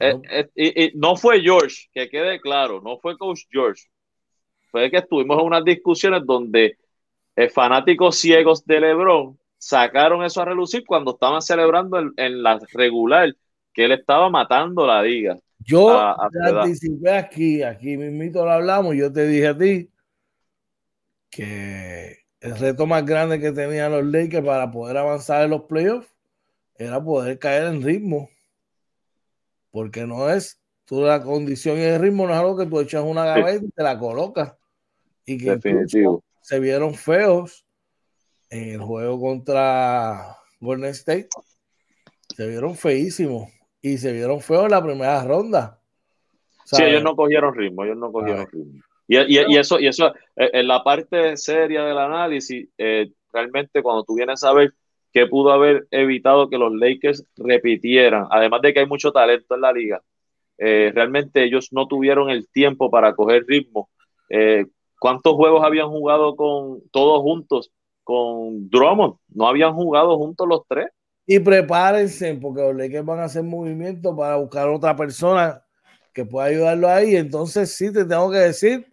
Eh, 0.00 0.20
eh, 0.30 0.92
y, 0.94 0.98
no 0.98 1.16
fue 1.16 1.40
George, 1.40 1.88
que 1.92 2.08
quede 2.08 2.40
claro, 2.40 2.80
no 2.82 2.98
fue 2.98 3.16
Coach 3.16 3.42
George. 3.50 3.84
Fue 4.70 4.90
que 4.90 4.98
estuvimos 4.98 5.38
en 5.38 5.46
unas 5.46 5.64
discusiones 5.64 6.24
donde 6.26 6.76
eh, 7.36 7.48
fanáticos 7.48 8.18
ciegos 8.18 8.64
de 8.64 8.80
LeBron 8.80 9.38
sacaron 9.56 10.24
eso 10.24 10.42
a 10.42 10.44
relucir 10.44 10.84
cuando 10.86 11.12
estaban 11.12 11.42
celebrando 11.42 11.98
en, 12.16 12.42
la 12.42 12.58
regular 12.72 13.34
que 13.72 13.84
él 13.84 13.92
estaba 13.92 14.28
matando 14.28 14.86
la 14.86 15.02
liga. 15.02 15.38
Yo 15.68 16.16
te 16.32 16.48
anticipé 16.48 17.10
aquí, 17.10 17.62
aquí 17.62 17.98
mismito 17.98 18.42
lo 18.42 18.52
hablamos, 18.52 18.96
yo 18.96 19.12
te 19.12 19.26
dije 19.26 19.48
a 19.48 19.58
ti 19.58 19.90
que 21.28 22.20
el 22.40 22.58
reto 22.58 22.86
más 22.86 23.04
grande 23.04 23.38
que 23.38 23.52
tenían 23.52 23.92
los 23.92 24.06
Lakers 24.06 24.46
para 24.46 24.70
poder 24.70 24.96
avanzar 24.96 25.44
en 25.44 25.50
los 25.50 25.64
playoffs 25.64 26.08
era 26.76 27.04
poder 27.04 27.38
caer 27.38 27.64
en 27.64 27.82
ritmo. 27.82 28.30
Porque 29.70 30.06
no 30.06 30.30
es, 30.30 30.58
tú 30.86 31.02
la 31.02 31.22
condición 31.22 31.76
y 31.76 31.82
el 31.82 32.00
ritmo 32.00 32.26
no 32.26 32.32
es 32.32 32.38
algo 32.38 32.56
que 32.56 32.64
tú 32.64 32.80
echas 32.80 33.04
una 33.04 33.26
gaveta 33.26 33.62
y 33.62 33.68
te 33.68 33.82
la 33.82 33.98
colocas. 33.98 34.54
Y 35.26 35.36
que 35.36 35.58
se 36.40 36.60
vieron 36.60 36.94
feos 36.94 37.66
en 38.48 38.70
el 38.70 38.80
juego 38.80 39.20
contra 39.20 40.34
Golden 40.60 40.92
State 40.92 41.28
se 42.34 42.46
vieron 42.46 42.74
feísimos 42.74 43.50
y 43.80 43.98
se 43.98 44.12
vieron 44.12 44.40
feos 44.40 44.64
en 44.64 44.70
la 44.70 44.82
primera 44.82 45.22
ronda. 45.24 45.80
Sí, 46.64 46.82
ellos 46.82 47.02
no 47.02 47.16
cogieron 47.16 47.54
ritmo, 47.54 47.84
ellos 47.84 47.96
no 47.96 48.12
cogieron 48.12 48.46
ritmo. 48.46 48.82
Y, 49.06 49.16
y, 49.16 49.56
eso, 49.56 49.80
y 49.80 49.86
eso 49.86 50.08
eh, 50.36 50.50
en 50.52 50.68
la 50.68 50.82
parte 50.84 51.36
seria 51.38 51.84
del 51.84 51.96
análisis, 51.96 52.68
eh, 52.76 53.10
realmente 53.32 53.82
cuando 53.82 54.04
tú 54.04 54.16
vienes 54.16 54.44
a 54.44 54.52
ver 54.52 54.74
qué 55.12 55.26
pudo 55.26 55.52
haber 55.52 55.86
evitado 55.90 56.50
que 56.50 56.58
los 56.58 56.74
Lakers 56.74 57.24
repitieran, 57.36 58.26
además 58.30 58.60
de 58.60 58.74
que 58.74 58.80
hay 58.80 58.86
mucho 58.86 59.10
talento 59.10 59.54
en 59.54 59.60
la 59.62 59.72
liga, 59.72 60.02
eh, 60.58 60.92
realmente 60.94 61.42
ellos 61.42 61.68
no 61.72 61.86
tuvieron 61.86 62.28
el 62.28 62.48
tiempo 62.48 62.90
para 62.90 63.14
coger 63.14 63.44
ritmo. 63.46 63.88
¿Cuántos 65.00 65.34
juegos 65.34 65.64
habían 65.64 65.88
jugado 65.88 66.36
con 66.36 66.82
todos 66.90 67.22
juntos 67.22 67.70
con 68.08 68.70
Drummond. 68.70 69.16
No 69.34 69.48
habían 69.48 69.74
jugado 69.74 70.16
juntos 70.16 70.48
los 70.48 70.62
tres. 70.66 70.88
Y 71.30 71.40
prepárense, 71.40 72.34
porque 72.36 72.62
los 72.62 72.74
Lakers 72.74 73.04
van 73.04 73.18
a 73.18 73.24
hacer 73.24 73.42
movimiento 73.42 74.16
para 74.16 74.36
buscar 74.36 74.66
otra 74.70 74.96
persona 74.96 75.62
que 76.14 76.24
pueda 76.24 76.46
ayudarlo 76.46 76.88
ahí. 76.88 77.16
Entonces, 77.16 77.76
sí, 77.76 77.92
te 77.92 78.06
tengo 78.06 78.30
que 78.30 78.38
decir 78.38 78.90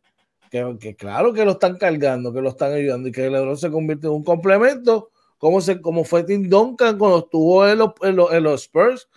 que, 0.50 0.96
claro 0.98 1.32
que 1.32 1.46
lo 1.46 1.52
están 1.52 1.78
cargando, 1.78 2.34
que 2.34 2.42
lo 2.42 2.50
están 2.50 2.74
ayudando 2.74 3.08
y 3.08 3.14
que 3.14 3.30
LeBron 3.30 3.56
se 3.56 3.72
convierte 3.72 4.08
en 4.08 4.14
un 4.14 4.26
complemento, 4.26 5.12
como, 5.38 5.62
se, 5.62 5.80
como 5.80 6.04
fue 6.04 6.26
Tim 6.26 6.50
Duncan 6.50 6.98
cuando 6.98 7.20
estuvo 7.20 7.66
en 7.66 7.78
los, 7.78 7.92
en 8.02 8.44
los, 8.44 8.62
Spurs, 8.64 9.08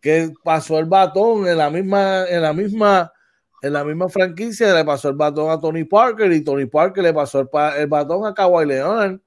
que 0.00 0.32
pasó 0.44 0.78
el 0.78 0.86
batón 0.86 1.48
en 1.48 1.58
la 1.58 1.70
misma, 1.70 2.28
en 2.28 2.42
la 2.42 2.52
misma, 2.52 3.12
en 3.60 3.72
la 3.72 3.84
misma 3.84 4.08
franquicia, 4.08 4.72
le 4.72 4.84
pasó 4.84 5.08
el 5.08 5.16
batón 5.16 5.50
a 5.50 5.58
Tony 5.58 5.82
Parker 5.82 6.30
y 6.30 6.44
Tony 6.44 6.66
Parker 6.66 7.02
le 7.02 7.12
pasó 7.12 7.40
el, 7.40 7.48
el 7.76 7.88
batón 7.88 8.24
a 8.24 8.34
Kawhi 8.34 8.66
Leonard 8.66 9.18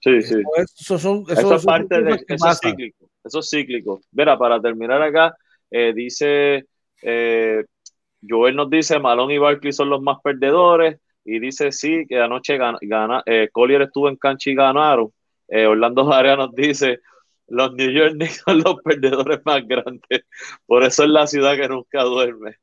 Sí, 0.00 0.22
sí. 0.22 0.42
Eso, 0.56 0.98
son, 0.98 1.24
eso, 1.28 1.54
es 1.54 1.64
parte 1.64 2.00
de 2.02 2.24
eso 2.26 2.48
es 2.48 2.60
cíclico. 2.60 3.06
Eso 3.22 3.38
es 3.40 3.50
cíclico. 3.50 4.00
Mira, 4.12 4.38
para 4.38 4.60
terminar 4.60 5.02
acá, 5.02 5.34
eh, 5.70 5.92
dice 5.94 6.66
eh, 7.02 7.64
Joel 8.26 8.56
nos 8.56 8.70
dice 8.70 8.98
Malón 8.98 9.30
y 9.30 9.38
Barkley 9.38 9.72
son 9.72 9.90
los 9.90 10.02
más 10.02 10.18
perdedores. 10.22 11.00
Y 11.24 11.38
dice 11.38 11.70
sí, 11.70 12.06
que 12.08 12.18
anoche 12.18 12.56
gana, 12.56 13.22
eh, 13.26 13.48
Collier 13.52 13.82
estuvo 13.82 14.08
en 14.08 14.16
cancha 14.16 14.50
y 14.50 14.54
ganaron. 14.54 15.12
Eh, 15.48 15.66
Orlando 15.66 16.06
Jarea 16.06 16.36
nos 16.36 16.54
dice 16.54 17.00
los 17.48 17.74
New 17.74 17.90
York 17.90 18.12
Knicks 18.14 18.42
son 18.44 18.62
los 18.62 18.76
perdedores 18.82 19.40
más 19.44 19.66
grandes. 19.66 20.24
Por 20.66 20.82
eso 20.84 21.04
es 21.04 21.10
la 21.10 21.26
ciudad 21.26 21.56
que 21.56 21.68
nunca 21.68 22.02
duerme. 22.04 22.56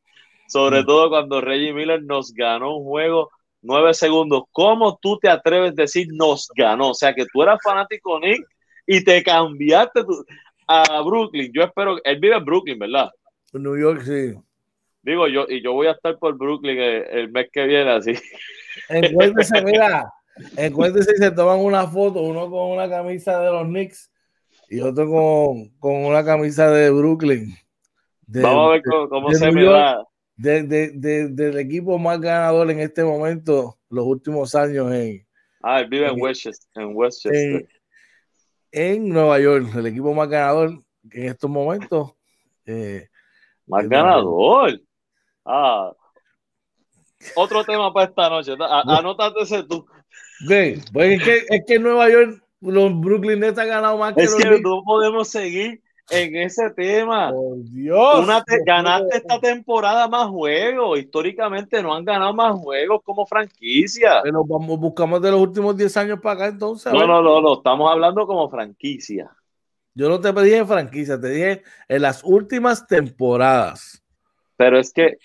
Sobre 0.47 0.81
mm. 0.81 0.85
todo 0.85 1.09
cuando 1.09 1.41
Reggie 1.41 1.73
Miller 1.73 2.03
nos 2.03 2.33
ganó 2.33 2.77
un 2.77 2.85
juego 2.85 3.29
nueve 3.61 3.93
segundos. 3.93 4.43
¿Cómo 4.51 4.97
tú 5.01 5.17
te 5.19 5.29
atreves 5.29 5.71
a 5.71 5.81
decir 5.81 6.07
nos 6.11 6.49
ganó? 6.55 6.89
O 6.89 6.93
sea, 6.93 7.13
que 7.13 7.25
tú 7.31 7.43
eras 7.43 7.59
fanático 7.63 8.19
Nick 8.19 8.45
y 8.85 9.03
te 9.03 9.21
cambiaste 9.23 10.01
a 10.67 11.01
Brooklyn. 11.01 11.51
Yo 11.53 11.63
espero, 11.63 11.97
él 12.03 12.19
vive 12.19 12.35
en 12.35 12.45
Brooklyn, 12.45 12.79
¿verdad? 12.79 13.09
En 13.53 13.63
New 13.63 13.77
York, 13.77 14.01
sí. 14.03 14.33
Digo, 15.01 15.27
yo, 15.27 15.45
y 15.47 15.63
yo 15.63 15.73
voy 15.73 15.87
a 15.87 15.91
estar 15.91 16.17
por 16.19 16.37
Brooklyn 16.37 16.77
el, 16.77 17.31
mes 17.31 17.47
que 17.51 17.65
viene, 17.65 17.91
así. 17.91 18.13
Encuéntrese, 18.89 19.61
mira, 19.61 20.11
encuéntrese 20.57 21.13
y 21.13 21.17
se 21.17 21.31
toman 21.31 21.59
una 21.59 21.87
foto, 21.87 22.21
uno 22.21 22.49
con 22.49 22.71
una 22.71 22.89
camisa 22.89 23.39
de 23.39 23.51
los 23.51 23.67
Knicks 23.67 24.11
y 24.69 24.81
otro 24.81 25.07
con, 25.09 25.69
con 25.79 26.05
una 26.05 26.25
camisa 26.25 26.69
de 26.71 26.89
Brooklyn. 26.91 27.55
Vamos 28.27 28.67
a 28.67 28.71
ver 28.73 28.81
cómo, 29.09 29.31
se 29.31 29.51
me 29.51 29.63
da 29.63 30.05
de, 30.37 31.29
del 31.29 31.57
equipo 31.57 31.97
más 31.97 32.21
ganador 32.21 32.69
en 32.71 32.79
este 32.79 33.03
momento, 33.03 33.77
los 33.89 34.05
últimos 34.05 34.53
años 34.55 34.91
en. 34.93 35.25
Ah, 35.61 35.81
él 35.81 35.87
vive 35.87 36.07
en, 36.07 36.21
Westchester. 36.21 36.83
En, 36.83 36.95
Westchester. 36.95 37.67
En, 38.71 39.09
Nueva 39.09 39.39
York, 39.39 39.67
el 39.75 39.87
equipo 39.87 40.13
más 40.13 40.29
ganador 40.29 40.79
en 41.11 41.25
estos 41.25 41.49
momentos. 41.49 42.13
Eh, 42.65 43.07
más 43.65 43.89
ganador. 43.89 44.79
Ah. 45.43 45.91
Otro 47.35 47.63
tema 47.63 47.91
para 47.91 48.07
esta 48.07 48.29
noche. 48.29 48.53
Anótate 48.59 49.41
ese 49.41 49.63
tú. 49.63 49.85
Ve, 50.47 50.79
pues 50.93 51.19
es 51.19 51.23
que, 51.23 51.45
es 51.49 51.65
que 51.65 51.75
en 51.75 51.83
Nueva 51.83 52.09
York 52.09 52.43
los 52.61 52.99
Brooklyn 52.99 53.39
Nets 53.39 53.57
han 53.57 53.67
ganado 53.67 53.97
más 53.97 54.13
que 54.13 54.23
es 54.23 54.35
que 54.35 54.61
no 54.61 54.83
podemos 54.83 55.27
seguir 55.27 55.81
en 56.09 56.35
ese 56.35 56.69
tema. 56.71 57.33
Dios. 57.57 58.27
ganaste 58.65 59.17
esta 59.17 59.39
temporada 59.39 60.07
más 60.07 60.29
juegos. 60.29 60.99
Históricamente 60.99 61.81
no 61.81 61.93
han 61.93 62.05
ganado 62.05 62.33
más 62.33 62.55
juegos 62.59 63.01
como 63.03 63.25
franquicia. 63.25 64.21
Pero 64.23 64.43
vamos, 64.45 64.79
buscamos 64.79 65.21
de 65.21 65.31
los 65.31 65.39
últimos 65.39 65.75
10 65.75 65.97
años 65.97 66.19
para 66.21 66.35
acá 66.35 66.47
entonces. 66.47 66.91
No, 66.93 67.05
no, 67.05 67.21
no, 67.21 67.41
no, 67.41 67.55
estamos 67.55 67.91
hablando 67.91 68.25
como 68.25 68.49
franquicia. 68.49 69.31
Yo 69.93 70.09
no 70.09 70.19
te 70.19 70.31
pedí 70.31 70.53
en 70.53 70.67
franquicia, 70.67 71.19
te 71.19 71.29
dije 71.29 71.63
en 71.87 72.01
las 72.03 72.23
últimas 72.23 72.85
temporadas. 72.85 74.03
Pero 74.55 74.79
es 74.79 74.93
que 74.93 75.17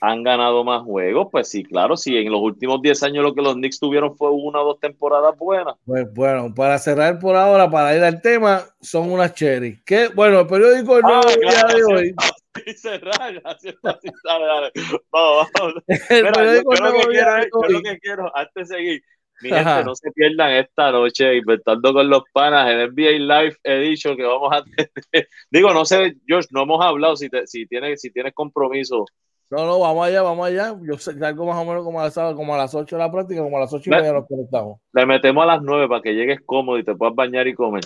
han 0.00 0.22
ganado 0.22 0.64
más 0.64 0.82
juegos, 0.82 1.28
pues 1.30 1.48
sí, 1.48 1.64
claro, 1.64 1.96
sí, 1.96 2.16
en 2.16 2.30
los 2.30 2.40
últimos 2.40 2.80
10 2.82 3.02
años 3.04 3.24
lo 3.24 3.34
que 3.34 3.42
los 3.42 3.54
Knicks 3.54 3.78
tuvieron 3.78 4.16
fue 4.16 4.30
una 4.30 4.60
o 4.60 4.66
dos 4.66 4.80
temporadas 4.80 5.36
buenas. 5.36 5.74
Pues 5.84 6.12
bueno, 6.12 6.52
para 6.54 6.78
cerrar 6.78 7.18
por 7.18 7.36
ahora, 7.36 7.70
para 7.70 7.96
ir 7.96 8.02
al 8.02 8.20
tema, 8.20 8.62
son 8.80 9.10
unas 9.10 9.34
cherry. 9.34 9.82
Que 9.84 10.08
bueno, 10.08 10.40
el 10.40 10.46
periódico 10.46 11.00
no 11.00 11.20
ah, 11.20 11.22
claro, 11.40 11.76
de 11.76 11.84
hoy. 11.94 12.14
cerrar, 12.76 13.42
así, 13.44 13.74
dale, 13.82 14.46
dale. 14.46 14.72
Vamos, 15.10 15.48
vamos. 15.58 15.74
El 16.10 16.32
periódico 16.32 16.74
yo, 16.74 16.84
lo 16.84 16.92
que 16.92 17.06
quiero, 17.08 17.40
yo 17.42 17.68
lo 17.68 17.82
que 17.82 17.98
quiero, 17.98 18.36
antes 18.36 18.68
de 18.68 18.76
seguir, 18.76 19.02
mi 19.40 19.50
gente, 19.50 19.84
no 19.84 19.94
se 19.94 20.10
pierdan 20.12 20.52
esta 20.52 20.92
noche 20.92 21.36
inventando 21.36 21.92
con 21.92 22.08
los 22.08 22.22
panas 22.32 22.70
en 22.70 22.90
NBA 22.90 23.18
Live 23.18 23.56
Edition 23.64 24.16
que 24.16 24.22
vamos 24.22 24.52
a 24.52 24.64
tener. 25.12 25.28
Digo, 25.50 25.72
no 25.72 25.84
sé, 25.84 26.14
George, 26.26 26.48
no 26.52 26.62
hemos 26.62 26.84
hablado 26.84 27.16
si, 27.16 27.28
te, 27.28 27.46
si, 27.46 27.66
tienes, 27.66 28.00
si 28.00 28.10
tienes 28.10 28.32
compromiso 28.34 29.04
no, 29.50 29.66
no, 29.66 29.78
vamos 29.78 30.06
allá, 30.06 30.22
vamos 30.22 30.46
allá. 30.46 30.74
Yo 30.82 30.98
salgo 30.98 31.46
más 31.46 31.56
o 31.56 31.64
menos 31.64 31.84
como 31.84 32.00
a, 32.00 32.04
las, 32.04 32.14
como 32.14 32.54
a 32.54 32.58
las 32.58 32.74
8 32.74 32.96
de 32.96 33.02
la 33.02 33.10
práctica, 33.10 33.42
como 33.42 33.56
a 33.56 33.60
las 33.60 33.72
8 33.72 33.82
y 33.86 33.90
media 33.90 34.12
nos 34.12 34.26
conectamos. 34.26 34.80
Le 34.92 35.06
metemos 35.06 35.42
a 35.44 35.46
las 35.46 35.62
9 35.62 35.88
para 35.88 36.02
que 36.02 36.14
llegues 36.14 36.40
cómodo 36.44 36.78
y 36.78 36.84
te 36.84 36.94
puedas 36.94 37.14
bañar 37.14 37.46
y 37.46 37.54
comer. 37.54 37.84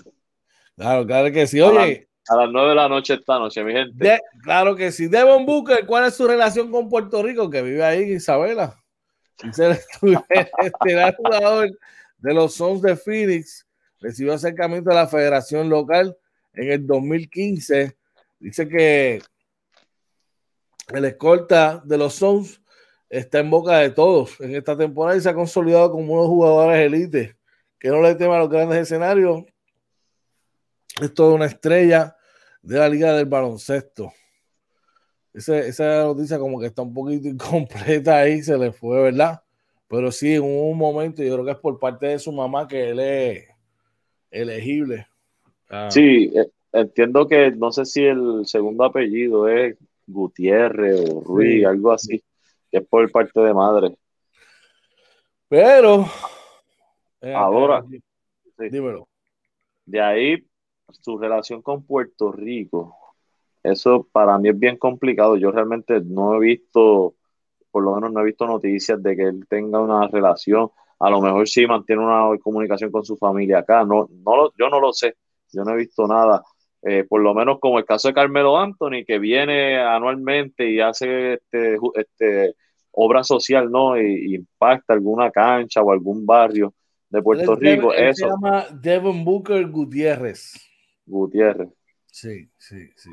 Claro, 0.76 1.06
claro 1.06 1.32
que 1.32 1.46
sí. 1.46 1.61
Oye. 1.61 2.09
A, 2.28 2.36
las 2.36 2.50
9 2.50 2.68
de 2.68 2.74
la 2.74 2.88
noche 2.88 3.14
esta 3.14 3.38
noche, 3.38 3.64
mi 3.64 3.72
gente. 3.72 4.20
claro 4.42 4.76
que 4.76 4.92
sí. 4.92 5.09
Devon 5.09 5.46
Booker, 5.46 5.86
¿cuál 5.86 6.06
es 6.06 6.14
su 6.14 6.26
relación 6.26 6.70
con 6.70 6.88
Puerto 6.88 7.22
Rico? 7.22 7.50
Que 7.50 7.62
vive 7.62 7.82
ahí, 7.82 8.12
Isabela. 8.12 8.76
Dice 9.42 9.70
este 10.30 11.14
jugador 11.16 11.70
de 12.18 12.34
los 12.34 12.54
Sons 12.54 12.82
de 12.82 12.96
Phoenix. 12.96 13.66
Recibió 14.00 14.34
acercamiento 14.34 14.90
de 14.90 14.96
la 14.96 15.09
federación 15.09 15.68
local 15.68 16.16
en 16.54 16.70
el 16.70 16.86
2015. 16.86 17.96
Dice 18.38 18.68
que 18.68 19.20
el 20.95 21.05
escolta 21.05 21.82
de 21.84 21.99
los 21.99 22.14
Suns 22.14 22.62
está 23.09 23.41
en 23.41 23.51
boca 23.51 23.78
de 23.78 23.91
todos 23.91 24.41
en 24.41 24.55
esta 24.55 24.76
temporada 24.76 25.16
y 25.16 25.20
se 25.20 25.28
ha 25.28 25.34
consolidado 25.34 25.91
como 25.91 26.14
unos 26.14 26.26
jugadores 26.26 26.78
elite 26.78 27.36
que 27.78 27.89
no 27.89 28.03
le 28.03 28.14
temen 28.14 28.36
a 28.36 28.41
los 28.41 28.51
grandes 28.51 28.78
escenarios. 28.78 29.45
Es 31.01 31.14
toda 31.14 31.34
una 31.34 31.47
estrella 31.47 32.16
de 32.61 32.78
la 32.78 32.89
liga 32.89 33.12
del 33.12 33.26
baloncesto. 33.26 34.12
esa 35.32 36.05
noticia 36.05 36.39
como 36.39 36.59
que 36.59 36.66
está 36.66 36.82
un 36.82 36.93
poquito 36.93 37.28
incompleta 37.28 38.18
ahí, 38.18 38.43
se 38.43 38.59
le 38.59 38.72
fue, 38.72 39.01
¿verdad? 39.01 39.43
Pero 39.86 40.11
sí, 40.11 40.34
en 40.34 40.43
un 40.43 40.76
momento, 40.76 41.22
yo 41.22 41.34
creo 41.34 41.45
que 41.45 41.53
es 41.53 41.59
por 41.59 41.78
parte 41.78 42.07
de 42.07 42.18
su 42.18 42.32
mamá 42.32 42.66
que 42.66 42.91
él 42.91 43.01
es 43.01 43.49
elegible. 44.30 45.07
Ah. 45.70 45.89
Sí, 45.91 46.30
eh, 46.34 46.51
entiendo 46.72 47.26
que 47.26 47.53
no 47.53 47.72
sé 47.72 47.84
si 47.86 48.05
el 48.05 48.43
segundo 48.45 48.84
apellido 48.84 49.49
es 49.49 49.76
Gutiérrez 50.09 51.11
o 51.11 51.20
Ruiz, 51.20 51.64
algo 51.64 51.92
así, 51.92 52.22
que 52.70 52.78
es 52.78 52.86
por 52.86 53.11
parte 53.12 53.40
de 53.40 53.54
madre. 53.54 53.96
Pero, 55.48 56.06
eh, 57.20 57.34
ahora, 57.34 57.84
dímelo. 58.59 59.09
De 59.84 60.00
ahí, 60.00 60.44
su 61.00 61.18
relación 61.18 61.62
con 61.62 61.84
Puerto 61.84 62.32
Rico, 62.32 62.94
eso 63.62 64.06
para 64.12 64.38
mí 64.38 64.48
es 64.48 64.59
bien 64.59 64.76
complicado. 64.76 65.36
Yo 65.36 65.50
realmente 65.50 66.00
no 66.00 66.34
he 66.34 66.40
visto, 66.40 67.14
por 67.70 67.82
lo 67.82 67.94
menos 67.94 68.12
no 68.12 68.20
he 68.20 68.24
visto 68.24 68.46
noticias 68.46 69.02
de 69.02 69.16
que 69.16 69.22
él 69.22 69.46
tenga 69.48 69.80
una 69.80 70.06
relación. 70.09 70.70
A 70.98 71.11
lo 71.11 71.20
mejor 71.20 71.48
sí 71.48 71.66
mantiene 71.66 72.02
una 72.02 72.36
comunicación 72.38 72.90
con 72.90 73.04
su 73.04 73.16
familia 73.16 73.59
acá. 73.59 73.84
No, 73.84 74.09
no, 74.11 74.50
yo 74.59 74.68
no 74.68 74.80
lo 74.80 74.92
sé. 74.92 75.16
Yo 75.52 75.64
no 75.64 75.72
he 75.72 75.76
visto 75.76 76.06
nada. 76.06 76.42
Eh, 76.83 77.05
por 77.09 77.20
lo 77.20 77.35
menos 77.35 77.59
como 77.59 77.79
el 77.79 77.85
caso 77.85 78.09
de 78.09 78.14
Carmelo 78.14 78.57
Anthony, 78.57 79.05
que 79.07 79.18
viene 79.18 79.79
anualmente 79.79 80.70
y 80.70 80.81
hace 80.81 81.35
este, 81.35 81.76
este 81.95 82.55
obra 82.93 83.24
social, 83.24 83.70
¿no? 83.70 84.01
Y, 84.01 84.37
impacta 84.37 84.93
alguna 84.93 85.31
cancha 85.31 85.83
o 85.83 85.91
algún 85.91 86.24
barrio 86.24 86.74
de 87.11 87.22
Puerto 87.22 87.57
Rico. 87.57 87.93
eso. 87.93 88.26
Se 88.26 88.31
llama 88.31 88.66
Devon 88.72 89.24
Booker 89.24 89.66
Gutiérrez. 89.68 90.55
Gutiérrez. 91.05 91.68
Sí, 92.07 92.49
sí, 92.57 92.91
sí. 92.97 93.11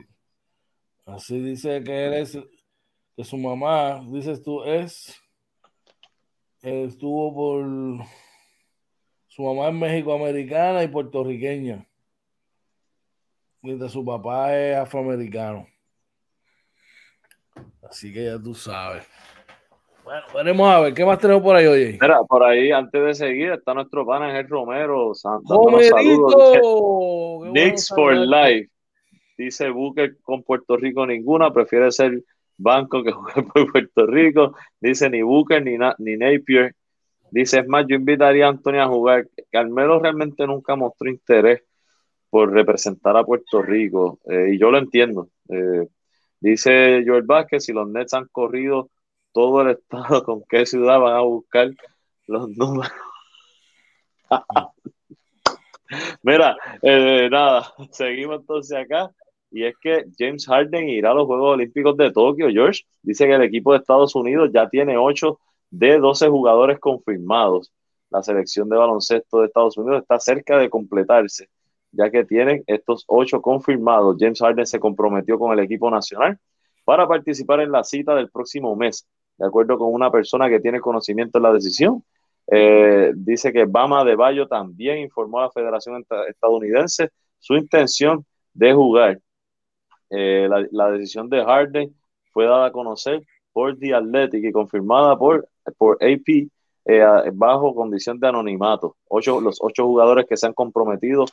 Así 1.06 1.40
dice 1.40 1.84
que 1.84 1.92
eres, 1.92 2.38
que 3.16 3.24
su 3.24 3.38
mamá, 3.38 4.04
dices 4.12 4.42
tú, 4.44 4.64
es, 4.64 5.16
estuvo 6.62 7.34
por, 7.34 8.06
su 9.28 9.44
mamá 9.44 9.70
es 9.70 9.76
México-americana 9.76 10.84
y 10.84 10.88
puertorriqueña 10.88 11.88
mientras 13.66 13.92
su 13.92 14.06
papá 14.06 14.56
es 14.56 14.78
afroamericano. 14.78 15.68
Así 17.90 18.14
que 18.14 18.26
ya 18.26 18.40
tú 18.40 18.54
sabes. 18.54 19.04
Bueno, 20.04 20.22
veremos 20.36 20.70
a 20.70 20.82
ver, 20.82 20.94
¿qué 20.94 21.04
más 21.04 21.18
tenemos 21.18 21.42
por 21.42 21.56
ahí, 21.56 21.66
oye? 21.66 21.98
Mira, 22.00 22.20
por 22.28 22.44
ahí, 22.44 22.72
antes 22.72 23.04
de 23.04 23.14
seguir, 23.16 23.52
está 23.54 23.74
nuestro 23.74 24.06
pan 24.06 24.22
Ángel 24.22 24.48
Romero. 24.48 25.14
¡Romerito! 25.50 27.40
Knicks 27.52 27.90
for 27.90 28.16
life. 28.16 28.70
Dice 29.36 29.70
Booker 29.70 30.18
con 30.22 30.44
Puerto 30.44 30.78
Rico 30.78 31.06
ninguna, 31.08 31.52
prefiere 31.52 31.92
ser 31.92 32.24
banco 32.58 33.04
que 33.04 33.12
jugar 33.12 33.46
por 33.48 33.72
Puerto 33.72 34.06
Rico. 34.06 34.56
Dice 34.80 35.10
ni 35.10 35.24
Booker 35.24 35.64
ni, 35.64 35.78
ni 35.98 36.18
Napier. 36.18 36.76
Dice, 37.32 37.60
es 37.60 37.68
más, 37.68 37.86
yo 37.88 37.96
invitaría 37.96 38.46
a 38.46 38.50
Antonio 38.50 38.84
a 38.84 38.88
jugar. 38.88 39.28
Carmelo 39.52 40.00
realmente 40.00 40.46
nunca 40.46 40.76
mostró 40.76 41.10
interés 41.10 41.64
por 42.30 42.52
representar 42.52 43.16
a 43.18 43.24
Puerto 43.24 43.62
Rico. 43.62 44.20
Eh, 44.26 44.52
y 44.54 44.60
yo 44.60 44.72
lo 44.72 44.78
entiendo. 44.78 45.30
Eh, 45.50 45.88
dice 46.40 47.04
Joel 47.06 47.24
Vázquez, 47.24 47.66
si 47.66 47.74
los 47.74 47.88
Nets 47.90 48.14
han 48.14 48.28
corrido 48.32 48.90
todo 49.32 49.62
el 49.62 49.72
estado, 49.72 50.24
¿con 50.24 50.44
qué 50.50 50.66
ciudad 50.66 51.00
van 51.00 51.16
a 51.16 51.22
buscar 51.22 51.70
los 52.28 52.50
números? 52.50 52.92
Mira, 56.24 56.58
eh, 56.82 57.30
nada, 57.30 57.74
seguimos 57.92 58.42
entonces 58.42 58.78
acá. 58.78 59.12
Y 59.52 59.64
es 59.64 59.76
que 59.80 60.06
James 60.18 60.46
Harden 60.48 60.90
irá 60.90 61.12
a 61.12 61.14
los 61.14 61.28
Juegos 61.28 61.54
Olímpicos 61.54 61.96
de 61.96 62.12
Tokio, 62.12 62.50
George. 62.50 62.82
Dice 63.02 63.26
que 63.28 63.36
el 63.36 63.44
equipo 63.44 63.72
de 63.72 63.80
Estados 63.80 64.16
Unidos 64.16 64.50
ya 64.54 64.68
tiene 64.68 64.98
8 64.98 65.40
de 65.70 66.00
12 66.00 66.28
jugadores 66.28 66.80
confirmados. 66.80 67.72
La 68.10 68.22
selección 68.22 68.68
de 68.70 68.78
baloncesto 68.78 69.40
de 69.40 69.48
Estados 69.48 69.78
Unidos 69.78 70.02
está 70.02 70.20
cerca 70.20 70.58
de 70.58 70.70
completarse 70.70 71.48
ya 71.98 72.10
que 72.10 72.26
tienen 72.26 72.64
estos 72.68 73.06
ocho 73.08 73.42
confirmados. 73.42 74.18
James 74.20 74.40
Harden 74.40 74.66
se 74.66 74.80
comprometió 74.80 75.40
con 75.40 75.52
el 75.52 75.60
equipo 75.64 75.90
nacional 75.90 76.38
para 76.84 77.08
participar 77.08 77.62
en 77.62 77.72
la 77.72 77.84
cita 77.84 78.16
del 78.16 78.30
próximo 78.30 78.76
mes, 78.76 79.08
de 79.38 79.48
acuerdo 79.48 79.78
con 79.78 79.94
una 79.94 80.12
persona 80.12 80.50
que 80.50 80.60
tiene 80.60 80.80
conocimiento 80.80 81.40
de 81.40 81.44
la 81.44 81.54
decisión. 81.54 82.04
Eh, 82.48 83.12
dice 83.16 83.52
que 83.52 83.66
Bama 83.66 84.04
de 84.04 84.16
Bayo 84.16 84.48
también 84.48 85.00
informó 85.00 85.40
a 85.40 85.44
la 85.44 85.52
Federación 85.52 86.06
Estadounidense 86.30 87.10
su 87.40 87.56
intención 87.56 88.26
de 88.54 88.74
jugar. 88.74 89.20
Eh, 90.12 90.48
la, 90.72 90.92
decisión 90.92 91.28
de 91.30 91.44
Harden 91.44 91.96
fue 92.32 92.46
dada 92.46 92.68
a 92.68 92.72
conocer 92.72 93.24
por 93.52 93.78
The 93.78 93.96
Athletic 93.96 94.46
y 94.46 94.52
confirmada 94.52 95.18
por, 95.18 95.50
por 95.78 95.96
AP 95.96 96.48
eh, 96.86 97.32
bajo 97.34 97.74
condición 97.74 98.20
de 98.20 98.28
anonimato. 98.28 98.96
Ocho, 99.08 99.42
los 99.42 99.58
ocho 99.62 99.86
jugadores 99.86 100.28
que 100.28 100.38
se 100.38 100.46
han 100.46 100.54
comprometido 100.54 101.26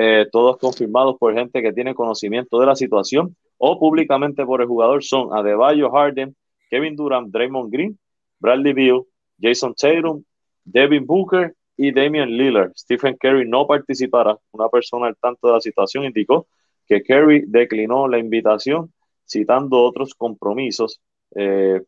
eh, 0.00 0.28
todos 0.30 0.58
confirmados 0.58 1.16
por 1.18 1.34
gente 1.34 1.60
que 1.60 1.72
tiene 1.72 1.92
conocimiento 1.92 2.60
de 2.60 2.66
la 2.66 2.76
situación 2.76 3.34
o 3.56 3.80
públicamente 3.80 4.46
por 4.46 4.60
el 4.60 4.68
jugador 4.68 5.02
son 5.02 5.36
Adebayo 5.36 5.90
Harden, 5.90 6.36
Kevin 6.70 6.94
Durant, 6.94 7.32
Draymond 7.32 7.72
Green, 7.72 7.98
Bradley 8.38 8.72
Beal, 8.74 9.02
Jason 9.42 9.74
Tatum, 9.74 10.22
Devin 10.62 11.04
Booker 11.04 11.52
y 11.76 11.90
Damian 11.90 12.28
Lillard. 12.30 12.70
Stephen 12.76 13.16
Curry 13.16 13.48
no 13.48 13.66
participará. 13.66 14.38
Una 14.52 14.68
persona 14.68 15.08
al 15.08 15.16
tanto 15.16 15.48
de 15.48 15.54
la 15.54 15.60
situación 15.60 16.04
indicó 16.04 16.46
que 16.86 17.02
Curry 17.02 17.46
declinó 17.48 18.06
la 18.06 18.18
invitación 18.18 18.92
citando 19.26 19.82
otros 19.82 20.14
compromisos. 20.14 21.00
Eh, 21.34 21.82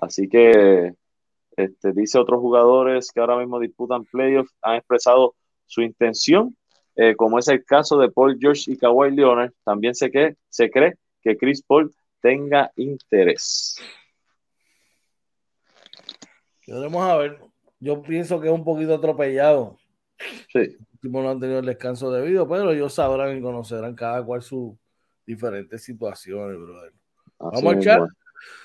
así 0.00 0.28
que 0.28 0.94
este, 1.56 1.92
dice 1.92 2.18
otros 2.18 2.40
jugadores 2.40 3.12
que 3.12 3.20
ahora 3.20 3.38
mismo 3.38 3.60
disputan 3.60 4.04
playoffs 4.04 4.52
han 4.62 4.78
expresado 4.78 5.36
su 5.66 5.82
intención 5.82 6.56
eh, 6.96 7.14
como 7.16 7.38
es 7.38 7.48
el 7.48 7.64
caso 7.64 7.98
de 7.98 8.10
Paul 8.10 8.38
George 8.40 8.72
y 8.72 8.76
Kawhi 8.76 9.10
Leonard, 9.10 9.52
también 9.64 9.94
se, 9.94 10.10
que, 10.10 10.36
se 10.48 10.70
cree 10.70 10.94
que 11.22 11.36
Chris 11.36 11.62
Paul 11.62 11.92
tenga 12.20 12.70
interés. 12.76 13.76
Vamos 16.66 17.02
a 17.02 17.16
ver. 17.16 17.38
Yo 17.80 18.02
pienso 18.02 18.40
que 18.40 18.46
es 18.46 18.52
un 18.52 18.64
poquito 18.64 18.94
atropellado. 18.94 19.76
Sí. 20.52 20.76
no 21.02 21.28
han 21.28 21.40
tenido 21.40 21.58
el 21.58 21.66
descanso 21.66 22.12
debido, 22.12 22.48
pero 22.48 22.70
ellos 22.70 22.94
sabrán 22.94 23.36
y 23.36 23.42
conocerán 23.42 23.94
cada 23.94 24.24
cual 24.24 24.40
sus 24.40 24.74
diferentes 25.26 25.82
situaciones, 25.82 26.58
brother. 26.58 26.92
Vamos 27.38 27.74
a 27.74 27.76
echar. 27.76 28.08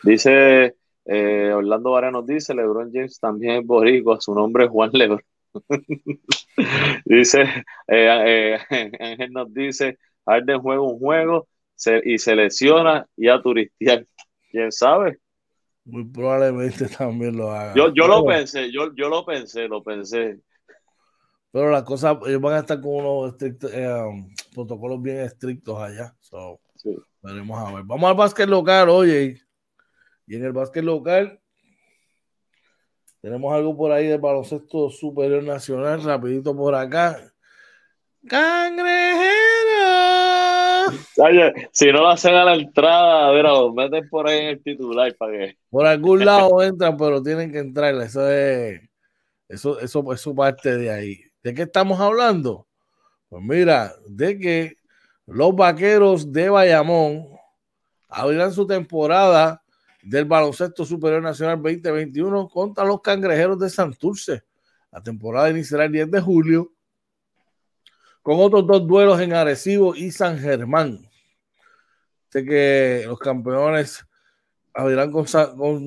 Dice 0.03 0.75
eh, 1.05 1.51
Orlando 1.53 1.91
Vara 1.91 2.11
nos 2.11 2.25
dice, 2.25 2.53
LeBron 2.53 2.91
James 2.91 3.19
también 3.19 3.61
es 3.61 3.65
boricua, 3.65 4.19
su 4.19 4.36
nombre 4.36 4.65
es 4.65 4.69
Juan 4.69 4.91
LeBron. 4.93 5.21
dice, 7.05 7.41
eh, 7.87 8.57
eh, 8.69 8.91
Ángel 8.99 9.31
nos 9.31 9.53
dice, 9.53 9.97
Arden 10.25 10.59
juega 10.59 10.81
un 10.81 10.99
juego 10.99 11.47
y 12.03 12.17
se 12.17 12.35
lesiona 12.35 13.07
y 13.15 13.29
a 13.29 13.41
turistear. 13.41 14.05
¿Quién 14.49 14.71
sabe? 14.71 15.19
Muy 15.85 16.03
probablemente 16.05 16.87
también 16.97 17.37
lo 17.37 17.51
haga. 17.51 17.73
Yo, 17.75 17.93
yo 17.93 18.07
lo 18.07 18.25
pensé, 18.25 18.71
yo, 18.71 18.93
yo 18.95 19.09
lo 19.09 19.25
pensé, 19.25 19.67
lo 19.67 19.83
pensé. 19.83 20.39
Pero 21.51 21.71
las 21.71 21.83
cosas, 21.83 22.17
ellos 22.25 22.41
van 22.41 22.55
a 22.55 22.59
estar 22.59 22.81
con 22.81 23.05
unos 23.05 23.35
eh, 23.41 23.87
um, 23.87 24.29
protocolos 24.53 25.01
bien 25.01 25.21
estrictos 25.21 25.79
allá. 25.79 26.13
Veremos 27.21 27.59
a 27.59 27.73
ver. 27.73 27.83
Vamos 27.85 28.09
al 28.09 28.15
básquet 28.15 28.49
local, 28.49 28.89
oye. 28.89 29.41
Y 30.27 30.35
en 30.35 30.43
el 30.43 30.51
básquet 30.51 30.83
local 30.83 31.39
tenemos 33.28 33.53
algo 33.53 33.75
por 33.75 33.91
ahí 33.91 34.07
del 34.07 34.21
baloncesto 34.21 34.89
superior 34.89 35.43
nacional, 35.43 36.01
rapidito 36.01 36.55
por 36.55 36.73
acá. 36.73 37.19
¡Cangrejero! 38.25 39.28
Oye, 41.17 41.53
si 41.73 41.88
no 41.88 42.03
lo 42.03 42.07
hacen 42.07 42.36
a 42.36 42.45
la 42.45 42.55
entrada, 42.55 43.28
a 43.28 43.32
ver, 43.32 43.45
meten 43.75 44.07
por 44.09 44.30
ahí 44.30 44.39
en 44.39 44.45
el 44.45 44.63
titular 44.63 45.13
para 45.17 45.32
que. 45.34 45.57
Por 45.69 45.86
algún 45.86 46.23
lado 46.23 46.63
entran, 46.63 46.95
pero 46.95 47.21
tienen 47.21 47.51
que 47.51 47.59
entrar. 47.59 47.93
Eso 47.95 48.32
es. 48.32 48.80
Eso, 49.49 49.78
eso, 49.82 50.13
eso 50.13 50.34
parte 50.34 50.78
de 50.78 50.89
ahí. 50.89 51.19
¿De 51.43 51.53
qué 51.53 51.63
estamos 51.63 51.99
hablando? 51.99 52.65
Pues 53.28 53.43
mira, 53.43 53.91
de 54.07 54.39
que 54.39 54.78
los 55.25 55.53
vaqueros 55.53 56.32
de 56.32 56.47
Bayamón 56.47 57.28
abrirán 58.07 58.53
su 58.53 58.65
temporada 58.65 59.61
del 60.07 60.23
Baloncesto 60.23 60.85
Superior 60.85 61.21
Nacional 61.21 61.61
2021 61.61 62.47
contra 62.47 62.85
los 62.85 63.01
cangrejeros 63.01 63.59
de 63.59 63.69
Santurce. 63.69 64.43
La 64.89 65.03
temporada 65.03 65.49
iniciará 65.49 65.83
el 65.83 65.91
10 65.91 66.11
de 66.11 66.21
julio 66.21 66.71
con 68.21 68.39
otros 68.39 68.65
dos 68.65 68.87
duelos 68.87 69.19
en 69.19 69.33
Arecibo 69.33 69.95
y 69.95 70.11
San 70.11 70.39
Germán. 70.39 70.99
Sé 72.29 72.45
que 72.45 73.03
los 73.05 73.19
campeones 73.19 74.05
abrirán 74.73 75.11
con, 75.11 75.25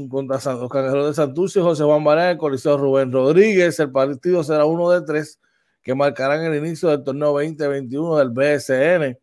contra 0.09 0.53
los 0.53 0.71
cangrejeros 0.71 1.07
de 1.09 1.15
Santurce, 1.15 1.61
José 1.63 1.85
Juan 1.85 2.05
Varela, 2.05 2.33
el 2.33 2.39
Coliseo 2.39 2.77
Rubén 2.77 3.11
Rodríguez. 3.11 3.81
El 3.81 3.91
partido 3.91 4.45
será 4.45 4.67
uno 4.67 4.91
de 4.91 5.01
tres 5.01 5.41
que 5.83 5.95
marcarán 5.95 6.43
el 6.45 6.63
inicio 6.63 6.91
del 6.91 7.03
torneo 7.03 7.33
2021 7.33 8.19
del 8.19 8.29
BSN 8.29 9.19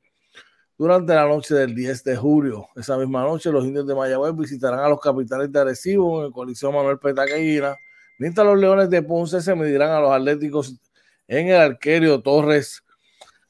durante 0.77 1.13
la 1.13 1.25
noche 1.25 1.55
del 1.55 1.73
10 1.73 2.03
de 2.03 2.15
julio. 2.15 2.69
Esa 2.75 2.97
misma 2.97 3.23
noche, 3.23 3.51
los 3.51 3.65
indios 3.65 3.87
de 3.87 3.95
Mayagüez 3.95 4.35
visitarán 4.35 4.79
a 4.79 4.89
los 4.89 4.99
capitanes 4.99 5.51
de 5.51 5.59
Arecibo 5.59 6.19
en 6.19 6.27
el 6.27 6.31
Coliseo 6.31 6.71
Manuel 6.71 6.99
Petaqueguina, 6.99 7.75
mientras 8.19 8.45
los 8.45 8.59
leones 8.59 8.89
de 8.89 9.01
Ponce 9.01 9.41
se 9.41 9.55
medirán 9.55 9.91
a 9.91 9.99
los 9.99 10.11
atléticos 10.11 10.79
en 11.27 11.47
el 11.47 11.59
arquerio 11.59 12.21
Torres 12.21 12.83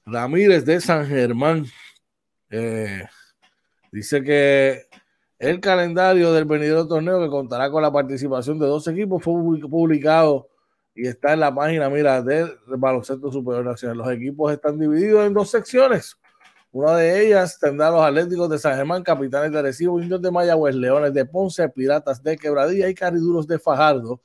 Ramírez 0.05 0.63
de 0.63 0.79
San 0.79 1.05
Germán. 1.05 1.65
Eh, 2.49 3.03
dice 3.91 4.23
que 4.23 4.85
el 5.37 5.59
calendario 5.59 6.31
del 6.31 6.45
venidero 6.45 6.87
torneo, 6.87 7.21
que 7.21 7.29
contará 7.29 7.69
con 7.69 7.81
la 7.81 7.91
participación 7.91 8.57
de 8.57 8.67
dos 8.67 8.87
equipos, 8.87 9.21
fue 9.21 9.33
publicado 9.69 10.49
y 10.95 11.07
está 11.07 11.33
en 11.33 11.41
la 11.41 11.53
página, 11.53 11.89
mira, 11.89 12.21
del 12.21 12.57
Baloncesto 12.65 13.31
Superior 13.31 13.65
Nacional. 13.65 13.97
Los 13.97 14.11
equipos 14.11 14.51
están 14.51 14.79
divididos 14.79 15.27
en 15.27 15.33
dos 15.33 15.51
secciones 15.51 16.17
una 16.77 16.95
de 16.95 17.25
ellas 17.25 17.57
tendrá 17.59 17.89
los 17.89 18.03
Atléticos 18.03 18.47
de 18.51 18.59
San 18.59 18.75
Germán, 18.75 19.01
Capitanes 19.01 19.51
de 19.51 19.57
Arecibo, 19.57 19.99
Indios 19.99 20.21
de 20.21 20.29
Mayagüez, 20.29 20.75
Leones 20.75 21.11
de 21.11 21.25
Ponce, 21.25 21.67
Piratas 21.69 22.21
de 22.21 22.37
Quebradilla 22.37 22.87
y 22.87 22.93
Cariduros 22.93 23.47
de 23.47 23.57
Fajardo. 23.57 24.21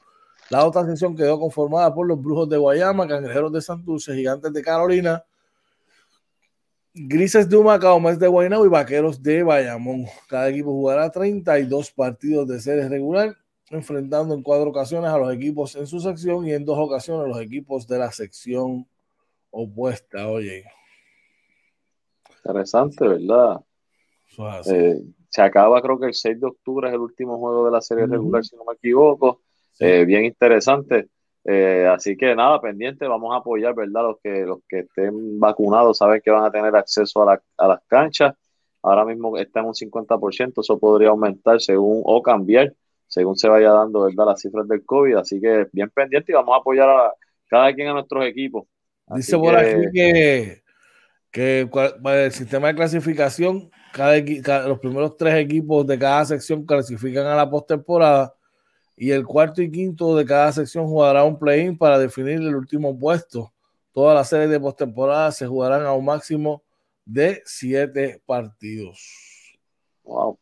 La 0.50 0.66
otra 0.66 0.84
sección 0.84 1.16
quedó 1.16 1.40
conformada 1.40 1.94
por 1.94 2.06
los 2.06 2.22
Brujos 2.22 2.50
de 2.50 2.58
Guayama, 2.58 3.08
Cangrejeros 3.08 3.50
de 3.54 3.62
Santurce, 3.62 4.14
Gigantes 4.14 4.52
de 4.52 4.60
Carolina, 4.60 5.24
Grises 6.92 7.48
de 7.48 7.56
Humacao, 7.56 7.98
Mes 7.98 8.18
de 8.18 8.28
Guaynabo 8.28 8.66
y 8.66 8.68
Vaqueros 8.68 9.22
de 9.22 9.42
Bayamón. 9.42 10.04
Cada 10.28 10.50
equipo 10.50 10.72
jugará 10.72 11.10
32 11.10 11.90
partidos 11.92 12.46
de 12.48 12.60
serie 12.60 12.86
regular, 12.86 13.34
enfrentando 13.70 14.34
en 14.34 14.42
cuatro 14.42 14.68
ocasiones 14.68 15.08
a 15.08 15.16
los 15.16 15.32
equipos 15.32 15.74
en 15.74 15.86
su 15.86 16.00
sección 16.00 16.46
y 16.46 16.52
en 16.52 16.66
dos 16.66 16.76
ocasiones 16.78 17.24
a 17.24 17.28
los 17.28 17.40
equipos 17.40 17.86
de 17.86 17.98
la 17.98 18.12
sección 18.12 18.86
opuesta. 19.50 20.28
Oye, 20.28 20.66
Interesante, 22.44 23.06
¿verdad? 23.06 23.60
Eh, 24.66 25.00
se 25.28 25.42
acaba, 25.42 25.80
creo 25.80 25.98
que 25.98 26.06
el 26.06 26.14
6 26.14 26.40
de 26.40 26.46
octubre 26.46 26.88
es 26.88 26.94
el 26.94 27.00
último 27.00 27.38
juego 27.38 27.66
de 27.66 27.70
la 27.70 27.80
serie 27.80 28.06
regular, 28.06 28.44
si 28.44 28.56
no 28.56 28.64
me 28.64 28.74
equivoco. 28.74 29.42
Eh, 29.78 30.04
bien 30.04 30.24
interesante. 30.24 31.08
Eh, 31.44 31.88
así 31.90 32.16
que 32.16 32.34
nada, 32.34 32.60
pendiente, 32.60 33.06
vamos 33.06 33.34
a 33.34 33.38
apoyar, 33.38 33.74
¿verdad? 33.74 34.02
Los 34.02 34.16
que, 34.22 34.42
los 34.44 34.58
que 34.68 34.80
estén 34.80 35.40
vacunados 35.40 35.98
saben 35.98 36.20
que 36.24 36.30
van 36.30 36.44
a 36.44 36.50
tener 36.50 36.74
acceso 36.76 37.28
a, 37.28 37.40
las 37.68 37.80
canchas. 37.86 38.34
Ahora 38.82 39.04
mismo 39.04 39.36
está 39.38 39.60
en 39.60 39.66
un 39.66 39.74
50%, 39.74 40.60
eso 40.60 40.78
podría 40.78 41.10
aumentar 41.10 41.60
según 41.60 42.02
o 42.04 42.20
cambiar 42.20 42.74
según 43.12 43.36
se 43.36 43.46
vaya 43.46 43.70
dando, 43.72 44.04
¿verdad? 44.04 44.24
Las 44.24 44.40
cifras 44.40 44.66
del 44.66 44.86
COVID. 44.86 45.16
Así 45.16 45.38
que 45.38 45.66
bien 45.70 45.90
pendiente 45.90 46.32
y 46.32 46.34
vamos 46.34 46.54
a 46.54 46.60
apoyar 46.60 46.88
a 46.88 47.12
cada 47.46 47.74
quien 47.74 47.88
a 47.88 47.92
nuestros 47.92 48.24
equipos. 48.24 48.64
Dice 49.14 49.36
por 49.36 49.54
aquí 49.54 49.82
que 49.92 50.61
que 51.32 51.68
el 52.04 52.32
sistema 52.32 52.68
de 52.68 52.74
clasificación, 52.74 53.70
cada, 53.92 54.68
los 54.68 54.78
primeros 54.78 55.16
tres 55.16 55.34
equipos 55.36 55.86
de 55.86 55.98
cada 55.98 56.26
sección 56.26 56.66
clasifican 56.66 57.26
a 57.26 57.34
la 57.34 57.48
postemporada 57.48 58.34
y 58.96 59.10
el 59.10 59.24
cuarto 59.24 59.62
y 59.62 59.70
quinto 59.70 60.14
de 60.14 60.26
cada 60.26 60.52
sección 60.52 60.86
jugará 60.86 61.24
un 61.24 61.38
play-in 61.38 61.76
para 61.76 61.98
definir 61.98 62.34
el 62.34 62.54
último 62.54 62.96
puesto. 62.98 63.50
Todas 63.92 64.14
las 64.14 64.28
series 64.28 64.50
de 64.50 64.60
postemporada 64.60 65.32
se 65.32 65.46
jugarán 65.46 65.86
a 65.86 65.94
un 65.94 66.04
máximo 66.04 66.62
de 67.06 67.42
siete 67.46 68.20
partidos. 68.26 69.58
Wow. 70.04 70.38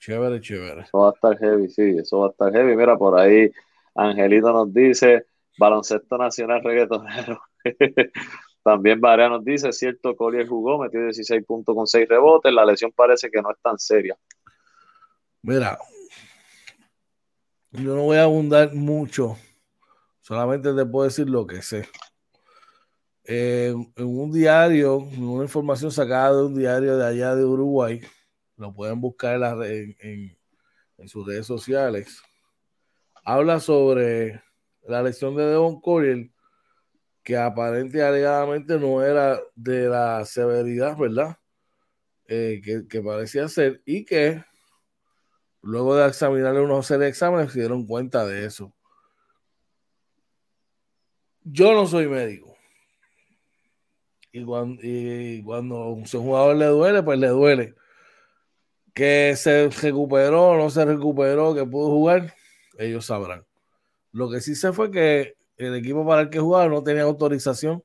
Chévere, 0.00 0.40
chévere. 0.40 0.80
Eso 0.82 0.98
va 0.98 1.10
a 1.10 1.12
estar 1.12 1.38
heavy, 1.38 1.68
sí, 1.68 1.96
eso 1.98 2.20
va 2.20 2.28
a 2.28 2.30
estar 2.30 2.50
heavy. 2.50 2.74
Mira, 2.76 2.96
por 2.96 3.20
ahí 3.20 3.52
Angelito 3.94 4.52
nos 4.52 4.72
dice, 4.72 5.26
baloncesto 5.58 6.16
nacional 6.16 6.62
reggaetonero. 6.64 7.42
También 8.62 9.00
Varea 9.00 9.28
nos 9.28 9.44
dice, 9.44 9.72
cierto, 9.72 10.14
Collier 10.14 10.46
jugó, 10.46 10.78
metió 10.78 11.02
16 11.02 11.44
puntos 11.44 11.74
con 11.74 11.86
6 11.86 12.08
rebotes, 12.08 12.52
la 12.52 12.64
lesión 12.64 12.92
parece 12.92 13.30
que 13.30 13.42
no 13.42 13.50
es 13.50 13.58
tan 13.60 13.78
seria. 13.78 14.16
Mira, 15.42 15.78
yo 17.72 17.96
no 17.96 18.02
voy 18.02 18.18
a 18.18 18.24
abundar 18.24 18.72
mucho, 18.74 19.36
solamente 20.20 20.72
te 20.72 20.86
puedo 20.86 21.04
decir 21.04 21.28
lo 21.28 21.46
que 21.46 21.62
sé. 21.62 21.88
en 23.24 23.92
un 23.96 24.30
diario, 24.30 24.96
una 24.96 25.42
información 25.42 25.90
sacada 25.90 26.36
de 26.36 26.44
un 26.44 26.54
diario 26.54 26.96
de 26.96 27.06
allá 27.06 27.34
de 27.34 27.44
Uruguay, 27.44 28.00
lo 28.56 28.72
pueden 28.72 29.00
buscar 29.00 29.42
en, 29.64 29.96
en 30.98 31.08
sus 31.08 31.26
redes 31.26 31.46
sociales, 31.46 32.22
habla 33.24 33.58
sobre 33.58 34.40
la 34.82 35.02
lesión 35.02 35.34
de 35.34 35.46
Devon 35.46 35.80
Collier 35.80 36.30
que 37.22 37.36
aparente 37.36 38.02
alegadamente 38.02 38.78
no 38.78 39.02
era 39.02 39.40
de 39.54 39.88
la 39.88 40.24
severidad, 40.24 40.96
¿verdad? 40.96 41.36
Eh, 42.26 42.62
que, 42.88 43.02
parecía 43.02 43.48
ser 43.48 43.82
y 43.84 44.04
que 44.04 44.42
luego 45.60 45.96
de 45.96 46.08
examinarle 46.08 46.60
unos 46.60 46.86
serie 46.86 47.08
exámenes 47.08 47.52
se 47.52 47.60
dieron 47.60 47.86
cuenta 47.86 48.26
de 48.26 48.46
eso. 48.46 48.72
Yo 51.44 51.74
no 51.74 51.86
soy 51.86 52.08
médico. 52.08 52.56
Y 54.32 54.44
cuando, 55.42 55.76
a 55.76 55.92
un 55.92 56.04
jugador 56.06 56.56
le 56.56 56.66
duele, 56.66 57.02
pues 57.02 57.18
le 57.18 57.28
duele. 57.28 57.74
Que 58.94 59.34
se 59.36 59.68
recuperó, 59.68 60.56
no 60.56 60.70
se 60.70 60.84
recuperó, 60.84 61.54
que 61.54 61.66
pudo 61.66 61.90
jugar, 61.90 62.34
ellos 62.78 63.06
sabrán. 63.06 63.44
Lo 64.12 64.30
que 64.30 64.40
sí 64.40 64.54
sé 64.54 64.72
fue 64.72 64.90
que 64.90 65.36
el 65.56 65.74
equipo 65.74 66.06
para 66.06 66.22
el 66.22 66.30
que 66.30 66.38
jugaba 66.38 66.68
no 66.68 66.82
tenía 66.82 67.02
autorización 67.02 67.82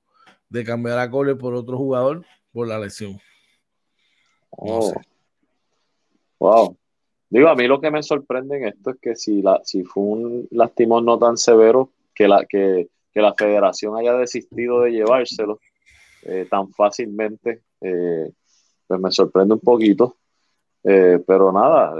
de 0.49 0.63
cambiar 0.63 0.99
a 0.99 1.09
Cole 1.09 1.35
por 1.35 1.53
otro 1.53 1.77
jugador 1.77 2.25
por 2.51 2.67
la 2.67 2.79
lesión. 2.79 3.19
Oh. 4.49 4.93
Wow. 6.39 6.77
Digo, 7.29 7.49
a 7.49 7.55
mí 7.55 7.67
lo 7.67 7.81
que 7.81 7.91
me 7.91 8.01
sorprende 8.01 8.57
en 8.57 8.67
esto 8.67 8.91
es 8.91 8.97
que 9.01 9.15
si, 9.15 9.41
la, 9.41 9.59
si 9.63 9.83
fue 9.83 10.03
un 10.03 10.47
lastimón 10.51 11.05
no 11.05 11.19
tan 11.19 11.37
severo, 11.37 11.91
que 12.15 12.27
la, 12.27 12.45
que, 12.45 12.89
la 13.13 13.33
federación 13.33 13.97
haya 13.97 14.13
desistido 14.13 14.81
de 14.81 14.91
llevárselo 14.91 15.59
eh, 16.23 16.47
tan 16.49 16.69
fácilmente, 16.71 17.63
eh, 17.81 18.31
pues 18.87 18.99
me 18.99 19.11
sorprende 19.11 19.55
un 19.55 19.59
poquito. 19.59 20.17
Eh, 20.83 21.21
pero 21.27 21.51
nada, 21.51 21.95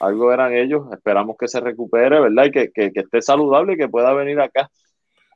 algo 0.00 0.32
eran 0.32 0.54
ellos. 0.54 0.86
Esperamos 0.92 1.36
que 1.38 1.48
se 1.48 1.60
recupere, 1.60 2.20
¿verdad? 2.20 2.44
Y 2.46 2.50
que, 2.50 2.72
que, 2.72 2.92
esté 2.94 3.20
saludable 3.20 3.74
y 3.74 3.76
que 3.76 3.88
pueda 3.88 4.14
venir 4.14 4.40
acá 4.40 4.70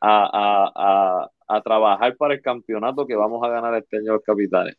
a, 0.09 1.62
trabajar 1.62 2.16
para 2.16 2.34
el 2.34 2.42
campeonato 2.42 3.07
que 3.07 3.14
vamos 3.14 3.42
a 3.44 3.48
ganar 3.48 3.74
este 3.76 3.98
año 3.98 4.14
los 4.14 4.22
capitanes. 4.22 4.76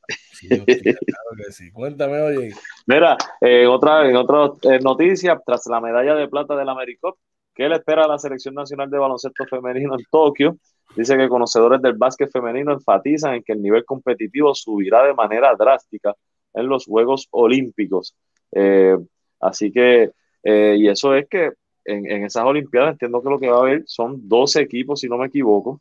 Cuéntame, 1.73 2.21
oye. 2.21 2.53
Mira, 2.85 3.17
en 3.41 3.67
otra, 3.67 4.09
en 4.09 4.15
otras 4.15 4.51
eh, 4.63 4.79
noticias, 4.83 5.39
tras 5.45 5.65
la 5.67 5.79
medalla 5.79 6.15
de 6.15 6.27
plata 6.27 6.55
del 6.55 6.67
AmeriCup, 6.67 7.15
¿qué 7.55 7.69
le 7.69 7.75
espera 7.75 8.03
a 8.03 8.07
la 8.07 8.19
selección 8.19 8.53
nacional 8.53 8.89
de 8.89 8.97
baloncesto 8.97 9.45
femenino 9.45 9.95
en 9.95 10.05
Tokio? 10.11 10.57
Dice 10.95 11.17
que 11.17 11.29
conocedores 11.29 11.81
del 11.81 11.93
básquet 11.93 12.29
femenino 12.29 12.73
enfatizan 12.73 13.35
en 13.35 13.43
que 13.43 13.53
el 13.53 13.61
nivel 13.61 13.85
competitivo 13.85 14.53
subirá 14.53 15.03
de 15.05 15.13
manera 15.13 15.55
drástica 15.55 16.15
en 16.53 16.67
los 16.67 16.85
Juegos 16.85 17.27
Olímpicos. 17.31 18.15
Eh, 18.51 18.97
así 19.39 19.71
que 19.71 20.11
Eh, 20.49 20.77
y 20.79 20.87
eso 20.87 21.13
es 21.13 21.27
que 21.27 21.51
en, 21.87 22.09
en, 22.11 22.25
esas 22.25 22.43
Olimpiadas 22.43 22.93
entiendo 22.93 23.21
que 23.21 23.29
lo 23.29 23.39
que 23.39 23.49
va 23.49 23.57
a 23.57 23.61
haber 23.61 23.83
son 23.87 24.27
12 24.27 24.61
equipos, 24.61 24.99
si 24.99 25.07
no 25.09 25.17
me 25.17 25.27
equivoco, 25.27 25.79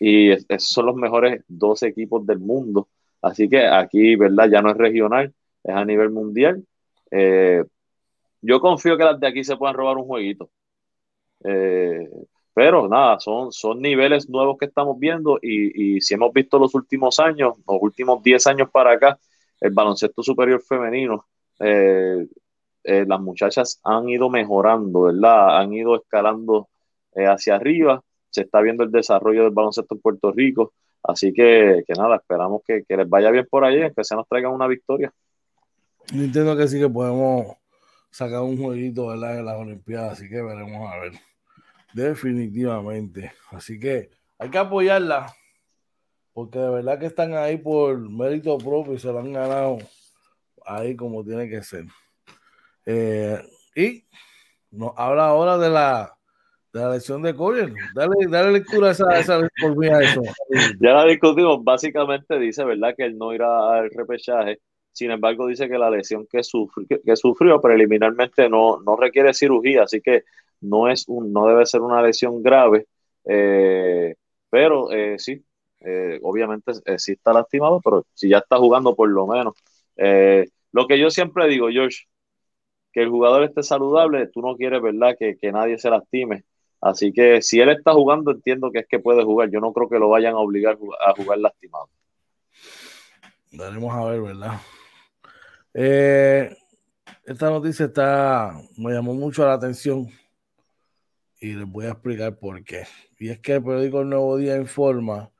y 0.00 0.30
esos 0.30 0.68
son 0.68 0.86
los 0.86 0.96
mejores 0.96 1.44
12 1.48 1.88
equipos 1.88 2.26
del 2.26 2.38
mundo. 2.40 2.88
Así 3.22 3.48
que 3.48 3.66
aquí, 3.66 4.16
¿verdad? 4.16 4.48
Ya 4.50 4.62
no 4.62 4.70
es 4.70 4.76
regional, 4.76 5.32
es 5.62 5.74
a 5.74 5.84
nivel 5.84 6.10
mundial. 6.10 6.64
Eh, 7.10 7.64
yo 8.42 8.60
confío 8.60 8.96
que 8.98 9.04
las 9.04 9.20
de 9.20 9.26
aquí 9.28 9.44
se 9.44 9.56
puedan 9.56 9.76
robar 9.76 9.96
un 9.96 10.04
jueguito. 10.04 10.50
Eh, 11.44 12.08
pero 12.54 12.88
nada, 12.88 13.18
son, 13.18 13.52
son 13.52 13.80
niveles 13.80 14.28
nuevos 14.28 14.58
que 14.58 14.66
estamos 14.66 14.98
viendo 14.98 15.38
y, 15.42 15.96
y, 15.96 16.00
si 16.00 16.14
hemos 16.14 16.32
visto 16.32 16.58
los 16.58 16.74
últimos 16.74 17.18
años, 17.18 17.56
los 17.66 17.78
últimos 17.80 18.22
10 18.22 18.46
años 18.46 18.70
para 18.70 18.92
acá, 18.92 19.18
el 19.60 19.72
baloncesto 19.72 20.22
superior 20.22 20.62
femenino, 20.62 21.26
eh, 21.60 22.26
eh, 22.84 23.04
las 23.06 23.20
muchachas 23.20 23.80
han 23.82 24.08
ido 24.08 24.30
mejorando, 24.30 25.02
¿verdad? 25.02 25.58
Han 25.58 25.72
ido 25.72 25.96
escalando 25.96 26.68
eh, 27.14 27.26
hacia 27.26 27.56
arriba, 27.56 28.02
se 28.30 28.42
está 28.42 28.60
viendo 28.60 28.84
el 28.84 28.90
desarrollo 28.90 29.44
del 29.44 29.52
baloncesto 29.52 29.94
en 29.94 30.00
Puerto 30.00 30.32
Rico, 30.32 30.72
así 31.02 31.32
que, 31.32 31.82
que 31.86 31.94
nada, 31.94 32.16
esperamos 32.16 32.62
que, 32.66 32.84
que, 32.84 32.96
les 32.96 33.08
vaya 33.08 33.30
bien 33.30 33.46
por 33.50 33.64
ahí, 33.64 33.90
que 33.92 34.04
se 34.04 34.14
nos 34.14 34.28
traigan 34.28 34.52
una 34.52 34.66
victoria. 34.66 35.12
Yo 36.12 36.22
entiendo 36.22 36.56
que 36.56 36.68
sí 36.68 36.78
que 36.78 36.88
podemos 36.88 37.56
sacar 38.10 38.42
un 38.42 38.56
jueguito, 38.56 39.08
¿verdad? 39.08 39.38
En 39.38 39.46
las 39.46 39.56
Olimpiadas, 39.56 40.12
así 40.12 40.28
que 40.28 40.40
veremos 40.42 40.92
a 40.92 40.98
ver. 40.98 41.12
Definitivamente. 41.94 43.32
Así 43.50 43.80
que 43.80 44.10
hay 44.38 44.50
que 44.50 44.58
apoyarla. 44.58 45.34
Porque 46.32 46.58
de 46.58 46.68
verdad 46.68 46.98
que 46.98 47.06
están 47.06 47.34
ahí 47.34 47.56
por 47.56 47.96
mérito 48.10 48.58
propio 48.58 48.94
y 48.94 48.98
se 48.98 49.06
lo 49.06 49.20
han 49.20 49.32
ganado 49.32 49.78
ahí 50.66 50.96
como 50.96 51.24
tiene 51.24 51.48
que 51.48 51.62
ser. 51.62 51.86
Eh, 52.86 53.40
y 53.74 54.04
nos 54.70 54.92
habla 54.96 55.28
ahora 55.28 55.58
de 55.58 55.70
la, 55.70 56.16
de 56.72 56.80
la 56.80 56.90
lección 56.90 57.22
de 57.22 57.34
Collier. 57.34 57.72
Dale, 57.94 58.14
dale 58.28 58.52
lectura 58.52 58.88
a 58.88 58.90
esa, 58.92 59.04
a 59.08 59.18
esa 59.18 59.38
eso. 59.38 60.22
Ya 60.80 60.92
la 60.92 61.04
discutimos. 61.04 61.62
Básicamente 61.62 62.38
dice, 62.38 62.64
¿verdad? 62.64 62.94
Que 62.96 63.04
él 63.04 63.16
no 63.16 63.32
irá 63.32 63.78
al 63.78 63.90
repechaje. 63.90 64.60
Sin 64.92 65.10
embargo, 65.10 65.46
dice 65.46 65.68
que 65.68 65.78
la 65.78 65.90
lesión 65.90 66.26
que, 66.30 66.44
sufrió, 66.44 66.86
que, 67.04 67.16
sufrió 67.16 67.60
preliminarmente 67.60 68.48
no, 68.48 68.80
no 68.80 68.96
requiere 68.96 69.34
cirugía. 69.34 69.84
Así 69.84 70.00
que 70.00 70.24
no, 70.60 70.88
es 70.88 71.04
un, 71.08 71.32
no 71.32 71.46
debe 71.46 71.66
ser 71.66 71.80
una 71.80 72.00
lesión 72.00 72.42
grave, 72.42 72.86
eh, 73.24 74.14
pero 74.50 74.92
eh, 74.92 75.16
sí, 75.18 75.44
obviamente 76.22 76.72
sí 76.96 77.12
está 77.12 77.32
lastimado, 77.32 77.80
pero 77.82 78.06
si 78.14 78.28
ya 78.28 78.38
está 78.38 78.56
jugando 78.56 78.94
por 78.94 79.10
lo 79.10 79.26
menos. 79.26 79.54
Lo 80.72 80.86
que 80.86 80.98
yo 80.98 81.10
siempre 81.10 81.46
digo, 81.48 81.68
George, 81.70 82.06
que 82.94 83.02
el 83.02 83.10
jugador 83.10 83.42
esté 83.42 83.64
saludable, 83.64 84.28
tú 84.28 84.40
no 84.40 84.56
quieres, 84.56 84.80
¿verdad?, 84.80 85.16
que, 85.18 85.36
que 85.36 85.50
nadie 85.50 85.76
se 85.78 85.90
lastime. 85.90 86.44
Así 86.80 87.12
que 87.12 87.42
si 87.42 87.60
él 87.60 87.70
está 87.70 87.92
jugando, 87.92 88.30
entiendo 88.30 88.70
que 88.70 88.80
es 88.80 88.86
que 88.86 89.00
puede 89.00 89.24
jugar. 89.24 89.50
Yo 89.50 89.58
no 89.58 89.72
creo 89.72 89.88
que 89.88 89.98
lo 89.98 90.08
vayan 90.10 90.34
a 90.34 90.38
obligar 90.38 90.78
a 91.04 91.12
jugar 91.12 91.38
lastimado. 91.38 91.88
Daremos 93.50 93.92
a 93.94 94.04
ver, 94.04 94.20
¿verdad? 94.20 94.60
Eh, 95.72 96.56
esta 97.24 97.50
noticia 97.50 97.86
está, 97.86 98.52
me 98.76 98.92
llamó 98.92 99.14
mucho 99.14 99.44
la 99.46 99.54
atención 99.54 100.08
y 101.40 101.54
les 101.54 101.66
voy 101.66 101.86
a 101.86 101.92
explicar 101.92 102.38
por 102.38 102.62
qué. 102.62 102.84
Y 103.18 103.30
es 103.30 103.40
que 103.40 103.54
el 103.54 103.64
periódico 103.64 104.02
El 104.02 104.10
Nuevo 104.10 104.36
Día 104.36 104.56
informa 104.56 105.30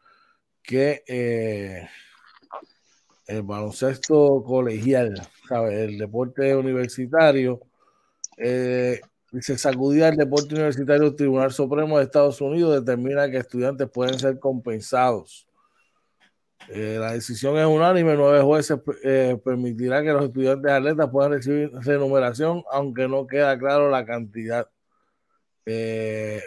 que 0.62 1.04
eh, 1.06 1.86
el 3.26 3.42
baloncesto 3.42 4.42
colegial, 4.44 5.14
¿sabe? 5.48 5.84
el 5.84 5.98
deporte 5.98 6.54
universitario, 6.54 7.60
eh, 8.36 9.00
se 9.40 9.58
sacudía 9.58 10.08
el 10.08 10.16
deporte 10.16 10.54
universitario, 10.54 11.06
el 11.06 11.16
Tribunal 11.16 11.52
Supremo 11.52 11.98
de 11.98 12.04
Estados 12.04 12.40
Unidos 12.40 12.84
determina 12.84 13.30
que 13.30 13.38
estudiantes 13.38 13.88
pueden 13.90 14.18
ser 14.18 14.38
compensados. 14.38 15.46
Eh, 16.68 16.96
la 16.98 17.12
decisión 17.12 17.58
es 17.58 17.66
unánime, 17.66 18.14
nueve 18.14 18.40
jueces 18.40 18.78
eh, 19.02 19.38
permitirá 19.44 20.02
que 20.02 20.12
los 20.12 20.24
estudiantes 20.24 20.70
atletas 20.70 21.10
puedan 21.10 21.32
recibir 21.32 21.70
remuneración, 21.74 22.62
aunque 22.70 23.06
no 23.06 23.26
queda 23.26 23.58
claro 23.58 23.90
la 23.90 24.04
cantidad. 24.06 24.68
Eh, 25.66 26.42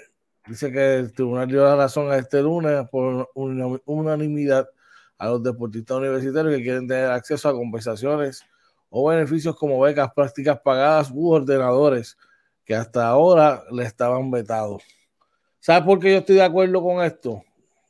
dice 0.48 0.72
que 0.72 0.96
el 0.96 1.14
tribunal 1.14 1.48
dio 1.48 1.64
la 1.64 1.76
razón 1.76 2.12
a 2.12 2.18
este 2.18 2.42
lunes 2.42 2.88
por 2.90 3.30
unanimidad 3.36 4.70
a 5.18 5.28
los 5.28 5.44
deportistas 5.44 5.98
universitarios 5.98 6.56
que 6.56 6.64
quieren 6.64 6.88
tener 6.88 7.12
acceso 7.12 7.50
a 7.50 7.54
compensaciones 7.54 8.44
o 8.90 9.10
beneficios 9.10 9.56
como 9.56 9.80
becas 9.80 10.12
prácticas 10.14 10.60
pagadas 10.60 11.12
u 11.12 11.30
ordenadores 11.30 12.18
que 12.64 12.76
hasta 12.76 13.08
ahora 13.08 13.64
le 13.72 13.84
estaban 13.84 14.30
vetados. 14.30 14.84
¿Sabes 15.60 15.84
por 15.84 16.00
qué 16.00 16.12
yo 16.12 16.18
estoy 16.20 16.36
de 16.36 16.44
acuerdo 16.44 16.82
con 16.82 17.04
esto? 17.04 17.44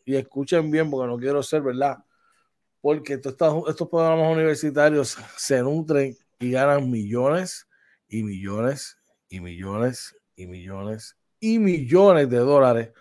Y 0.06 0.16
escuchen 0.16 0.72
bien 0.72 0.90
porque 0.90 1.08
no 1.08 1.18
quiero 1.18 1.44
ser, 1.44 1.62
¿verdad? 1.62 1.98
Porque 2.82 3.14
estos, 3.14 3.36
estos 3.68 3.90
programas 3.90 4.32
universitarios 4.32 5.18
se 5.36 5.62
nutren 5.62 6.16
y 6.40 6.52
ganan 6.52 6.90
millones 6.90 7.68
y 8.08 8.24
millones 8.24 8.98
y 9.30 9.42
millones 9.42 10.16
y 10.36 10.48
millones 10.48 11.18
y 11.40 11.60
millones 11.60 12.30
de 12.30 12.38
dólares 12.38 12.92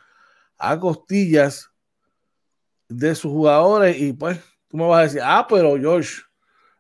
a 0.59 0.79
costillas 0.81 1.71
de 2.89 3.15
sus 3.15 3.33
jugadores 3.33 3.99
y 3.99 4.13
pues 4.13 4.41
tú 4.69 4.77
me 4.77 4.87
vas 4.87 4.99
a 4.99 5.03
decir, 5.03 5.21
ah, 5.25 5.47
pero 5.49 5.77
George, 5.77 6.23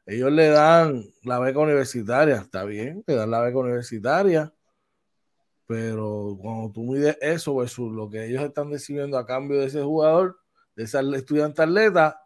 ellos 0.06 0.30
le 0.32 0.48
dan 0.48 1.04
la 1.24 1.38
beca 1.38 1.58
universitaria, 1.58 2.36
está 2.36 2.64
bien, 2.64 3.02
le 3.06 3.14
dan 3.14 3.30
la 3.30 3.40
beca 3.40 3.58
universitaria, 3.58 4.52
pero 5.66 6.36
cuando 6.40 6.70
tú 6.70 6.84
mides 6.84 7.18
eso 7.20 7.56
versus 7.56 7.92
lo 7.92 8.08
que 8.08 8.26
ellos 8.26 8.42
están 8.42 8.70
decidiendo 8.70 9.18
a 9.18 9.26
cambio 9.26 9.58
de 9.58 9.66
ese 9.66 9.82
jugador, 9.82 10.38
de 10.76 10.84
ese 10.84 11.00
estudiante 11.16 11.62
atleta, 11.62 12.20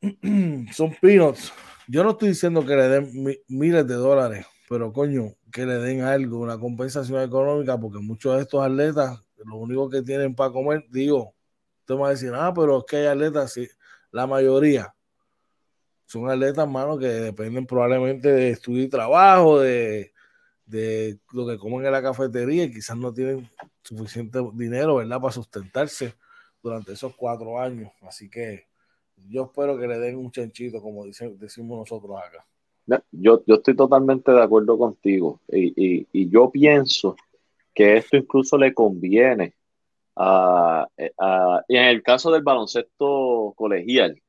son 0.72 0.94
peanuts. 1.00 1.52
Yo 1.88 2.04
no 2.04 2.10
estoy 2.10 2.30
diciendo 2.30 2.64
que 2.64 2.76
le 2.76 2.88
den 2.88 3.36
miles 3.48 3.86
de 3.86 3.94
dólares, 3.94 4.46
pero 4.68 4.92
coño, 4.92 5.34
que 5.52 5.66
le 5.66 5.74
den 5.74 6.02
algo, 6.02 6.38
una 6.38 6.58
compensación 6.58 7.20
económica, 7.20 7.78
porque 7.78 7.98
muchos 7.98 8.36
de 8.36 8.42
estos 8.42 8.64
atletas, 8.64 9.20
lo 9.44 9.56
único 9.56 9.90
que 9.90 10.02
tienen 10.02 10.34
para 10.36 10.52
comer, 10.52 10.84
digo, 10.90 11.34
usted 11.82 11.94
va 11.94 12.08
a 12.08 12.10
decir, 12.10 12.32
ah, 12.34 12.52
pero 12.54 12.78
es 12.78 12.84
que 12.84 12.96
hay 12.96 13.06
atletas, 13.06 13.52
sí, 13.52 13.68
la 14.10 14.26
mayoría 14.26 14.94
son 16.06 16.28
atletas, 16.28 16.68
mano, 16.68 16.98
que 16.98 17.06
dependen 17.06 17.66
probablemente 17.66 18.30
de 18.30 18.50
estudio 18.50 18.82
y 18.82 18.88
trabajo, 18.88 19.60
de, 19.60 20.12
de 20.66 21.18
lo 21.32 21.46
que 21.46 21.56
comen 21.56 21.86
en 21.86 21.92
la 21.92 22.02
cafetería 22.02 22.64
y 22.64 22.72
quizás 22.72 22.96
no 22.98 23.12
tienen 23.12 23.48
suficiente 23.82 24.38
dinero, 24.52 24.96
¿verdad?, 24.96 25.20
para 25.20 25.32
sustentarse 25.32 26.14
durante 26.62 26.92
esos 26.92 27.16
cuatro 27.16 27.58
años. 27.58 27.90
Así 28.02 28.28
que 28.28 28.66
yo 29.28 29.44
espero 29.44 29.78
que 29.78 29.88
le 29.88 29.98
den 29.98 30.18
un 30.18 30.30
chanchito, 30.30 30.82
como 30.82 31.06
dice, 31.06 31.30
decimos 31.38 31.78
nosotros 31.78 32.18
acá. 32.18 32.46
Yo, 33.10 33.42
yo 33.46 33.54
estoy 33.54 33.74
totalmente 33.74 34.32
de 34.32 34.42
acuerdo 34.42 34.76
contigo 34.76 35.40
y, 35.48 35.72
y, 35.76 36.08
y 36.12 36.28
yo 36.28 36.50
pienso 36.50 37.16
que 37.74 37.96
esto 37.96 38.18
incluso 38.18 38.58
le 38.58 38.74
conviene 38.74 39.54
a, 40.16 40.86
a, 41.18 41.62
en 41.68 41.84
el 41.84 42.02
caso 42.02 42.30
del 42.30 42.42
baloncesto 42.42 43.54
colegial 43.56 44.20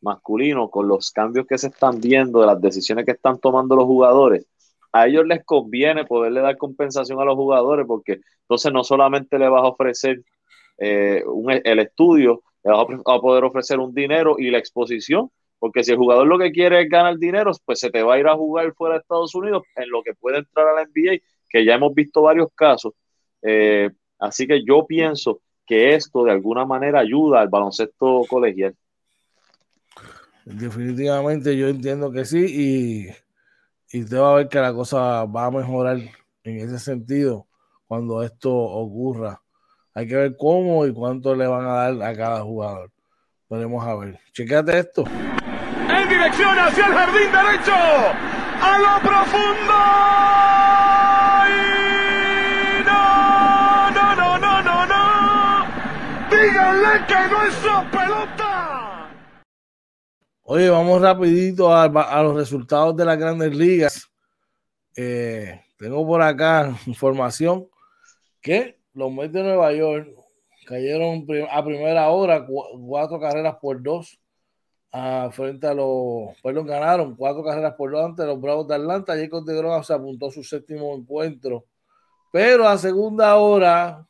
masculino, 0.00 0.68
con 0.70 0.88
los 0.88 1.10
cambios 1.12 1.46
que 1.46 1.58
se 1.58 1.68
están 1.68 2.00
viendo, 2.00 2.40
de 2.40 2.46
las 2.46 2.60
decisiones 2.60 3.04
que 3.04 3.12
están 3.12 3.38
tomando 3.38 3.76
los 3.76 3.84
jugadores, 3.84 4.46
a 4.92 5.06
ellos 5.06 5.26
les 5.26 5.44
conviene 5.44 6.04
poderle 6.04 6.40
dar 6.40 6.56
compensación 6.58 7.20
a 7.20 7.24
los 7.24 7.36
jugadores 7.36 7.86
porque 7.86 8.20
entonces 8.42 8.72
no 8.72 8.84
solamente 8.84 9.38
le 9.38 9.48
vas 9.48 9.62
a 9.62 9.68
ofrecer 9.68 10.22
eh, 10.78 11.22
un, 11.26 11.50
el 11.50 11.78
estudio, 11.78 12.42
le 12.64 12.72
vas 12.72 12.86
a, 13.06 13.14
a 13.14 13.20
poder 13.20 13.44
ofrecer 13.44 13.78
un 13.78 13.94
dinero 13.94 14.36
y 14.38 14.50
la 14.50 14.58
exposición, 14.58 15.30
porque 15.58 15.84
si 15.84 15.92
el 15.92 15.98
jugador 15.98 16.26
lo 16.26 16.38
que 16.38 16.52
quiere 16.52 16.82
es 16.82 16.88
ganar 16.88 17.16
dinero, 17.18 17.52
pues 17.64 17.80
se 17.80 17.90
te 17.90 18.02
va 18.02 18.14
a 18.14 18.18
ir 18.18 18.26
a 18.26 18.34
jugar 18.34 18.74
fuera 18.74 18.96
de 18.96 19.00
Estados 19.00 19.34
Unidos 19.34 19.62
en 19.76 19.88
lo 19.90 20.02
que 20.02 20.14
puede 20.14 20.38
entrar 20.38 20.66
a 20.68 20.74
la 20.74 20.82
NBA, 20.82 21.22
que 21.48 21.64
ya 21.64 21.74
hemos 21.74 21.94
visto 21.94 22.22
varios 22.22 22.48
casos. 22.54 22.92
Eh, 23.42 23.90
así 24.22 24.46
que 24.46 24.64
yo 24.64 24.86
pienso 24.86 25.40
que 25.66 25.94
esto 25.94 26.24
de 26.24 26.32
alguna 26.32 26.64
manera 26.64 27.00
ayuda 27.00 27.40
al 27.40 27.48
baloncesto 27.48 28.22
colegial. 28.28 28.74
Definitivamente 30.44 31.56
yo 31.56 31.68
entiendo 31.68 32.10
que 32.10 32.24
sí 32.24 33.14
y, 33.90 33.96
y 33.96 34.04
te 34.04 34.16
va 34.16 34.32
a 34.32 34.36
ver 34.36 34.48
que 34.48 34.58
la 34.58 34.72
cosa 34.72 35.24
va 35.24 35.46
a 35.46 35.50
mejorar 35.50 35.98
en 36.44 36.56
ese 36.56 36.78
sentido 36.78 37.46
cuando 37.86 38.22
esto 38.22 38.52
ocurra. 38.52 39.40
Hay 39.94 40.08
que 40.08 40.16
ver 40.16 40.36
cómo 40.36 40.86
y 40.86 40.92
cuánto 40.92 41.34
le 41.34 41.46
van 41.46 41.66
a 41.66 41.72
dar 41.72 42.02
a 42.02 42.16
cada 42.16 42.40
jugador. 42.42 42.90
Podemos 43.46 43.86
a 43.86 43.94
ver. 43.94 44.18
Chequéate 44.32 44.78
esto 44.78 45.04
en 45.88 46.08
dirección 46.08 46.58
hacia 46.58 46.86
el 46.86 46.92
jardín 46.92 47.32
derecho, 47.32 47.72
a 47.72 48.78
lo 48.78 49.08
profundo. 49.08 49.72
Díganle 57.02 57.06
que 57.06 57.34
no 57.34 57.44
es 57.44 57.54
su 57.54 57.90
pelota. 57.90 59.10
Oye, 60.42 60.68
vamos 60.68 61.00
rapidito 61.00 61.72
a, 61.72 61.88
los 62.22 62.36
resultados 62.36 62.96
de 62.96 63.04
las 63.04 63.18
grandes 63.18 63.54
ligas. 63.54 64.10
eh, 64.96 65.60
tengo 65.78 66.06
por 66.06 66.22
acá 66.22 66.76
información 66.86 67.68
que 68.40 68.78
los 68.92 69.10
Mets 69.10 69.32
de 69.32 69.42
Nueva 69.42 69.72
York 69.72 70.08
cayeron 70.66 71.26
a 71.50 71.64
primera 71.64 72.08
hora 72.10 72.46
cuatro 72.46 73.18
carreras 73.18 73.56
por 73.60 73.82
dos 73.82 74.18
a, 74.92 75.30
frente 75.32 75.66
a 75.66 75.74
los, 75.74 76.38
perdón, 76.42 76.66
ganaron 76.66 77.16
cuatro 77.16 77.42
carreras 77.42 77.74
por 77.74 77.90
dos 77.90 78.04
ante 78.04 78.26
los 78.26 78.40
Bravos 78.40 78.68
de 78.68 78.74
Atlanta. 78.74 79.16
Jacob 79.16 79.44
de 79.44 79.56
Grom 79.56 79.82
se 79.82 79.94
apuntó 79.94 80.30
su 80.30 80.44
séptimo 80.44 80.94
encuentro, 80.94 81.64
pero 82.30 82.68
a 82.68 82.76
segunda 82.76 83.36
hora 83.36 84.06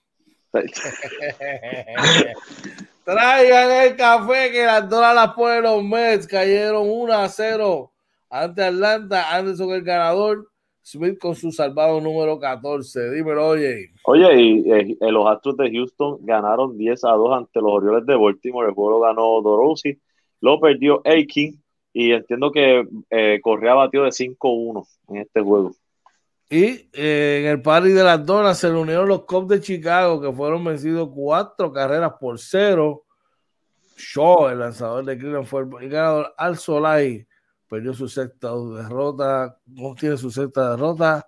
traigan 3.04 3.70
el 3.70 3.96
café 3.96 4.52
que 4.52 4.64
las 4.64 4.88
dólares 4.88 5.16
las 5.16 5.34
ponen 5.34 5.62
los 5.62 5.82
Mets, 5.82 6.26
cayeron 6.26 6.88
1 6.88 7.12
a 7.12 7.28
0 7.28 7.92
ante 8.28 8.62
Atlanta, 8.62 9.34
Anderson 9.34 9.70
el 9.70 9.82
ganador 9.82 10.52
Smith 10.82 11.18
con 11.18 11.34
su 11.34 11.52
salvado 11.52 12.00
número 12.00 12.38
14. 12.38 13.10
Dímelo, 13.10 13.48
oye. 13.48 13.90
Oye, 14.04 14.40
y, 14.40 14.70
eh, 14.70 14.96
los 15.00 15.26
Astros 15.26 15.56
de 15.56 15.70
Houston 15.70 16.18
ganaron 16.22 16.76
10 16.76 17.04
a 17.04 17.12
2 17.12 17.36
ante 17.36 17.60
los 17.60 17.72
Orioles 17.72 18.04
de 18.04 18.16
Baltimore. 18.16 18.68
El 18.68 18.74
juego 18.74 19.00
ganó 19.00 19.40
Dorothy. 19.40 19.98
Lo 20.40 20.60
perdió 20.60 21.00
Aiken. 21.04 21.62
Y 21.94 22.12
entiendo 22.12 22.50
que 22.50 22.86
eh, 23.10 23.40
Correa 23.42 23.74
batió 23.74 24.02
de 24.02 24.12
5-1 24.12 24.86
en 25.08 25.16
este 25.18 25.40
juego. 25.40 25.72
Y 26.52 26.90
eh, 26.92 27.44
en 27.44 27.50
el 27.50 27.62
party 27.62 27.92
de 27.92 28.04
las 28.04 28.26
donas 28.26 28.58
se 28.58 28.68
reunieron 28.68 29.08
los 29.08 29.24
Cubs 29.24 29.48
de 29.48 29.58
Chicago, 29.58 30.20
que 30.20 30.30
fueron 30.30 30.62
vencidos 30.62 31.08
cuatro 31.14 31.72
carreras 31.72 32.12
por 32.20 32.38
cero. 32.38 33.04
Shaw, 33.96 34.50
el 34.50 34.58
lanzador 34.58 35.02
de 35.06 35.16
Cleveland, 35.16 35.46
fue 35.46 35.62
el 35.80 35.88
ganador 35.88 36.34
al 36.36 36.58
Solai 36.58 37.26
perdió 37.70 37.94
su 37.94 38.06
sexta 38.06 38.50
derrota, 38.54 39.56
tiene 39.98 40.18
su 40.18 40.30
sexta 40.30 40.72
derrota 40.72 41.26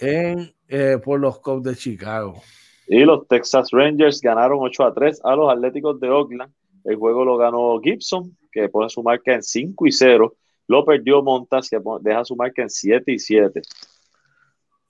eh, 0.00 0.98
por 1.04 1.20
los 1.20 1.38
Cubs 1.38 1.62
de 1.62 1.76
Chicago. 1.76 2.42
Y 2.88 3.04
los 3.04 3.28
Texas 3.28 3.68
Rangers 3.70 4.20
ganaron 4.20 4.58
8 4.60 4.84
a 4.84 4.92
3 4.92 5.20
a 5.22 5.36
los 5.36 5.52
Atléticos 5.52 6.00
de 6.00 6.10
Oakland. 6.10 6.52
El 6.82 6.96
juego 6.96 7.24
lo 7.24 7.36
ganó 7.36 7.80
Gibson, 7.80 8.36
que 8.50 8.68
pone 8.68 8.88
su 8.88 9.00
marca 9.00 9.32
en 9.32 9.44
5 9.44 9.86
y 9.86 9.92
0. 9.92 10.34
Lo 10.66 10.84
perdió 10.84 11.22
Montas, 11.22 11.70
que 11.70 11.78
deja 12.00 12.24
su 12.24 12.34
marca 12.34 12.62
en 12.62 12.70
7 12.70 13.12
y 13.12 13.20
7. 13.20 13.62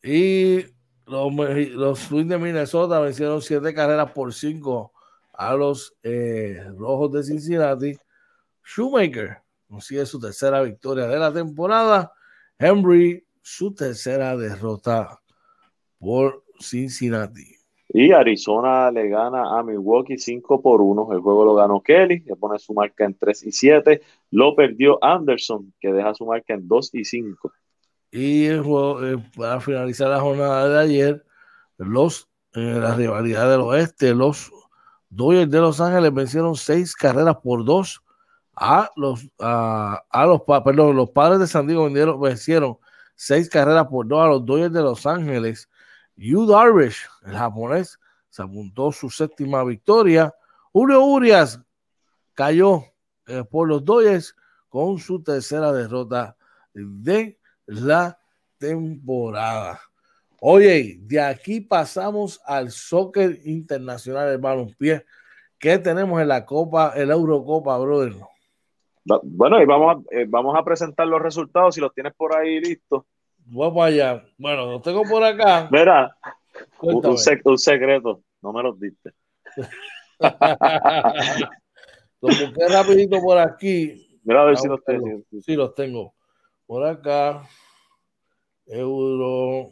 Y 0.02 0.64
los, 1.06 1.32
los 1.72 2.08
Twins 2.08 2.28
de 2.28 2.38
Minnesota 2.38 3.00
vencieron 3.00 3.42
7 3.42 3.74
carreras 3.74 4.12
por 4.12 4.32
5 4.32 4.92
a 5.32 5.54
los 5.54 5.96
eh, 6.02 6.62
Rojos 6.76 7.12
de 7.12 7.22
Cincinnati. 7.22 7.96
Shoemaker 8.64 9.38
consigue 9.68 10.06
su 10.06 10.20
tercera 10.20 10.62
victoria 10.62 11.06
de 11.06 11.18
la 11.18 11.32
temporada. 11.32 12.12
Henry, 12.58 13.24
su 13.42 13.74
tercera 13.74 14.36
derrota 14.36 15.18
por 15.98 16.44
Cincinnati. 16.58 17.56
Y 17.92 18.12
Arizona 18.12 18.90
le 18.90 19.08
gana 19.08 19.58
a 19.58 19.62
Milwaukee 19.64 20.16
5 20.16 20.62
por 20.62 20.80
1. 20.80 21.12
El 21.12 21.20
juego 21.20 21.44
lo 21.44 21.54
ganó 21.54 21.80
Kelly, 21.80 22.22
que 22.22 22.36
pone 22.36 22.58
su 22.58 22.72
marca 22.72 23.04
en 23.04 23.14
3 23.14 23.42
y 23.44 23.52
7. 23.52 24.00
Lo 24.30 24.54
perdió 24.54 25.02
Anderson, 25.02 25.72
que 25.80 25.92
deja 25.92 26.14
su 26.14 26.24
marca 26.24 26.54
en 26.54 26.68
2 26.68 26.94
y 26.94 27.04
5. 27.04 27.52
Y 28.10 28.46
eh, 28.46 28.62
para 29.36 29.60
finalizar 29.60 30.08
la 30.08 30.20
jornada 30.20 30.68
de 30.68 30.78
ayer, 30.80 31.26
los 31.78 32.28
en 32.52 32.80
la 32.80 32.94
rivalidad 32.94 33.48
del 33.48 33.60
oeste, 33.60 34.14
los 34.14 34.50
Dodgers 35.08 35.50
de 35.50 35.60
Los 35.60 35.80
Ángeles 35.80 36.12
vencieron 36.12 36.56
6 36.56 36.96
carreras 36.96 37.36
por 37.42 37.64
2 37.64 38.02
a 38.60 38.90
los, 38.94 39.26
a, 39.38 40.26
los, 40.26 40.42
perdón, 40.62 40.94
los 40.94 41.10
padres 41.10 41.40
de 41.40 41.46
San 41.46 41.66
Diego 41.66 41.88
vencieron 42.18 42.78
seis 43.16 43.48
carreras 43.48 43.86
por 43.86 44.06
dos 44.06 44.20
a 44.20 44.26
los 44.26 44.44
Dodgers 44.44 44.72
de 44.72 44.82
Los 44.82 45.06
Ángeles. 45.06 45.68
Yu 46.14 46.46
Darvish, 46.46 47.08
el 47.24 47.36
japonés, 47.36 47.98
se 48.28 48.42
apuntó 48.42 48.92
su 48.92 49.08
séptima 49.08 49.64
victoria. 49.64 50.34
Julio 50.72 51.02
Urias 51.02 51.58
cayó 52.34 52.84
eh, 53.26 53.44
por 53.50 53.66
los 53.66 53.82
Dodgers 53.82 54.36
con 54.68 54.98
su 54.98 55.22
tercera 55.22 55.72
derrota 55.72 56.36
de 56.74 57.39
la 57.70 58.18
temporada. 58.58 59.80
Oye, 60.40 60.96
de 61.00 61.20
aquí 61.20 61.60
pasamos 61.60 62.40
al 62.44 62.70
soccer 62.70 63.38
internacional, 63.44 64.28
hermano. 64.28 64.66
Pie. 64.78 65.04
¿Qué 65.58 65.78
tenemos 65.78 66.20
en 66.20 66.28
la 66.28 66.44
Copa, 66.44 66.92
el 66.96 67.10
Eurocopa, 67.10 67.78
brother? 67.78 68.14
Bueno, 69.22 69.60
y 69.62 69.66
vamos 69.66 69.96
a, 69.96 70.16
eh, 70.16 70.26
vamos 70.28 70.56
a 70.58 70.64
presentar 70.64 71.06
los 71.06 71.20
resultados 71.20 71.74
si 71.74 71.80
los 71.80 71.92
tienes 71.94 72.14
por 72.14 72.36
ahí 72.36 72.60
listos. 72.60 73.04
Vamos 73.46 73.84
allá. 73.84 74.24
Bueno, 74.38 74.66
los 74.66 74.82
tengo 74.82 75.02
por 75.04 75.22
acá. 75.22 75.68
Mira, 75.70 76.16
un, 76.80 77.18
secreto, 77.58 78.22
no 78.42 78.52
me 78.52 78.62
los 78.62 78.80
diste. 78.80 79.12
los 82.20 82.40
busqué 82.40 82.68
rapidito 82.68 83.20
por 83.20 83.38
aquí. 83.38 84.20
Mira 84.24 84.42
a 84.42 84.46
ver 84.46 84.56
si 84.56 84.68
los 84.68 84.82
tengo. 84.84 85.22
Sí, 85.42 85.54
los 85.54 85.74
tengo. 85.74 86.14
Por 86.70 86.86
acá. 86.86 87.48
Euro 88.64 89.70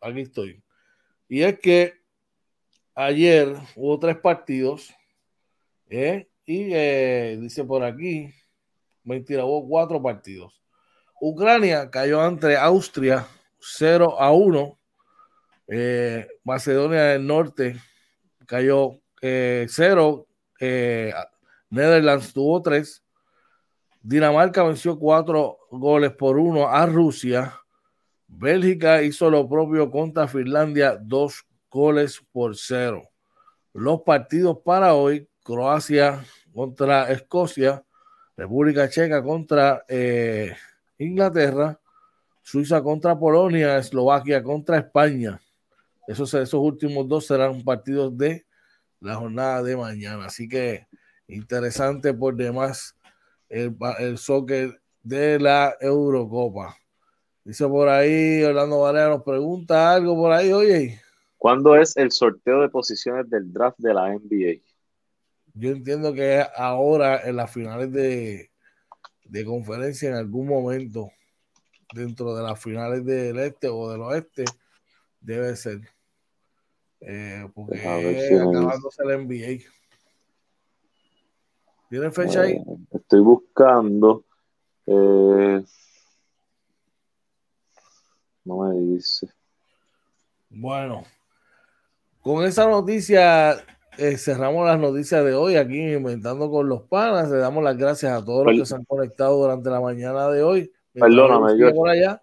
Aquí 0.00 0.20
estoy. 0.20 0.62
Y 1.28 1.42
es 1.42 1.58
que 1.58 1.94
ayer 2.94 3.56
hubo 3.74 3.98
tres 3.98 4.16
partidos. 4.18 4.94
¿eh? 5.90 6.28
Y 6.44 6.72
eh, 6.72 7.36
dice 7.40 7.64
por 7.64 7.82
aquí 7.82 8.32
mentira, 9.02 9.44
hubo 9.44 9.66
cuatro 9.68 10.00
partidos. 10.00 10.62
Ucrania 11.20 11.90
cayó 11.90 12.20
ante 12.20 12.56
Austria 12.56 13.26
0 13.58 14.20
a 14.20 14.30
1. 14.30 14.78
Eh, 15.66 16.28
Macedonia 16.44 17.02
del 17.06 17.26
Norte 17.26 17.74
cayó 18.46 19.00
0. 19.20 20.28
Eh, 20.60 21.10
eh, 21.10 21.14
Netherlands 21.70 22.32
tuvo 22.32 22.62
3. 22.62 23.02
Dinamarca 24.08 24.62
venció 24.62 25.00
4 25.00 25.58
goles 25.72 26.12
por 26.12 26.38
1 26.38 26.68
a 26.68 26.86
Rusia. 26.86 27.60
Bélgica 28.28 29.02
hizo 29.02 29.28
lo 29.28 29.48
propio 29.48 29.90
contra 29.90 30.28
Finlandia, 30.28 30.96
2 30.96 31.44
goles 31.68 32.22
por 32.30 32.56
0. 32.56 33.02
Los 33.72 34.02
partidos 34.02 34.58
para 34.64 34.94
hoy, 34.94 35.28
Croacia 35.42 36.24
contra 36.54 37.10
Escocia, 37.10 37.84
República 38.36 38.88
Checa 38.88 39.24
contra 39.24 39.84
eh, 39.88 40.54
Inglaterra, 40.98 41.80
Suiza 42.42 42.80
contra 42.80 43.18
Polonia, 43.18 43.76
Eslovaquia 43.76 44.40
contra 44.40 44.78
España. 44.78 45.40
Esos, 46.06 46.32
esos 46.34 46.60
últimos 46.60 47.08
dos 47.08 47.26
serán 47.26 47.60
partidos 47.64 48.16
de 48.16 48.46
la 49.00 49.16
jornada 49.16 49.64
de 49.64 49.76
mañana. 49.76 50.26
Así 50.26 50.48
que 50.48 50.86
interesante 51.26 52.14
por 52.14 52.36
demás 52.36 52.96
el, 53.48 53.76
el 53.98 54.18
soccer 54.18 54.80
de 55.02 55.38
la 55.38 55.76
Eurocopa. 55.80 56.76
Dice 57.44 57.66
por 57.68 57.88
ahí, 57.88 58.42
Orlando 58.42 58.80
Varela 58.80 59.10
nos 59.10 59.22
pregunta 59.22 59.94
algo 59.94 60.16
por 60.16 60.32
ahí, 60.32 60.52
oye. 60.52 61.00
¿Cuándo 61.36 61.76
es 61.76 61.96
el 61.96 62.10
sorteo 62.10 62.60
de 62.62 62.68
posiciones 62.68 63.30
del 63.30 63.52
draft 63.52 63.78
de 63.78 63.94
la 63.94 64.08
NBA? 64.08 64.62
Yo 65.54 65.70
entiendo 65.70 66.12
que 66.12 66.44
ahora 66.56 67.20
en 67.22 67.36
las 67.36 67.52
finales 67.52 67.92
de, 67.92 68.50
conferencia, 69.44 70.08
en 70.08 70.16
algún 70.16 70.48
momento, 70.48 71.08
dentro 71.94 72.34
de 72.34 72.42
las 72.42 72.60
finales 72.60 73.04
del 73.04 73.38
este 73.38 73.68
o 73.68 73.92
del 73.92 74.00
oeste, 74.00 74.44
debe 75.20 75.54
ser. 75.54 75.80
Eh, 77.00 77.48
porque 77.54 77.78
acabándose 77.78 79.02
el 79.04 79.24
NBA. 79.24 79.64
¿Tiene 81.88 82.10
fecha 82.10 82.42
ahí? 82.42 82.60
Estoy 82.92 83.20
buscando. 83.20 84.24
Eh, 84.86 85.62
no 88.44 88.58
me 88.58 88.80
dice. 88.80 89.28
Bueno, 90.50 91.04
con 92.20 92.44
esa 92.44 92.68
noticia 92.68 93.52
eh, 93.98 94.16
cerramos 94.16 94.66
las 94.66 94.78
noticias 94.78 95.24
de 95.24 95.34
hoy 95.34 95.56
aquí 95.56 95.94
Inventando 95.94 96.50
con 96.50 96.68
los 96.68 96.82
Panas. 96.82 97.30
Le 97.30 97.38
damos 97.38 97.62
las 97.62 97.76
gracias 97.76 98.12
a 98.12 98.24
todos 98.24 98.46
los 98.46 98.58
que 98.58 98.66
se 98.66 98.74
han 98.74 98.84
conectado 98.84 99.38
durante 99.38 99.70
la 99.70 99.80
mañana 99.80 100.28
de 100.28 100.42
hoy. 100.42 100.72
Perdóname, 100.92 101.58
yo. 101.58 101.72
Por 101.72 101.88
allá. 101.88 102.22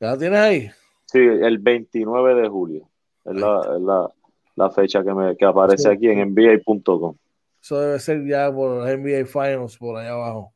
¿Ya 0.00 0.10
la 0.10 0.18
tienes 0.18 0.38
ahí? 0.38 0.70
Sí, 1.06 1.18
el 1.18 1.58
29 1.58 2.42
de 2.42 2.48
julio. 2.48 2.88
Es 3.24 3.34
la, 3.36 4.10
la, 4.56 4.70
fecha 4.70 5.02
que, 5.02 5.14
me, 5.14 5.36
que 5.36 5.44
aparece 5.44 5.88
aquí 5.90 6.08
en 6.08 6.34
NBA.com. 6.34 7.16
Eso 7.64 7.80
debe 7.80 7.98
ser 7.98 8.26
ya 8.26 8.52
por 8.52 8.76
los 8.76 8.86
NBA 8.86 9.24
Finals 9.24 9.78
por 9.78 9.96
allá 9.96 10.10
abajo. 10.12 10.52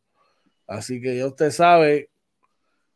Así 0.67 1.01
que 1.01 1.17
ya 1.17 1.27
usted 1.27 1.51
sabe. 1.51 2.11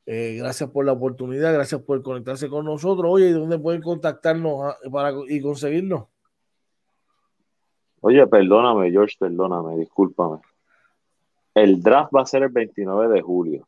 Eh, 0.05 0.37
gracias 0.39 0.69
por 0.69 0.85
la 0.85 0.93
oportunidad, 0.93 1.55
gracias 1.55 1.81
por 1.81 2.03
conectarse 2.03 2.51
con 2.51 2.67
nosotros. 2.67 3.11
Oye, 3.11 3.31
¿y 3.31 3.33
dónde 3.33 3.59
pueden 3.59 3.81
contactarnos 3.81 4.65
ah, 4.65 4.77
para, 4.93 5.15
y 5.29 5.41
conseguirnos? 5.41 6.09
Oye, 8.03 8.27
perdóname, 8.27 8.91
George, 8.91 9.17
perdóname, 9.19 9.79
discúlpame. 9.79 10.41
El 11.55 11.81
draft 11.81 12.15
va 12.15 12.21
a 12.21 12.27
ser 12.27 12.43
el 12.43 12.51
29 12.51 13.15
de 13.15 13.23
julio. 13.23 13.67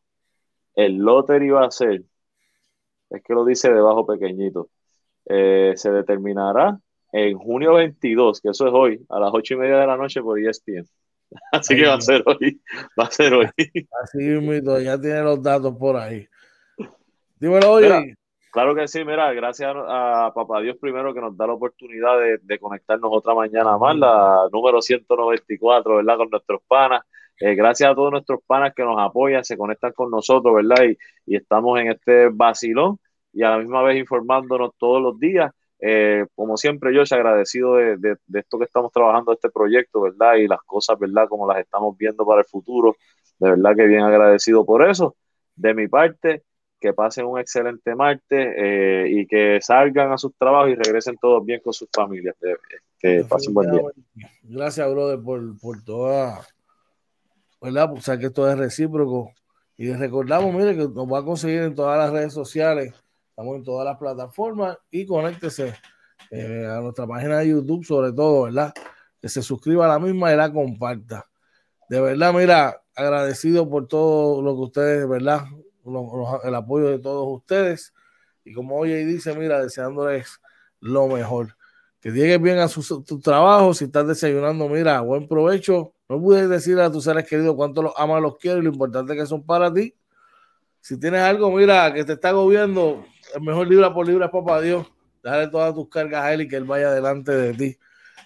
El 0.75 0.97
lottery 0.97 1.49
va 1.49 1.65
a 1.65 1.71
ser 1.71 2.03
es 3.09 3.23
que 3.23 3.33
lo 3.33 3.45
dice 3.45 3.73
debajo 3.73 4.05
pequeñito. 4.05 4.69
Eh, 5.25 5.73
se 5.75 5.89
determinará 5.89 6.79
en 7.11 7.37
junio 7.37 7.73
22, 7.75 8.41
que 8.41 8.49
eso 8.49 8.67
es 8.67 8.73
hoy, 8.73 9.05
a 9.09 9.19
las 9.19 9.31
ocho 9.33 9.53
y 9.53 9.57
media 9.57 9.77
de 9.77 9.87
la 9.87 9.97
noche 9.97 10.21
por 10.21 10.39
ESPN. 10.39 10.85
Así 11.51 11.75
que 11.75 11.85
va 11.85 11.95
a 11.95 12.01
ser 12.01 12.23
hoy. 12.25 12.61
Va 12.99 13.05
a 13.05 13.11
ser 13.11 13.33
hoy. 13.33 13.47
Así 14.03 14.17
mismo, 14.17 14.79
ya 14.79 14.99
tiene 14.99 15.21
los 15.21 15.41
datos 15.41 15.75
por 15.77 15.95
ahí. 15.95 16.27
Dímelo, 17.39 17.71
oye. 17.71 18.15
claro 18.51 18.73
que 18.75 18.87
sí, 18.87 19.03
mira, 19.03 19.33
gracias 19.33 19.73
a, 19.75 20.31
Papá 20.33 20.61
Dios 20.61 20.77
primero 20.79 21.13
que 21.13 21.21
nos 21.21 21.35
da 21.35 21.47
la 21.47 21.53
oportunidad 21.53 22.17
de, 22.41 22.59
conectarnos 22.59 23.11
otra 23.13 23.33
mañana 23.33 23.77
más, 23.77 23.95
la 23.97 24.47
número 24.51 24.81
194, 24.81 25.97
¿verdad? 25.97 26.17
Con 26.17 26.29
nuestros 26.29 26.61
panas. 26.67 27.03
Eh, 27.37 27.53
gracias 27.53 27.91
a 27.91 27.95
todos 27.95 28.11
nuestros 28.11 28.39
panas 28.47 28.73
que 28.73 28.83
nos 28.83 28.97
apoyan, 28.97 29.43
se 29.43 29.57
conectan 29.57 29.91
con 29.91 30.09
nosotros, 30.09 30.55
¿verdad? 30.55 30.85
Y, 30.85 30.97
y 31.33 31.35
estamos 31.35 31.77
en 31.79 31.91
este 31.91 32.29
vacilón 32.29 32.97
y 33.33 33.43
a 33.43 33.49
la 33.49 33.57
misma 33.57 33.83
vez 33.83 33.97
informándonos 33.97 34.71
todos 34.77 35.01
los 35.01 35.19
días. 35.19 35.51
Eh, 35.87 36.25
como 36.33 36.57
siempre, 36.57 36.91
yo 36.95 37.03
agradecido 37.03 37.75
de, 37.75 37.97
de, 37.97 38.39
esto 38.39 38.57
que 38.57 38.63
estamos 38.63 38.91
trabajando, 38.91 39.31
este 39.31 39.51
proyecto, 39.51 40.01
¿verdad? 40.01 40.33
Y 40.33 40.47
las 40.47 40.63
cosas, 40.65 40.97
¿verdad? 40.97 41.27
Como 41.29 41.47
las 41.47 41.59
estamos 41.59 41.95
viendo 41.95 42.25
para 42.25 42.41
el 42.41 42.47
futuro. 42.47 42.95
De 43.37 43.51
verdad 43.51 43.75
que 43.75 43.85
bien 43.85 44.01
agradecido 44.01 44.65
por 44.65 44.89
eso. 44.89 45.15
De 45.55 45.75
mi 45.75 45.87
parte, 45.87 46.41
que 46.79 46.91
pasen 46.93 47.27
un 47.27 47.39
excelente 47.39 47.93
martes 47.93 48.55
eh, 48.57 49.05
y 49.11 49.27
que 49.27 49.59
salgan 49.61 50.11
a 50.11 50.17
sus 50.17 50.35
trabajos 50.35 50.71
y 50.71 50.75
regresen 50.75 51.17
todos 51.21 51.45
bien 51.45 51.61
con 51.63 51.71
sus 51.71 51.87
familias. 51.93 52.35
que 52.97 53.23
pasen 53.29 53.53
buen 53.53 53.69
día. 53.69 53.81
Gracias, 54.41 54.89
brother, 54.89 55.19
por, 55.19 55.59
por 55.59 55.83
toda, 55.83 56.47
¿verdad? 57.61 57.93
O 57.93 58.01
sea, 58.01 58.17
que 58.17 58.25
esto 58.25 58.49
es 58.49 58.57
recíproco. 58.57 59.33
Y 59.77 59.93
recordamos, 59.93 60.51
mire, 60.51 60.75
que 60.75 60.87
nos 60.87 61.05
va 61.05 61.19
a 61.19 61.25
conseguir 61.25 61.61
en 61.61 61.75
todas 61.75 61.99
las 61.99 62.11
redes 62.11 62.33
sociales 62.33 63.04
Estamos 63.37 63.57
en 63.57 63.63
todas 63.65 63.83
las 63.83 63.97
plataformas 63.97 64.77
y 64.89 65.05
conéctese 65.05 65.73
eh, 66.31 66.65
a 66.71 66.79
nuestra 66.79 67.05
página 67.05 67.39
de 67.39 67.49
YouTube, 67.49 67.83
sobre 67.83 68.13
todo, 68.13 68.43
¿verdad? 68.43 68.73
Que 69.19 69.27
se 69.27 69.41
suscriba 69.41 69.83
a 69.83 69.89
la 69.89 69.99
misma 69.99 70.31
y 70.31 70.37
la 70.37 70.53
comparta. 70.53 71.29
De 71.89 71.99
verdad, 71.99 72.33
mira, 72.33 72.81
agradecido 72.95 73.69
por 73.69 73.89
todo 73.89 74.41
lo 74.41 74.55
que 74.55 74.61
ustedes, 74.61 75.09
¿verdad? 75.09 75.41
el 76.45 76.55
apoyo 76.55 76.87
de 76.87 76.99
todos 76.99 77.27
ustedes. 77.27 77.93
Y 78.45 78.53
como 78.53 78.77
hoy 78.77 79.03
dice, 79.03 79.35
mira, 79.35 79.61
deseándoles 79.61 80.39
lo 80.79 81.09
mejor. 81.09 81.57
Que 81.99 82.11
lleguen 82.11 82.41
bien 82.41 82.59
a 82.59 82.69
su, 82.69 83.03
tu 83.03 83.19
trabajo. 83.19 83.73
Si 83.73 83.83
estás 83.83 84.07
desayunando, 84.07 84.69
mira, 84.69 85.01
buen 85.01 85.27
provecho. 85.27 85.93
No 86.07 86.21
puedes 86.21 86.47
decir 86.47 86.79
a 86.79 86.89
tus 86.89 87.03
seres 87.03 87.27
queridos 87.27 87.57
cuánto 87.57 87.81
los 87.81 87.93
amas, 87.97 88.21
los 88.21 88.37
quiero 88.37 88.59
y 88.59 88.61
lo 88.61 88.69
importante 88.69 89.13
que 89.13 89.25
son 89.25 89.45
para 89.45 89.73
ti. 89.73 89.93
Si 90.79 90.97
tienes 90.97 91.19
algo, 91.19 91.51
mira, 91.51 91.93
que 91.93 92.05
te 92.05 92.13
está 92.13 92.29
agobiando, 92.29 93.03
el 93.35 93.41
mejor 93.41 93.67
libra 93.67 93.93
por 93.93 94.07
libra 94.07 94.27
es 94.27 94.31
papá 94.31 94.61
Dios. 94.61 94.87
Dale 95.21 95.47
todas 95.47 95.73
tus 95.73 95.89
cargas 95.89 96.23
a 96.23 96.33
él 96.33 96.41
y 96.41 96.47
que 96.47 96.55
él 96.55 96.63
vaya 96.63 96.91
delante 96.91 97.31
de 97.31 97.53
ti. 97.53 97.77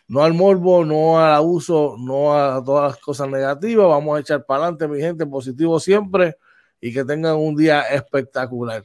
No 0.07 0.23
al 0.23 0.33
morbo, 0.33 0.85
no 0.85 1.19
al 1.19 1.33
abuso, 1.33 1.95
no 1.99 2.33
a 2.33 2.63
todas 2.63 2.91
las 2.91 3.01
cosas 3.01 3.29
negativas. 3.29 3.87
Vamos 3.87 4.17
a 4.17 4.21
echar 4.21 4.45
para 4.45 4.63
adelante, 4.63 4.87
mi 4.87 4.99
gente, 4.99 5.25
positivo 5.25 5.79
siempre 5.79 6.35
y 6.81 6.93
que 6.93 7.03
tengan 7.03 7.35
un 7.37 7.55
día 7.55 7.81
espectacular. 7.81 8.83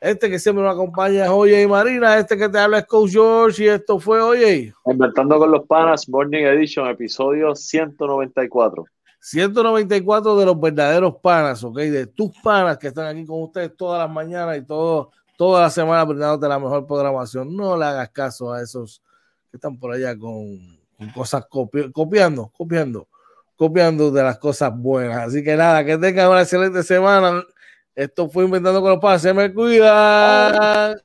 Este 0.00 0.28
que 0.28 0.38
siempre 0.38 0.62
nos 0.62 0.74
acompaña 0.74 1.24
es 1.24 1.30
Oye 1.30 1.62
y 1.62 1.66
Marina. 1.66 2.18
Este 2.18 2.36
que 2.36 2.48
te 2.48 2.58
habla 2.58 2.78
es 2.78 2.86
Coach 2.86 3.12
George 3.12 3.64
y 3.64 3.68
esto 3.68 3.98
fue 3.98 4.20
Oye. 4.20 4.72
Inventando 4.86 5.38
con 5.38 5.50
los 5.50 5.66
Panas, 5.66 6.08
Morning 6.08 6.42
Edition, 6.42 6.86
episodio 6.88 7.54
194. 7.54 8.84
194 9.20 10.36
de 10.36 10.44
los 10.44 10.60
verdaderos 10.60 11.16
panas, 11.22 11.64
¿ok? 11.64 11.76
De 11.78 12.06
tus 12.06 12.30
panas 12.42 12.76
que 12.76 12.88
están 12.88 13.06
aquí 13.06 13.24
con 13.24 13.42
ustedes 13.42 13.74
todas 13.74 13.98
las 14.06 14.14
mañanas 14.14 14.58
y 14.58 14.66
todo 14.66 15.12
toda 15.36 15.62
la 15.62 15.70
semana 15.70 16.04
brindándote 16.04 16.48
la 16.48 16.58
mejor 16.58 16.86
programación. 16.86 17.56
No 17.56 17.76
le 17.76 17.84
hagas 17.84 18.10
caso 18.10 18.52
a 18.52 18.62
esos 18.62 19.02
que 19.50 19.56
están 19.56 19.78
por 19.78 19.92
allá 19.92 20.16
con, 20.18 20.78
cosas 21.14 21.46
copiando, 21.92 22.48
copiando, 22.48 23.08
copiando 23.56 24.10
de 24.10 24.22
las 24.22 24.38
cosas 24.38 24.72
buenas. 24.74 25.28
Así 25.28 25.42
que 25.42 25.56
nada, 25.56 25.84
que 25.84 25.98
tengan 25.98 26.30
una 26.30 26.42
excelente 26.42 26.82
semana. 26.82 27.42
Esto 27.94 28.28
fue 28.28 28.44
Inventando 28.44 28.80
con 28.80 28.90
los 28.90 29.00
Padres. 29.00 29.22
Se 29.22 29.32
me 29.32 29.52
cuidan. 29.52 30.96